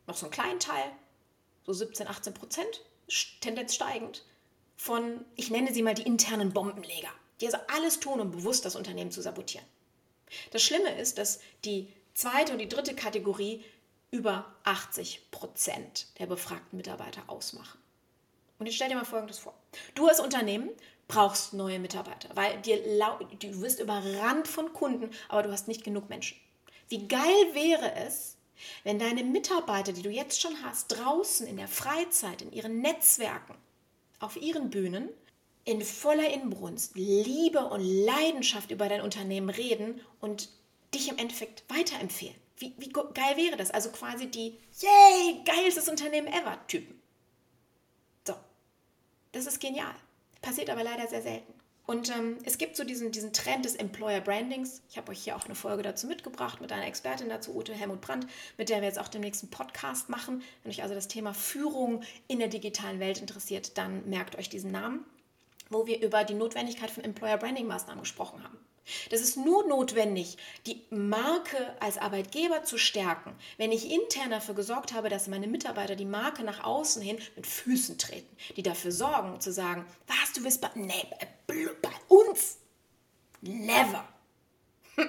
noch 0.07 0.17
so 0.17 0.27
einen 0.27 0.33
kleinen 0.33 0.61
Teil, 0.61 0.93
so 1.65 1.73
17, 1.73 2.07
18 2.07 2.35
Prozent, 2.35 2.83
Tendenz 3.41 3.75
steigend, 3.75 4.25
von, 4.77 5.25
ich 5.37 5.51
nenne 5.51 5.73
sie 5.73 5.83
mal 5.83 5.95
die 5.95 6.03
internen 6.03 6.53
Bombenleger, 6.53 7.11
die 7.41 7.47
also 7.47 7.59
alles 7.69 8.01
tun, 8.01 8.21
um 8.21 8.31
bewusst 8.31 8.65
das 8.65 8.77
Unternehmen 8.77 9.11
zu 9.11 9.23
sabotieren. 9.23 9.67
Das 10.51 10.63
Schlimme 10.63 10.99
ist, 10.99 11.19
dass 11.19 11.41
die 11.65 11.93
zweite 12.13 12.53
und 12.53 12.59
die 12.59 12.69
dritte 12.69 12.95
Kategorie 12.95 13.65
über 14.11 14.55
80 14.65 15.31
Prozent 15.31 16.07
der 16.19 16.27
befragten 16.27 16.77
Mitarbeiter 16.77 17.23
ausmachen. 17.27 17.79
Und 18.59 18.67
jetzt 18.67 18.77
stell 18.77 18.89
dir 18.89 18.95
mal 18.95 19.05
Folgendes 19.05 19.39
vor. 19.39 19.55
Du 19.95 20.07
als 20.07 20.21
Unternehmen 20.21 20.71
brauchst 21.09 21.53
neue 21.53 21.81
Mitarbeiter, 21.81 22.29
weil 22.35 22.61
dir 22.63 22.81
du 22.81 23.61
wirst 23.61 23.81
überrannt 23.81 24.49
von 24.49 24.73
Kunden, 24.73 25.11
aber 25.29 25.43
du 25.43 25.51
hast 25.51 25.69
nicht 25.69 25.85
genug 25.85 26.09
Menschen. 26.09 26.39
Wie 26.89 27.09
geil 27.09 27.55
wäre 27.55 27.95
es, 28.07 28.37
wenn 28.83 28.99
deine 28.99 29.25
Mitarbeiter, 29.25 29.93
die 29.93 30.03
du 30.03 30.11
jetzt 30.11 30.41
schon 30.41 30.63
hast, 30.63 30.89
draußen 30.89 31.47
in 31.47 31.57
der 31.57 31.69
Freizeit, 31.69 32.43
in 32.43 32.53
ihren 32.53 32.81
Netzwerken, 32.81 33.55
auf 34.21 34.37
ihren 34.37 34.71
Bühnen, 34.71 35.09
in 35.65 35.83
voller 35.83 36.33
Inbrunst, 36.33 36.95
Liebe 36.95 37.65
und 37.65 37.81
Leidenschaft 37.81 38.71
über 38.71 38.89
dein 38.89 39.01
Unternehmen 39.01 39.49
reden 39.49 40.01
und 40.21 40.49
dich 40.95 41.09
im 41.09 41.19
Endeffekt 41.19 41.65
weiterempfehlen. 41.69 42.37
Wie, 42.59 42.75
wie 42.79 42.91
geil 42.91 43.37
wäre 43.37 43.57
das? 43.57 43.71
Also 43.71 43.91
quasi 43.91 44.27
die, 44.29 44.59
yay, 44.81 45.43
geilstes 45.45 45.89
Unternehmen 45.89 46.29
ever 46.29 46.59
Typen. 46.69 47.01
So, 48.27 48.35
das 49.33 49.47
ist 49.47 49.61
genial. 49.61 49.95
Passiert 50.41 50.71
aber 50.71 50.85
leider 50.85 51.09
sehr 51.09 51.23
selten. 51.23 51.53
Und 51.87 52.11
ähm, 52.11 52.39
es 52.45 52.57
gibt 52.57 52.77
so 52.77 52.85
diesen, 52.85 53.13
diesen 53.13 53.35
Trend 53.35 53.67
des 53.67 53.75
Employer 53.75 54.21
Brandings. 54.21 54.81
Ich 54.89 54.97
habe 54.97 55.13
euch 55.13 55.23
hier 55.23 55.37
auch 55.37 55.45
eine 55.45 55.55
Folge 55.55 55.83
dazu 55.83 56.07
mitgebracht 56.07 56.63
mit 56.63 56.73
einer 56.73 56.87
Expertin 56.87 57.29
dazu, 57.29 57.55
Ute 57.55 57.75
Helmut 57.75 58.01
Brandt, 58.01 58.27
mit 58.57 58.71
der 58.71 58.81
wir 58.81 58.89
jetzt 58.89 58.99
auch 58.99 59.09
den 59.09 59.21
nächsten 59.21 59.51
Podcast 59.51 60.09
machen. 60.09 60.43
Wenn 60.63 60.73
euch 60.73 60.83
also 60.83 60.95
das 60.95 61.09
Thema 61.09 61.35
Führung 61.35 62.03
in 62.27 62.39
der 62.39 62.49
digitalen 62.49 63.01
Welt 63.01 63.21
interessiert, 63.21 63.77
dann 63.77 64.09
merkt 64.09 64.39
euch 64.39 64.49
diesen 64.49 64.73
Namen, 64.73 65.05
wo 65.69 65.87
wir 65.87 66.01
über 66.01 66.25
die 66.25 66.35
Notwendigkeit 66.35 66.91
von 66.91 67.05
Employer 67.05 67.37
Branding 67.37 67.67
Maßnahmen 67.67 68.01
gesprochen 68.01 68.43
haben. 68.43 68.57
Das 69.11 69.21
ist 69.21 69.37
nur 69.37 69.67
notwendig, 69.67 70.37
die 70.67 70.83
Marke 70.91 71.75
als 71.81 71.97
Arbeitgeber 71.97 72.65
zu 72.65 72.77
stärken, 72.77 73.35
wenn 73.57 73.73
ich 73.73 73.91
intern 73.91 74.31
dafür 74.31 74.55
gesorgt 74.55 74.93
habe, 74.93 75.09
dass 75.09 75.27
meine 75.27 75.47
Mitarbeiter 75.47 75.97
die 75.97 76.05
Marke 76.05 76.45
nach 76.45 76.65
außen 76.65 77.01
hin 77.01 77.19
mit 77.35 77.47
Füßen 77.47 77.97
treten, 77.97 78.37
die 78.57 78.63
dafür 78.63 78.93
sorgen, 78.93 79.41
zu 79.41 79.53
sagen, 79.53 79.87
was, 80.07 80.35
du 80.35 80.45
willst 80.45 80.61
bei, 80.61 80.71
nee, 80.75 81.07
bei 81.47 81.91
uns? 82.09 82.59
Never. 83.41 84.07
Hm. 84.97 85.09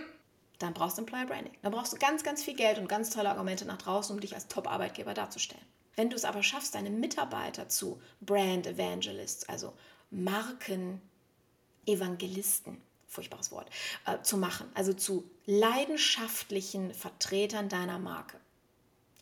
Dann 0.59 0.73
brauchst 0.73 0.97
du 0.97 1.01
Employer 1.01 1.25
Branding. 1.25 1.53
Dann 1.61 1.73
brauchst 1.73 1.93
du 1.93 1.97
ganz, 1.97 2.23
ganz 2.23 2.43
viel 2.43 2.55
Geld 2.55 2.77
und 2.77 2.87
ganz 2.87 3.09
tolle 3.09 3.29
Argumente 3.29 3.65
nach 3.65 3.77
draußen, 3.77 4.15
um 4.15 4.21
dich 4.21 4.35
als 4.35 4.47
Top-Arbeitgeber 4.47 5.13
darzustellen. 5.13 5.65
Wenn 5.95 6.09
du 6.09 6.15
es 6.15 6.25
aber 6.25 6.41
schaffst, 6.43 6.75
deine 6.75 6.89
Mitarbeiter 6.89 7.69
zu 7.69 8.01
Brand 8.21 8.67
Evangelists, 8.67 9.47
also 9.47 9.71
Marken-Evangelisten, 10.11 12.81
furchtbares 13.15 13.51
Wort, 13.51 13.69
äh, 14.05 14.21
zu 14.21 14.37
machen. 14.37 14.69
Also 14.75 14.93
zu 14.93 15.29
leidenschaftlichen 15.45 16.93
Vertretern 16.93 17.69
deiner 17.69 17.99
Marke. 17.99 18.39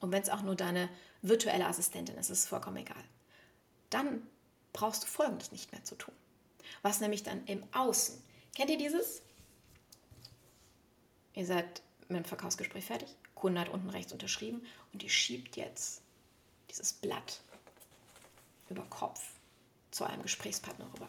Und 0.01 0.11
wenn 0.11 0.21
es 0.21 0.29
auch 0.29 0.41
nur 0.41 0.55
deine 0.55 0.89
virtuelle 1.21 1.65
Assistentin 1.65 2.17
ist, 2.17 2.29
ist 2.29 2.39
es 2.39 2.47
vollkommen 2.47 2.77
egal. 2.77 3.03
Dann 3.89 4.27
brauchst 4.73 5.03
du 5.03 5.07
Folgendes 5.07 5.51
nicht 5.51 5.71
mehr 5.71 5.83
zu 5.83 5.95
tun. 5.95 6.13
Was 6.81 6.99
nämlich 6.99 7.23
dann 7.23 7.45
im 7.45 7.63
Außen. 7.73 8.21
Kennt 8.55 8.69
ihr 8.69 8.77
dieses? 8.77 9.21
Ihr 11.33 11.45
seid 11.45 11.81
mit 12.09 12.17
dem 12.17 12.25
Verkaufsgespräch 12.25 12.85
fertig, 12.85 13.09
Kunde 13.33 13.61
hat 13.61 13.69
unten 13.69 13.89
rechts 13.89 14.13
unterschrieben 14.13 14.65
und 14.91 15.03
ihr 15.03 15.09
schiebt 15.09 15.55
jetzt 15.55 16.01
dieses 16.69 16.93
Blatt 16.93 17.41
über 18.69 18.83
Kopf 18.89 19.21
zu 19.91 20.03
einem 20.03 20.21
Gesprächspartner 20.21 20.85
rüber. 20.93 21.07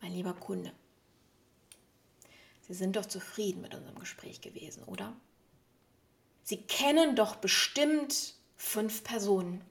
Mein 0.00 0.12
lieber 0.12 0.32
Kunde, 0.34 0.72
Sie 2.68 2.74
sind 2.74 2.96
doch 2.96 3.06
zufrieden 3.06 3.62
mit 3.62 3.74
unserem 3.74 3.98
Gespräch 3.98 4.40
gewesen, 4.40 4.84
oder? 4.84 5.14
Sie 6.44 6.58
kennen 6.58 7.16
doch 7.16 7.36
bestimmt 7.36 8.34
fünf 8.56 9.04
Personen, 9.04 9.62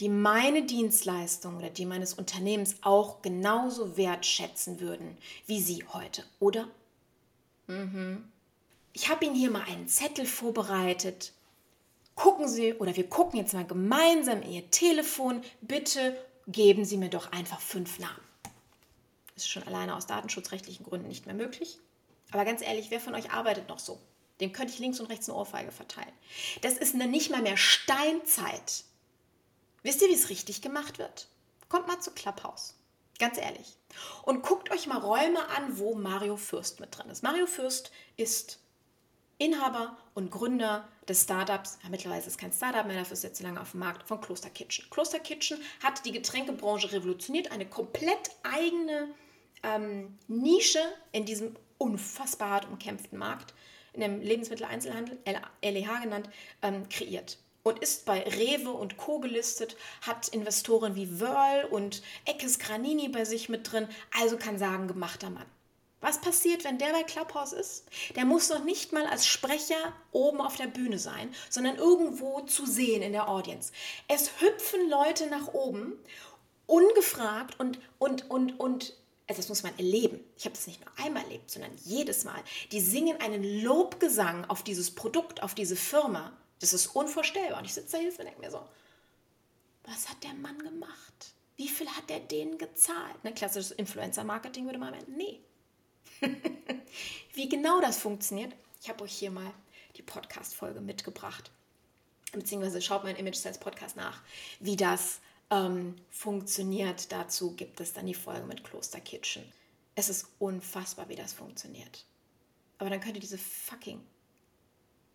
die 0.00 0.08
meine 0.08 0.64
Dienstleistung 0.64 1.56
oder 1.56 1.70
die 1.70 1.86
meines 1.86 2.14
Unternehmens 2.14 2.76
auch 2.82 3.22
genauso 3.22 3.96
wertschätzen 3.96 4.80
würden 4.80 5.16
wie 5.46 5.60
Sie 5.60 5.84
heute, 5.92 6.24
oder? 6.40 6.68
Mhm. 7.66 8.24
Ich 8.92 9.08
habe 9.08 9.24
Ihnen 9.24 9.34
hier 9.34 9.50
mal 9.50 9.64
einen 9.64 9.88
Zettel 9.88 10.26
vorbereitet. 10.26 11.32
Gucken 12.14 12.48
Sie 12.48 12.74
oder 12.74 12.94
wir 12.96 13.08
gucken 13.08 13.40
jetzt 13.40 13.54
mal 13.54 13.66
gemeinsam 13.66 14.42
in 14.42 14.52
Ihr 14.52 14.70
Telefon. 14.70 15.42
Bitte 15.60 16.16
geben 16.46 16.84
Sie 16.84 16.96
mir 16.96 17.10
doch 17.10 17.32
einfach 17.32 17.60
fünf 17.60 17.98
Namen. 17.98 18.22
Das 19.34 19.44
ist 19.44 19.50
schon 19.50 19.64
alleine 19.64 19.96
aus 19.96 20.06
datenschutzrechtlichen 20.06 20.84
Gründen 20.84 21.08
nicht 21.08 21.26
mehr 21.26 21.34
möglich. 21.34 21.78
Aber 22.34 22.44
ganz 22.44 22.62
ehrlich, 22.62 22.90
wer 22.90 22.98
von 22.98 23.14
euch 23.14 23.30
arbeitet 23.30 23.68
noch 23.68 23.78
so? 23.78 24.00
Dem 24.40 24.52
könnte 24.52 24.72
ich 24.72 24.80
links 24.80 24.98
und 24.98 25.06
rechts 25.06 25.28
eine 25.28 25.38
Ohrfeige 25.38 25.70
verteilen. 25.70 26.12
Das 26.62 26.74
ist 26.74 26.94
eine 26.94 27.06
nicht 27.06 27.30
mal 27.30 27.42
mehr 27.42 27.56
Steinzeit. 27.56 28.82
Wisst 29.84 30.02
ihr, 30.02 30.08
wie 30.08 30.14
es 30.14 30.30
richtig 30.30 30.60
gemacht 30.60 30.98
wird? 30.98 31.28
Kommt 31.68 31.86
mal 31.86 32.00
zu 32.00 32.10
Clubhouse. 32.10 32.74
Ganz 33.20 33.38
ehrlich. 33.38 33.76
Und 34.24 34.42
guckt 34.42 34.72
euch 34.72 34.88
mal 34.88 34.98
Räume 34.98 35.48
an, 35.50 35.78
wo 35.78 35.94
Mario 35.94 36.36
Fürst 36.36 36.80
mit 36.80 36.98
drin 36.98 37.08
ist. 37.08 37.22
Mario 37.22 37.46
Fürst 37.46 37.92
ist 38.16 38.58
Inhaber 39.38 39.96
und 40.14 40.32
Gründer 40.32 40.88
des 41.08 41.22
Startups, 41.22 41.78
ja, 41.84 41.88
mittlerweile 41.88 42.20
ist 42.20 42.26
es 42.26 42.38
kein 42.38 42.50
Startup 42.50 42.84
mehr, 42.84 42.98
dafür 42.98 43.12
ist 43.12 43.22
jetzt 43.22 43.36
zu 43.36 43.44
lange 43.44 43.60
auf 43.60 43.70
dem 43.70 43.80
Markt, 43.80 44.08
von 44.08 44.20
Kloster 44.20 44.50
Kitchen. 44.50 44.90
Kloster 44.90 45.20
Kitchen 45.20 45.58
hat 45.84 46.04
die 46.04 46.12
Getränkebranche 46.12 46.90
revolutioniert, 46.90 47.52
eine 47.52 47.66
komplett 47.66 48.32
eigene 48.42 49.14
ähm, 49.62 50.18
Nische 50.26 50.82
in 51.12 51.24
diesem 51.24 51.56
unfassbar 51.78 52.50
hart 52.50 52.68
umkämpften 52.68 53.18
Markt, 53.18 53.54
in 53.92 54.00
dem 54.00 54.20
Lebensmitteleinzelhandel, 54.20 55.18
LEH 55.62 56.00
genannt, 56.02 56.28
ähm, 56.62 56.88
kreiert 56.88 57.38
und 57.64 57.78
ist 57.80 58.04
bei 58.04 58.20
Rewe 58.22 58.70
und 58.70 58.96
Co. 58.96 59.18
gelistet, 59.18 59.76
hat 60.02 60.28
Investoren 60.28 60.94
wie 60.94 61.18
Wörl 61.18 61.64
und 61.64 62.02
Eckes 62.26 62.60
Granini 62.60 63.08
bei 63.08 63.24
sich 63.24 63.48
mit 63.48 63.72
drin, 63.72 63.88
also 64.20 64.36
kann 64.36 64.58
sagen, 64.58 64.86
gemachter 64.86 65.30
Mann. 65.30 65.46
Was 66.00 66.20
passiert, 66.20 66.64
wenn 66.64 66.76
der 66.76 66.92
bei 66.92 67.02
Clubhouse 67.02 67.54
ist? 67.54 67.86
Der 68.14 68.26
muss 68.26 68.50
noch 68.50 68.62
nicht 68.62 68.92
mal 68.92 69.06
als 69.06 69.26
Sprecher 69.26 69.94
oben 70.12 70.42
auf 70.42 70.56
der 70.56 70.66
Bühne 70.66 70.98
sein, 70.98 71.34
sondern 71.48 71.76
irgendwo 71.76 72.42
zu 72.42 72.66
sehen 72.66 73.00
in 73.00 73.12
der 73.12 73.26
Audience. 73.30 73.72
Es 74.06 74.30
hüpfen 74.38 74.90
Leute 74.90 75.28
nach 75.28 75.54
oben, 75.54 75.94
ungefragt 76.66 77.58
und, 77.58 77.78
und, 77.98 78.30
und, 78.30 78.60
und 78.60 78.94
also 79.26 79.40
das 79.40 79.48
muss 79.48 79.62
man 79.62 79.76
erleben. 79.78 80.20
Ich 80.36 80.44
habe 80.44 80.54
das 80.54 80.66
nicht 80.66 80.80
nur 80.80 80.90
einmal 80.98 81.22
erlebt, 81.24 81.50
sondern 81.50 81.72
jedes 81.84 82.24
Mal. 82.24 82.42
Die 82.72 82.80
singen 82.80 83.20
einen 83.20 83.62
Lobgesang 83.62 84.44
auf 84.46 84.62
dieses 84.62 84.94
Produkt, 84.94 85.42
auf 85.42 85.54
diese 85.54 85.76
Firma. 85.76 86.36
Das 86.60 86.74
ist 86.74 86.88
unvorstellbar. 86.88 87.58
Und 87.58 87.64
ich 87.64 87.74
sitze 87.74 87.92
da 87.92 87.98
hier 87.98 88.10
und 88.10 88.18
denke 88.18 88.40
mir 88.40 88.50
so, 88.50 88.62
was 89.84 90.08
hat 90.08 90.22
der 90.24 90.34
Mann 90.34 90.58
gemacht? 90.58 91.32
Wie 91.56 91.68
viel 91.68 91.88
hat 91.88 92.10
der 92.10 92.20
denen 92.20 92.58
gezahlt? 92.58 93.22
Ne, 93.22 93.32
klassisches 93.32 93.70
Influencer-Marketing 93.72 94.66
würde 94.66 94.78
man 94.78 94.90
meinen, 94.90 95.16
nee. 95.16 95.40
Wie 97.32 97.48
genau 97.48 97.80
das 97.80 97.98
funktioniert, 97.98 98.52
ich 98.82 98.88
habe 98.88 99.04
euch 99.04 99.12
hier 99.12 99.30
mal 99.30 99.52
die 99.96 100.02
Podcast-Folge 100.02 100.80
mitgebracht. 100.80 101.50
Beziehungsweise 102.32 102.82
schaut 102.82 103.04
mal 103.04 103.10
in 103.10 103.16
Image 103.16 103.36
Sales 103.36 103.58
Podcast 103.58 103.96
nach, 103.96 104.22
wie 104.58 104.76
das 104.76 105.20
ähm, 105.50 105.96
funktioniert. 106.10 107.12
Dazu 107.12 107.54
gibt 107.54 107.80
es 107.80 107.92
dann 107.92 108.06
die 108.06 108.14
Folge 108.14 108.46
mit 108.46 108.64
Kloster 108.64 109.00
Kitchen. 109.00 109.44
Es 109.94 110.08
ist 110.08 110.26
unfassbar, 110.38 111.08
wie 111.08 111.16
das 111.16 111.32
funktioniert. 111.32 112.04
Aber 112.78 112.90
dann 112.90 113.00
könnt 113.00 113.14
ihr 113.14 113.20
diese 113.20 113.38
fucking 113.38 114.00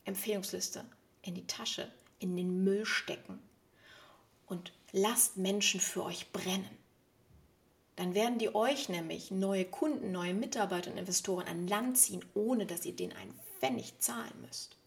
Empfehlungsliste 0.05 0.85
in 1.21 1.35
die 1.35 1.47
Tasche, 1.47 1.91
in 2.19 2.35
den 2.37 2.63
Müll 2.63 2.85
stecken 2.85 3.39
und 4.47 4.71
lasst 4.91 5.37
Menschen 5.37 5.79
für 5.79 6.03
euch 6.03 6.31
brennen 6.31 6.79
dann 7.99 8.15
werden 8.15 8.39
die 8.39 8.55
euch 8.55 8.87
nämlich 8.87 9.29
neue 9.29 9.65
Kunden, 9.65 10.13
neue 10.13 10.33
Mitarbeiter 10.33 10.89
und 10.89 10.97
Investoren 10.97 11.45
an 11.47 11.67
Land 11.67 11.97
ziehen, 11.97 12.23
ohne 12.33 12.65
dass 12.65 12.85
ihr 12.85 12.95
denen 12.95 13.11
einen 13.11 13.37
Pfennig 13.59 13.99
zahlen 13.99 14.31
müsst. 14.39 14.77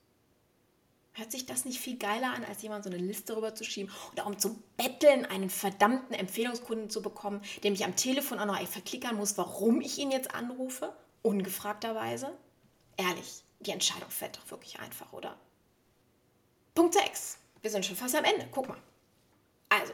Hört 1.15 1.31
sich 1.31 1.45
das 1.45 1.67
nicht 1.67 1.79
viel 1.79 1.99
geiler 1.99 2.33
an, 2.33 2.45
als 2.45 2.63
jemand 2.63 2.85
so 2.85 2.91
eine 2.91 2.99
Liste 2.99 3.37
rüber 3.37 3.55
zu 3.55 3.65
schieben 3.65 3.93
oder 4.13 4.27
um 4.27 4.39
zu 4.39 4.63
betteln, 4.79 5.27
einen 5.27 5.51
verdammten 5.51 6.15
Empfehlungskunden 6.15 6.89
zu 6.89 7.03
bekommen, 7.03 7.43
dem 7.65 7.75
ich 7.75 7.85
am 7.85 7.97
Telefon 7.97 8.39
auch 8.39 8.47
noch 8.47 8.67
verklickern 8.67 9.17
muss, 9.17 9.37
warum 9.37 9.83
ich 9.83 9.99
ihn 9.99 10.11
jetzt 10.11 10.35
anrufe? 10.35 10.97
Ungefragterweise? 11.21 12.33
Ehrlich, 12.97 13.45
die 13.61 13.73
Entscheidung 13.73 14.11
fällt 14.11 14.39
doch 14.39 14.51
wirklich 14.51 14.81
einfach, 14.81 15.13
oder? 15.13 15.37
Punkt 16.75 16.95
6. 16.95 17.39
Wir 17.61 17.71
sind 17.71 17.85
schon 17.85 17.97
fast 17.97 18.15
am 18.17 18.25
Ende. 18.25 18.49
Guck 18.51 18.69
mal. 18.69 18.79
Also, 19.69 19.93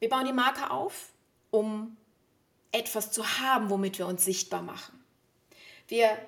wir 0.00 0.08
bauen 0.08 0.26
die 0.26 0.32
Marke 0.32 0.70
auf, 0.70 1.12
um 1.50 1.96
etwas 2.72 3.12
zu 3.12 3.38
haben, 3.38 3.70
womit 3.70 3.98
wir 3.98 4.06
uns 4.06 4.24
sichtbar 4.24 4.62
machen. 4.62 5.02
Wir 5.88 6.18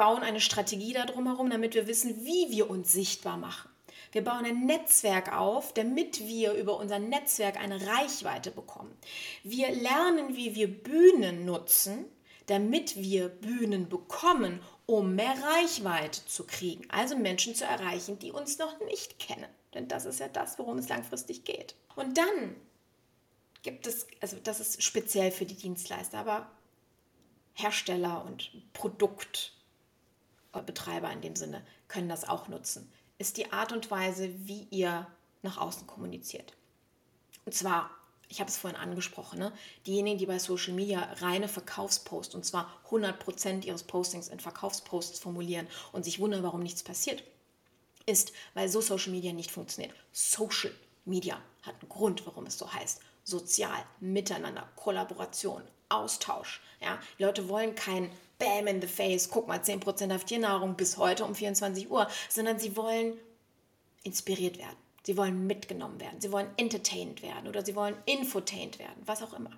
bauen 0.00 0.22
eine 0.22 0.40
Strategie 0.40 0.94
darum 0.94 1.26
herum, 1.26 1.50
damit 1.50 1.74
wir 1.74 1.86
wissen, 1.86 2.24
wie 2.24 2.50
wir 2.50 2.70
uns 2.70 2.90
sichtbar 2.90 3.36
machen. 3.36 3.68
Wir 4.12 4.24
bauen 4.24 4.46
ein 4.46 4.64
Netzwerk 4.64 5.30
auf, 5.36 5.74
damit 5.74 6.20
wir 6.20 6.54
über 6.54 6.78
unser 6.78 6.98
Netzwerk 6.98 7.58
eine 7.58 7.86
Reichweite 7.86 8.50
bekommen. 8.50 8.96
Wir 9.44 9.70
lernen, 9.70 10.34
wie 10.36 10.54
wir 10.54 10.68
Bühnen 10.68 11.44
nutzen, 11.44 12.06
damit 12.46 12.96
wir 12.96 13.28
Bühnen 13.28 13.90
bekommen, 13.90 14.62
um 14.86 15.16
mehr 15.16 15.34
Reichweite 15.58 16.24
zu 16.24 16.46
kriegen. 16.46 16.88
Also 16.88 17.14
Menschen 17.14 17.54
zu 17.54 17.66
erreichen, 17.66 18.18
die 18.18 18.32
uns 18.32 18.56
noch 18.56 18.80
nicht 18.86 19.18
kennen. 19.18 19.50
Denn 19.74 19.86
das 19.86 20.06
ist 20.06 20.18
ja 20.18 20.28
das, 20.28 20.58
worum 20.58 20.78
es 20.78 20.88
langfristig 20.88 21.44
geht. 21.44 21.74
Und 21.94 22.16
dann 22.16 22.56
gibt 23.62 23.86
es, 23.86 24.06
also 24.22 24.38
das 24.42 24.60
ist 24.60 24.82
speziell 24.82 25.30
für 25.30 25.44
die 25.44 25.56
Dienstleister, 25.56 26.20
aber 26.20 26.50
Hersteller 27.52 28.24
und 28.24 28.50
Produktbetreiber 30.52 31.10
in 31.10 31.20
dem 31.20 31.36
Sinne 31.36 31.64
können 31.88 32.08
das 32.08 32.28
auch 32.28 32.48
nutzen, 32.48 32.90
ist 33.18 33.36
die 33.36 33.52
Art 33.52 33.72
und 33.72 33.90
Weise, 33.90 34.30
wie 34.46 34.66
ihr 34.70 35.06
nach 35.42 35.58
außen 35.58 35.86
kommuniziert. 35.86 36.54
Und 37.44 37.54
zwar, 37.54 37.90
ich 38.28 38.40
habe 38.40 38.50
es 38.50 38.56
vorhin 38.56 38.78
angesprochen, 38.78 39.38
ne? 39.38 39.52
diejenigen, 39.86 40.18
die 40.18 40.26
bei 40.26 40.38
Social 40.38 40.74
Media 40.74 41.00
reine 41.20 41.48
Verkaufsposts, 41.48 42.34
und 42.34 42.44
zwar 42.44 42.70
100% 42.90 43.64
ihres 43.64 43.82
Postings 43.82 44.28
in 44.28 44.40
Verkaufsposts 44.40 45.18
formulieren 45.18 45.66
und 45.92 46.04
sich 46.04 46.20
wundern, 46.20 46.42
warum 46.42 46.62
nichts 46.62 46.82
passiert, 46.82 47.22
ist, 48.06 48.32
weil 48.54 48.68
so 48.68 48.80
Social 48.80 49.12
Media 49.12 49.32
nicht 49.32 49.50
funktioniert. 49.50 49.94
Social 50.12 50.72
Media 51.04 51.40
hat 51.62 51.74
einen 51.80 51.88
Grund, 51.88 52.26
warum 52.26 52.46
es 52.46 52.58
so 52.58 52.72
heißt 52.72 53.00
sozial, 53.24 53.84
miteinander, 54.00 54.68
Kollaboration, 54.76 55.62
Austausch. 55.88 56.60
Ja? 56.80 56.98
Die 57.18 57.24
Leute 57.24 57.48
wollen 57.48 57.74
kein 57.74 58.10
Bam 58.40 58.66
in 58.66 58.80
the 58.80 58.88
face, 58.88 59.28
guck 59.30 59.46
mal, 59.46 59.60
10% 59.60 60.12
auf 60.12 60.24
Tiernahrung 60.24 60.74
bis 60.74 60.96
heute 60.96 61.24
um 61.24 61.36
24 61.36 61.88
Uhr, 61.88 62.08
sondern 62.28 62.58
sie 62.58 62.76
wollen 62.76 63.16
inspiriert 64.02 64.58
werden. 64.58 64.76
Sie 65.04 65.16
wollen 65.16 65.46
mitgenommen 65.46 65.98
werden, 65.98 66.20
sie 66.20 66.30
wollen 66.30 66.50
entertained 66.56 67.22
werden 67.22 67.48
oder 67.48 67.64
sie 67.64 67.74
wollen 67.74 67.96
infotained 68.04 68.78
werden, 68.78 69.02
was 69.06 69.22
auch 69.22 69.32
immer. 69.32 69.50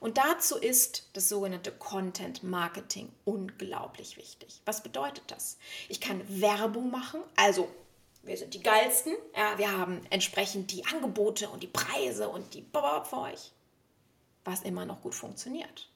Und 0.00 0.18
dazu 0.18 0.56
ist 0.56 1.08
das 1.14 1.30
sogenannte 1.30 1.72
Content 1.72 2.42
Marketing 2.42 3.10
unglaublich 3.24 4.18
wichtig. 4.18 4.60
Was 4.66 4.82
bedeutet 4.82 5.24
das? 5.28 5.56
Ich 5.88 6.00
kann 6.00 6.22
Werbung 6.28 6.90
machen, 6.90 7.22
also 7.36 7.70
wir 8.22 8.36
sind 8.36 8.54
die 8.54 8.62
geilsten, 8.62 9.14
ja, 9.34 9.56
wir 9.58 9.72
haben 9.72 10.00
entsprechend 10.10 10.70
die 10.72 10.84
Angebote 10.86 11.48
und 11.48 11.62
die 11.62 11.68
Preise 11.68 12.28
und 12.28 12.54
die 12.54 12.60
Bob 12.60 13.06
für 13.06 13.18
euch, 13.18 13.52
was 14.44 14.62
immer 14.62 14.84
noch 14.84 15.00
gut 15.00 15.14
funktioniert. 15.14 15.88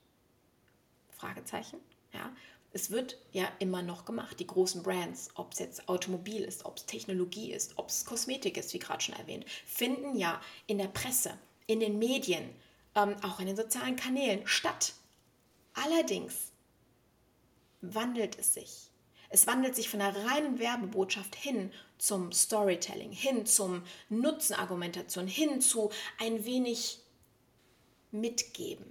Fragezeichen, 1.11 1.79
ja. 2.17 2.35
Es 2.73 2.91
wird 2.91 3.17
ja 3.33 3.49
immer 3.59 3.81
noch 3.81 4.05
gemacht, 4.05 4.39
die 4.39 4.47
großen 4.47 4.83
Brands, 4.83 5.31
ob 5.35 5.53
es 5.53 5.61
jetzt 5.61 5.89
Automobil 5.89 6.43
ist, 6.43 6.65
ob 6.65 6.77
es 6.77 6.85
Technologie 6.87 7.53
ist, 7.53 7.79
ob 7.79 7.89
es 7.89 8.05
Kosmetik 8.05 8.57
ist, 8.59 8.75
wie 8.75 8.79
gerade 8.79 9.03
schon 9.03 9.15
erwähnt, 9.15 9.47
finden 9.65 10.17
ja 10.17 10.41
in 10.67 10.79
der 10.79 10.89
Presse, 10.89 11.39
in 11.67 11.81
den 11.81 11.99
Medien, 11.99 12.51
ähm, 12.95 13.17
auch 13.23 13.41
in 13.41 13.47
den 13.47 13.57
sozialen 13.57 13.97
Kanälen 13.97 14.47
statt. 14.47 14.95
Allerdings 15.75 16.53
wandelt 17.81 18.39
es 18.39 18.55
sich 18.55 18.91
es 19.29 19.47
wandelt 19.47 19.75
sich 19.75 19.89
von 19.89 20.01
der 20.01 20.15
reinen 20.15 20.59
Werbebotschaft 20.59 21.35
hin 21.35 21.73
zum 21.99 22.33
Storytelling, 22.33 23.13
hin 23.13 23.47
zum 23.47 23.83
Nutzenargumentation, 24.09 25.27
hin 25.27 25.61
zu 25.61 25.91
ein 26.19 26.45
wenig 26.45 27.01
mitgeben. 28.13 28.85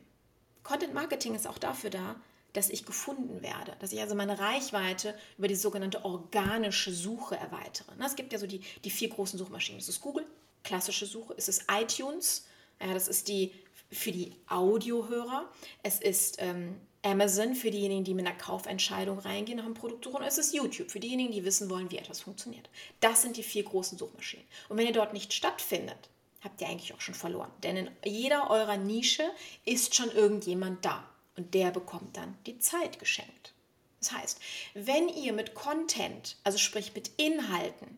Content 0.64 0.94
Marketing 0.94 1.36
ist 1.36 1.48
auch 1.48 1.58
dafür 1.58 1.90
da, 1.90 2.16
dass 2.56 2.70
ich 2.70 2.86
gefunden 2.86 3.42
werde, 3.42 3.76
dass 3.80 3.92
ich 3.92 4.00
also 4.00 4.16
meine 4.16 4.40
Reichweite 4.40 5.16
über 5.38 5.48
die 5.48 5.56
sogenannte 5.56 6.06
organische 6.06 6.94
Suche 6.94 7.36
erweitere. 7.36 7.92
Es 8.04 8.16
gibt 8.16 8.34
ja 8.34 8.40
so 8.40 8.48
die, 8.48 8.62
die 8.84 8.90
vier 8.90 9.10
großen 9.10 9.38
Suchmaschinen. 9.38 9.80
Das 9.80 9.90
ist 9.90 10.02
Google, 10.02 10.26
klassische 10.64 11.06
Suche, 11.06 11.34
es 11.38 11.48
ist 11.48 11.66
iTunes, 11.70 12.46
ja, 12.82 12.94
das 12.94 13.08
ist 13.08 13.28
die 13.28 13.52
für 13.92 14.12
die 14.12 14.34
Audiohörer, 14.48 15.50
es 15.84 16.00
ist 16.00 16.38
ähm, 16.40 16.76
Amazon 17.04 17.54
für 17.54 17.70
diejenigen, 17.70 18.04
die 18.04 18.14
mit 18.16 18.26
einer 18.26 18.36
Kaufentscheidung 18.36 19.20
reingehen 19.20 19.58
nach 19.58 19.66
einem 19.66 19.76
Produkt 19.76 20.04
suchen. 20.06 20.18
Und 20.18 20.24
es 20.24 20.40
ist 20.40 20.54
YouTube 20.54 20.90
für 20.90 21.00
diejenigen, 21.00 21.32
die 21.32 21.46
wissen 21.46 21.70
wollen, 21.70 21.92
wie 21.92 21.98
etwas 21.98 22.22
funktioniert. 22.22 22.70
Das 23.00 23.22
sind 23.22 23.38
die 23.38 23.44
vier 23.44 23.64
großen 23.64 23.98
Suchmaschinen. 23.98 24.46
Und 24.70 24.78
wenn 24.78 24.88
ihr 24.88 24.94
dort 24.94 25.14
nicht 25.14 25.32
stattfindet, 25.32 26.10
habt 26.44 26.62
ihr 26.62 26.68
eigentlich 26.68 26.94
auch 26.94 27.02
schon 27.02 27.14
verloren. 27.14 27.52
Denn 27.64 27.78
in 27.78 27.90
jeder 28.04 28.50
eurer 28.50 28.78
Nische 28.78 29.24
ist 29.66 29.94
schon 29.94 30.12
irgendjemand 30.12 30.84
da. 30.84 31.08
Und 31.38 31.54
der 31.54 31.72
bekommt 31.72 32.16
dann 32.18 32.38
die 32.46 32.60
Zeit 32.60 33.00
geschenkt. 33.00 33.54
Das 34.00 34.12
heißt, 34.12 34.40
wenn 34.74 35.10
ihr 35.10 35.34
mit 35.34 35.56
Content, 35.56 36.38
also 36.44 36.58
sprich 36.58 36.94
mit 36.94 37.12
Inhalten, 37.18 37.98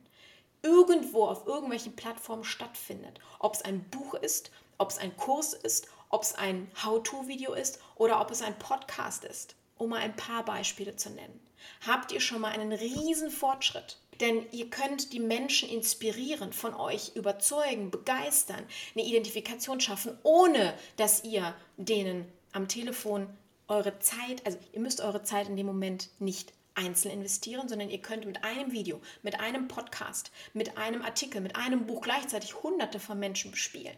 irgendwo 0.62 1.26
auf 1.26 1.46
irgendwelchen 1.46 1.96
Plattformen 1.96 2.44
stattfindet, 2.44 3.20
ob 3.40 3.54
es 3.54 3.62
ein 3.62 3.84
Buch 3.90 4.14
ist, 4.16 4.52
ob 4.78 4.90
es 4.90 4.98
ein 4.98 5.16
Kurs 5.18 5.54
ist, 5.54 5.88
ob 6.10 6.24
es 6.24 6.34
ein 6.36 6.72
How-to-Video 6.84 7.54
ist 7.54 7.80
oder 7.96 8.22
ob 8.22 8.32
es 8.32 8.42
ein 8.42 8.58
Podcast 8.58 9.26
ist, 9.26 9.56
um 9.78 9.90
mal 9.90 10.00
ein 10.00 10.16
paar 10.16 10.46
Beispiele 10.46 10.96
zu 10.96 11.10
nennen. 11.10 11.40
Habt 11.86 12.12
ihr 12.12 12.22
schon 12.22 12.42
mal 12.42 12.52
einen 12.52 12.72
riesen 12.72 13.30
Fortschritt? 13.30 13.98
Denn 14.20 14.48
ihr 14.52 14.70
könnt 14.70 15.14
die 15.14 15.20
Menschen 15.20 15.70
inspirieren, 15.70 16.52
von 16.52 16.74
euch 16.74 17.16
überzeugen, 17.16 17.92
begeistern, 17.92 18.66
eine 18.96 19.06
Identifikation 19.06 19.80
schaffen, 19.80 20.18
ohne 20.24 20.74
dass 20.96 21.24
ihr 21.24 21.54
denen 21.78 22.32
am 22.58 22.68
Telefon 22.68 23.30
eure 23.68 24.00
Zeit, 24.00 24.46
also 24.46 24.58
ihr 24.74 24.82
müsst 24.82 25.00
eure 25.00 25.24
Zeit 25.24 25.48
in 25.48 25.56
dem 25.56 25.68
Moment 25.68 26.10
nicht 26.20 26.54
einzeln 26.74 27.12
investieren, 27.12 27.70
sondern 27.70 27.90
ihr 27.90 28.02
könnt 28.02 28.26
mit 28.26 28.44
einem 28.44 28.72
Video, 28.72 29.00
mit 29.24 29.40
einem 29.40 29.68
Podcast, 29.68 30.32
mit 30.54 30.78
einem 30.78 31.02
Artikel, 31.04 31.42
mit 31.42 31.56
einem 31.56 31.86
Buch 31.86 32.02
gleichzeitig 32.02 32.62
hunderte 32.64 33.00
von 33.00 33.20
Menschen 33.20 33.52
bespielen. 33.52 33.96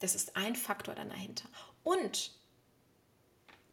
Das 0.00 0.14
ist 0.14 0.36
ein 0.36 0.56
Faktor 0.56 0.94
dann 0.94 1.10
dahinter. 1.10 1.44
Und 1.84 2.32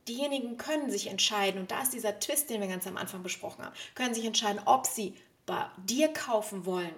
diejenigen 0.08 0.58
können 0.58 0.90
sich 0.90 1.08
entscheiden, 1.08 1.62
und 1.62 1.72
da 1.72 1.82
ist 1.82 1.94
dieser 1.94 2.20
Twist, 2.20 2.50
den 2.50 2.62
wir 2.62 2.68
ganz 2.68 2.88
am 2.88 2.98
Anfang 2.98 3.24
besprochen 3.24 3.64
haben, 3.64 3.76
können 3.96 4.14
sich 4.14 4.26
entscheiden, 4.26 4.62
ob 4.66 4.86
sie 4.86 5.16
bei 5.46 5.70
dir 5.78 6.12
kaufen 6.12 6.66
wollen 6.66 6.96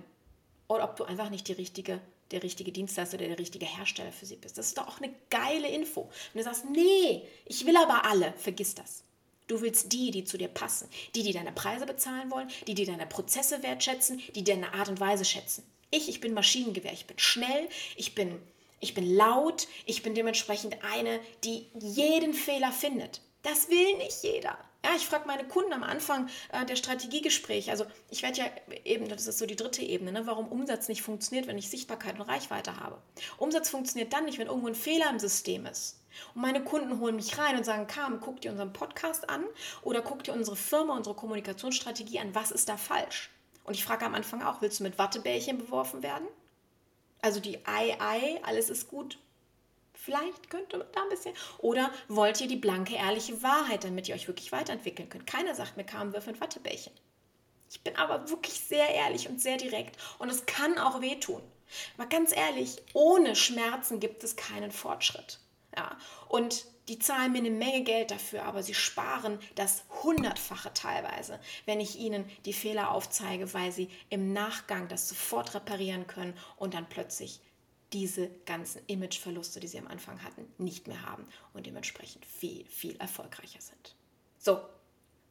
oder 0.68 0.84
ob 0.84 0.96
du 0.96 1.04
einfach 1.04 1.30
nicht 1.30 1.48
die 1.48 1.54
richtige, 1.54 2.02
der 2.32 2.44
richtige 2.44 2.72
Dienstleister 2.72 3.18
oder 3.18 3.28
der 3.28 3.40
richtige 3.40 3.66
Hersteller 3.66 4.12
für 4.12 4.26
sie 4.26 4.36
bist. 4.36 4.58
Das 4.58 4.68
ist 4.68 4.78
doch 4.78 4.88
auch 4.88 5.02
eine 5.02 5.14
geile 5.30 5.68
Info. 5.68 6.10
Wenn 6.34 6.44
du 6.44 6.46
sagst, 6.46 6.66
nee, 6.70 7.24
ich 7.46 7.66
will 7.66 7.78
aber 7.78 8.06
alle, 8.06 8.34
vergiss 8.38 8.76
das. 8.76 9.04
Du 9.48 9.62
willst 9.62 9.92
die, 9.92 10.12
die 10.12 10.24
zu 10.24 10.38
dir 10.38 10.48
passen, 10.48 10.88
die, 11.14 11.24
die 11.24 11.34
deine 11.34 11.52
Preise 11.52 11.86
bezahlen 11.86 12.32
wollen, 12.32 12.50
die, 12.68 12.74
die 12.74 12.86
deine 12.86 13.06
Prozesse 13.06 13.62
wertschätzen, 13.64 14.22
die 14.34 14.44
deine 14.44 14.74
Art 14.74 14.88
und 14.88 15.00
Weise 15.00 15.26
schätzen. 15.26 15.64
Ich, 15.90 16.08
ich 16.08 16.22
bin 16.22 16.34
Maschinengewehr, 16.34 16.94
ich 16.94 17.06
bin 17.06 17.20
schnell, 17.20 17.68
ich 17.98 18.16
bin 18.16 18.40
ich 18.84 18.96
bin 18.96 19.16
laut, 19.16 19.68
ich 19.86 20.02
bin 20.02 20.16
dementsprechend 20.16 20.84
eine, 20.84 21.20
die 21.44 21.68
jeden 21.80 22.34
Fehler 22.34 22.72
findet. 22.72 23.22
Das 23.44 23.70
will 23.70 23.98
nicht 23.98 24.24
jeder. 24.24 24.58
Ja, 24.84 24.96
ich 24.96 25.06
frage 25.06 25.28
meine 25.28 25.48
Kunden 25.48 25.74
am 25.74 25.84
Anfang 25.84 26.28
äh, 26.52 26.66
der 26.66 26.76
Strategiegespräche. 26.76 27.70
Also 27.70 27.86
ich 28.10 28.24
werde 28.24 28.40
ja 28.40 28.46
eben, 28.84 29.08
das 29.08 29.28
ist 29.28 29.38
so 29.38 29.46
die 29.46 29.56
dritte 29.56 29.84
Ebene, 29.84 30.12
ne, 30.12 30.26
warum 30.26 30.48
Umsatz 30.48 30.88
nicht 30.88 31.04
funktioniert, 31.04 31.48
wenn 31.48 31.58
ich 31.58 31.70
Sichtbarkeit 31.70 32.20
und 32.20 32.28
Reichweite 32.28 32.80
habe. 32.80 32.98
Umsatz 33.38 33.70
funktioniert 33.70 34.12
dann 34.12 34.26
nicht, 34.26 34.40
wenn 34.40 34.48
irgendwo 34.48 34.68
ein 34.68 34.76
Fehler 34.76 35.10
im 35.12 35.20
System 35.20 35.68
ist. 35.68 36.00
Und 36.34 36.42
meine 36.42 36.64
Kunden 36.64 37.00
holen 37.00 37.16
mich 37.16 37.38
rein 37.38 37.58
und 37.58 37.64
sagen, 37.64 37.86
Carmen, 37.86 38.20
guck 38.20 38.42
dir 38.42 38.52
unseren 38.52 38.74
Podcast 38.74 39.30
an 39.30 39.46
oder 39.84 40.02
guck 40.02 40.24
dir 40.24 40.34
unsere 40.34 40.56
Firma, 40.56 40.98
unsere 40.98 41.16
Kommunikationsstrategie 41.16 42.20
an, 42.20 42.34
was 42.34 42.52
ist 42.52 42.68
da 42.68 42.76
falsch? 42.76 43.30
Und 43.64 43.76
ich 43.76 43.84
frage 43.84 44.06
am 44.06 44.16
Anfang 44.16 44.42
auch, 44.42 44.62
willst 44.62 44.80
du 44.80 44.84
mit 44.84 44.98
Wattebällchen 44.98 45.60
beworfen 45.60 46.02
werden? 46.02 46.28
Also 47.22 47.40
die 47.40 47.66
Ei, 47.66 47.96
Ei, 48.00 48.40
alles 48.44 48.70
ist 48.72 48.90
gut. 48.90 49.20
Vielleicht 50.04 50.50
könnte 50.50 50.80
man 50.80 50.88
da 50.94 51.04
ein 51.04 51.10
bisschen. 51.10 51.36
Oder 51.60 51.92
wollt 52.08 52.42
ihr 52.42 52.48
die 52.48 52.56
blanke, 52.56 52.96
ehrliche 52.96 53.44
Wahrheit, 53.44 53.84
damit 53.84 54.10
ihr 54.10 54.16
euch 54.16 54.28
wirklich 54.28 54.52
weiterentwickeln 54.52 55.10
könnt? 55.10 55.28
Keiner 55.28 55.54
sagt 55.54 55.78
mir, 55.78 55.84
kam 55.84 56.12
Würfel 56.12 56.34
und 56.34 56.42
Wattebällchen. 56.42 56.92
Ich 57.70 57.82
bin 57.82 57.96
aber 57.96 58.28
wirklich 58.28 58.60
sehr 58.62 58.90
ehrlich 58.90 59.30
und 59.30 59.40
sehr 59.40 59.58
direkt. 59.58 59.98
Und 60.18 60.30
es 60.32 60.48
kann 60.48 60.80
auch 60.80 61.02
wehtun. 61.02 61.44
Aber 61.98 62.08
ganz 62.08 62.36
ehrlich, 62.36 62.82
ohne 62.94 63.36
Schmerzen 63.36 64.00
gibt 64.00 64.24
es 64.24 64.36
keinen 64.36 64.72
Fortschritt. 64.72 65.40
Ja. 65.78 65.96
Und 66.28 66.66
die 66.88 66.98
zahlen 66.98 67.32
mir 67.32 67.38
eine 67.38 67.52
Menge 67.52 67.84
Geld 67.84 68.10
dafür, 68.10 68.44
aber 68.44 68.64
sie 68.64 68.74
sparen 68.74 69.38
das 69.54 69.84
Hundertfache 70.02 70.74
teilweise, 70.74 71.40
wenn 71.66 71.80
ich 71.80 72.00
ihnen 72.00 72.26
die 72.46 72.54
Fehler 72.54 72.90
aufzeige, 72.90 73.54
weil 73.54 73.72
sie 73.72 73.88
im 74.10 74.34
Nachgang 74.34 74.88
das 74.88 75.08
sofort 75.08 75.54
reparieren 75.54 76.08
können 76.08 76.36
und 76.58 76.74
dann 76.74 76.90
plötzlich 76.90 77.40
diese 77.94 78.30
ganzen 78.46 78.82
Imageverluste, 78.88 79.60
die 79.60 79.68
sie 79.68 79.80
am 79.80 79.88
Anfang 79.88 80.24
hatten, 80.24 80.48
nicht 80.58 80.88
mehr 80.88 81.02
haben 81.06 81.28
und 81.54 81.66
dementsprechend 81.66 82.26
viel, 82.26 82.66
viel 82.66 82.96
erfolgreicher 82.98 83.62
sind. 83.62 83.96
So, 84.38 84.62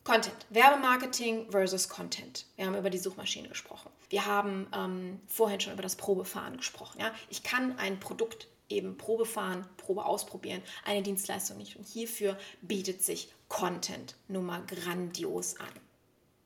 Content, 0.05 0.47
Werbemarketing 0.51 1.51
versus 1.51 1.89
Content. 1.89 2.47
Wir 2.57 2.67
haben 2.67 2.77
über 2.77 2.91
die 2.91 2.99
Suchmaschine 2.99 3.49
gesprochen. 3.49 3.91
Wir 4.09 4.27
haben 4.27 4.67
ähm, 4.75 5.21
vorhin 5.27 5.61
schon 5.61 5.75
über 5.75 5.83
das 5.83 5.97
Probefahren 5.97 6.57
gesprochen. 6.57 7.01
Ja? 7.01 7.13
Ich 7.29 7.43
kann 7.43 7.79
ein 7.79 8.01
Produkt 8.01 8.49
eben 8.69 8.97
Probe 8.97 9.27
fahren, 9.27 9.67
Probe 9.77 10.05
ausprobieren, 10.05 10.63
eine 10.85 11.03
Dienstleistung 11.03 11.59
nicht. 11.59 11.77
Und 11.77 11.87
hierfür 11.87 12.39
bietet 12.63 13.03
sich 13.03 13.33
Content 13.49 14.15
nun 14.29 14.47
mal 14.47 14.65
grandios 14.65 15.59
an. 15.59 15.69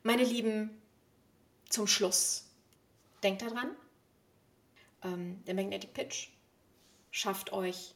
Meine 0.03 0.25
Lieben, 0.25 0.71
zum 1.69 1.87
Schluss, 1.87 2.47
denkt 3.23 3.43
daran, 3.43 3.71
ähm, 5.05 5.43
der 5.47 5.55
Magnetic 5.55 5.95
Pitch 5.95 6.29
schafft 7.11 7.53
euch 7.53 7.95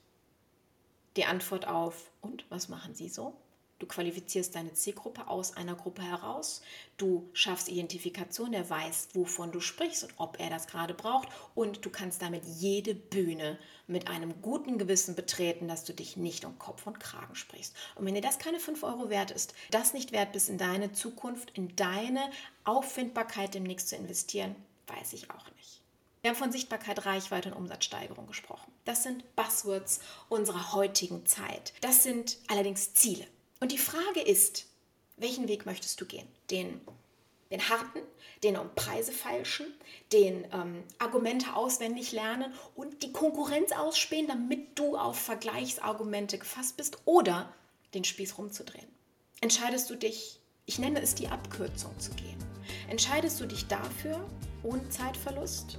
die 1.17 1.25
Antwort 1.25 1.67
auf, 1.67 2.11
und 2.21 2.45
was 2.51 2.69
machen 2.69 2.95
Sie 2.95 3.09
so? 3.09 3.35
Du 3.79 3.87
qualifizierst 3.87 4.57
deine 4.57 4.73
Zielgruppe 4.73 5.29
aus 5.29 5.57
einer 5.57 5.77
Gruppe 5.77 6.03
heraus. 6.03 6.63
Du 6.97 7.29
schaffst 7.33 7.69
Identifikation, 7.69 8.51
der 8.51 8.69
weiß, 8.69 9.11
wovon 9.15 9.53
du 9.53 9.61
sprichst 9.61 10.03
und 10.03 10.15
ob 10.17 10.41
er 10.41 10.51
das 10.51 10.67
gerade 10.67 10.95
braucht. 10.95 11.29
Und 11.55 11.85
du 11.85 11.91
kannst 11.91 12.21
damit 12.21 12.43
jede 12.45 12.97
Bühne 12.97 13.57
mit 13.87 14.09
einem 14.09 14.43
guten 14.43 14.79
Gewissen 14.79 15.15
betreten, 15.15 15.69
dass 15.69 15.85
du 15.85 15.93
dich 15.93 16.17
nicht 16.17 16.45
um 16.45 16.59
Kopf 16.59 16.89
und 16.89 16.99
Kragen 16.99 17.37
sprichst. 17.37 17.77
Und 17.95 18.05
wenn 18.05 18.15
dir 18.15 18.21
das 18.21 18.41
keine 18.41 18.59
5 18.59 18.83
Euro 18.83 19.11
wert 19.11 19.31
ist, 19.31 19.55
das 19.71 19.95
nicht 19.95 20.11
wert 20.11 20.33
bist, 20.33 20.49
in 20.49 20.59
deine 20.59 20.93
Zukunft, 20.93 21.51
in 21.57 21.77
deine 21.77 22.31
Auffindbarkeit 22.65 23.55
demnächst 23.55 23.91
zu 23.91 23.97
investieren, 23.97 24.57
weiß 24.89 25.13
ich 25.13 25.31
auch 25.31 25.47
nicht. 25.57 25.83
Wir 26.23 26.31
haben 26.31 26.37
von 26.37 26.53
Sichtbarkeit, 26.53 27.07
Reichweite 27.07 27.51
und 27.51 27.57
Umsatzsteigerung 27.57 28.27
gesprochen. 28.27 28.73
Das 28.85 29.03
sind 29.03 29.25
Buzzwords 29.37 30.01
unserer 30.29 30.73
heutigen 30.73 31.25
Zeit. 31.27 31.73
Das 31.81 32.03
sind 32.03 32.39
allerdings 32.49 32.95
Ziele. 32.95 33.27
Und 33.61 33.73
die 33.73 33.79
Frage 33.79 34.21
ist, 34.21 34.67
welchen 35.17 35.49
Weg 35.49 35.67
möchtest 35.67 36.01
du 36.01 36.07
gehen? 36.07 36.27
Den, 36.51 36.81
den 37.51 37.69
harten, 37.69 38.01
den 38.43 38.57
um 38.57 38.75
Preise 38.75 39.13
feilschen, 39.13 39.67
den 40.13 40.47
ähm, 40.53 40.83
Argumente 40.99 41.55
auswendig 41.55 42.13
lernen 42.13 42.53
und 42.75 43.03
die 43.03 43.13
Konkurrenz 43.13 43.73
ausspähen, 43.73 44.27
damit 44.29 44.79
du 44.79 44.97
auf 44.97 45.19
Vergleichsargumente 45.19 46.39
gefasst 46.39 46.77
bist 46.77 46.99
oder 47.05 47.53
den 47.95 48.05
Spieß 48.05 48.39
rumzudrehen. 48.39 48.89
Entscheidest 49.41 49.89
du 49.91 49.97
dich, 49.97 50.41
ich 50.67 50.79
nenne 50.79 51.01
es 51.01 51.15
die 51.15 51.29
Abkürzung 51.29 51.99
zu 51.99 52.11
gehen, 52.13 52.39
entscheidest 52.89 53.41
du 53.41 53.47
dich 53.47 53.67
dafür 53.67 54.29
ohne 54.63 54.89
Zeitverlust 54.89 55.79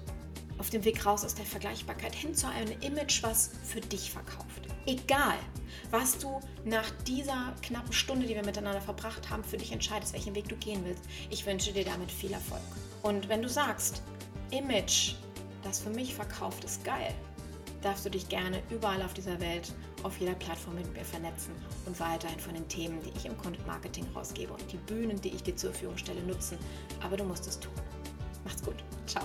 auf 0.59 0.69
dem 0.69 0.85
Weg 0.85 1.05
raus 1.05 1.25
aus 1.25 1.33
der 1.33 1.45
Vergleichbarkeit 1.45 2.13
hin 2.13 2.35
zu 2.35 2.47
einem 2.47 2.79
Image, 2.81 3.23
was 3.23 3.51
für 3.63 3.81
dich 3.81 4.11
verkauft. 4.11 4.67
Egal, 4.85 5.37
was 5.89 6.17
du 6.17 6.39
nach 6.65 6.89
dieser 7.07 7.53
knappen 7.61 7.93
Stunde, 7.93 8.27
die 8.27 8.35
wir 8.35 8.45
miteinander 8.45 8.81
verbracht 8.81 9.29
haben, 9.29 9.43
für 9.43 9.57
dich 9.57 9.71
entscheidest, 9.71 10.13
welchen 10.13 10.35
Weg 10.35 10.49
du 10.49 10.55
gehen 10.57 10.83
willst. 10.85 11.03
Ich 11.29 11.45
wünsche 11.45 11.71
dir 11.73 11.85
damit 11.85 12.11
viel 12.11 12.33
Erfolg. 12.33 12.61
Und 13.01 13.29
wenn 13.29 13.41
du 13.41 13.49
sagst, 13.49 14.03
Image, 14.51 15.15
das 15.63 15.79
für 15.79 15.89
mich 15.89 16.13
verkauft, 16.13 16.63
ist 16.63 16.83
geil, 16.83 17.13
darfst 17.81 18.05
du 18.05 18.09
dich 18.09 18.27
gerne 18.27 18.61
überall 18.69 19.01
auf 19.01 19.13
dieser 19.13 19.39
Welt, 19.39 19.73
auf 20.03 20.19
jeder 20.19 20.33
Plattform 20.33 20.75
mit 20.75 20.91
mir 20.93 21.05
vernetzen 21.05 21.53
und 21.85 21.99
weiterhin 21.99 22.39
von 22.39 22.53
den 22.53 22.67
Themen, 22.67 22.99
die 23.01 23.17
ich 23.17 23.25
im 23.25 23.37
Content 23.37 23.65
Marketing 23.67 24.05
rausgebe 24.13 24.51
und 24.51 24.71
die 24.71 24.77
Bühnen, 24.77 25.19
die 25.21 25.29
ich 25.29 25.43
dir 25.43 25.55
zur 25.55 25.71
Verfügung 25.71 25.97
stelle, 25.97 26.21
nutzen. 26.23 26.57
Aber 27.01 27.15
du 27.15 27.23
musst 27.23 27.47
es 27.47 27.59
tun. 27.59 27.73
Macht's 28.43 28.63
gut. 28.63 28.83
Ciao. 29.05 29.23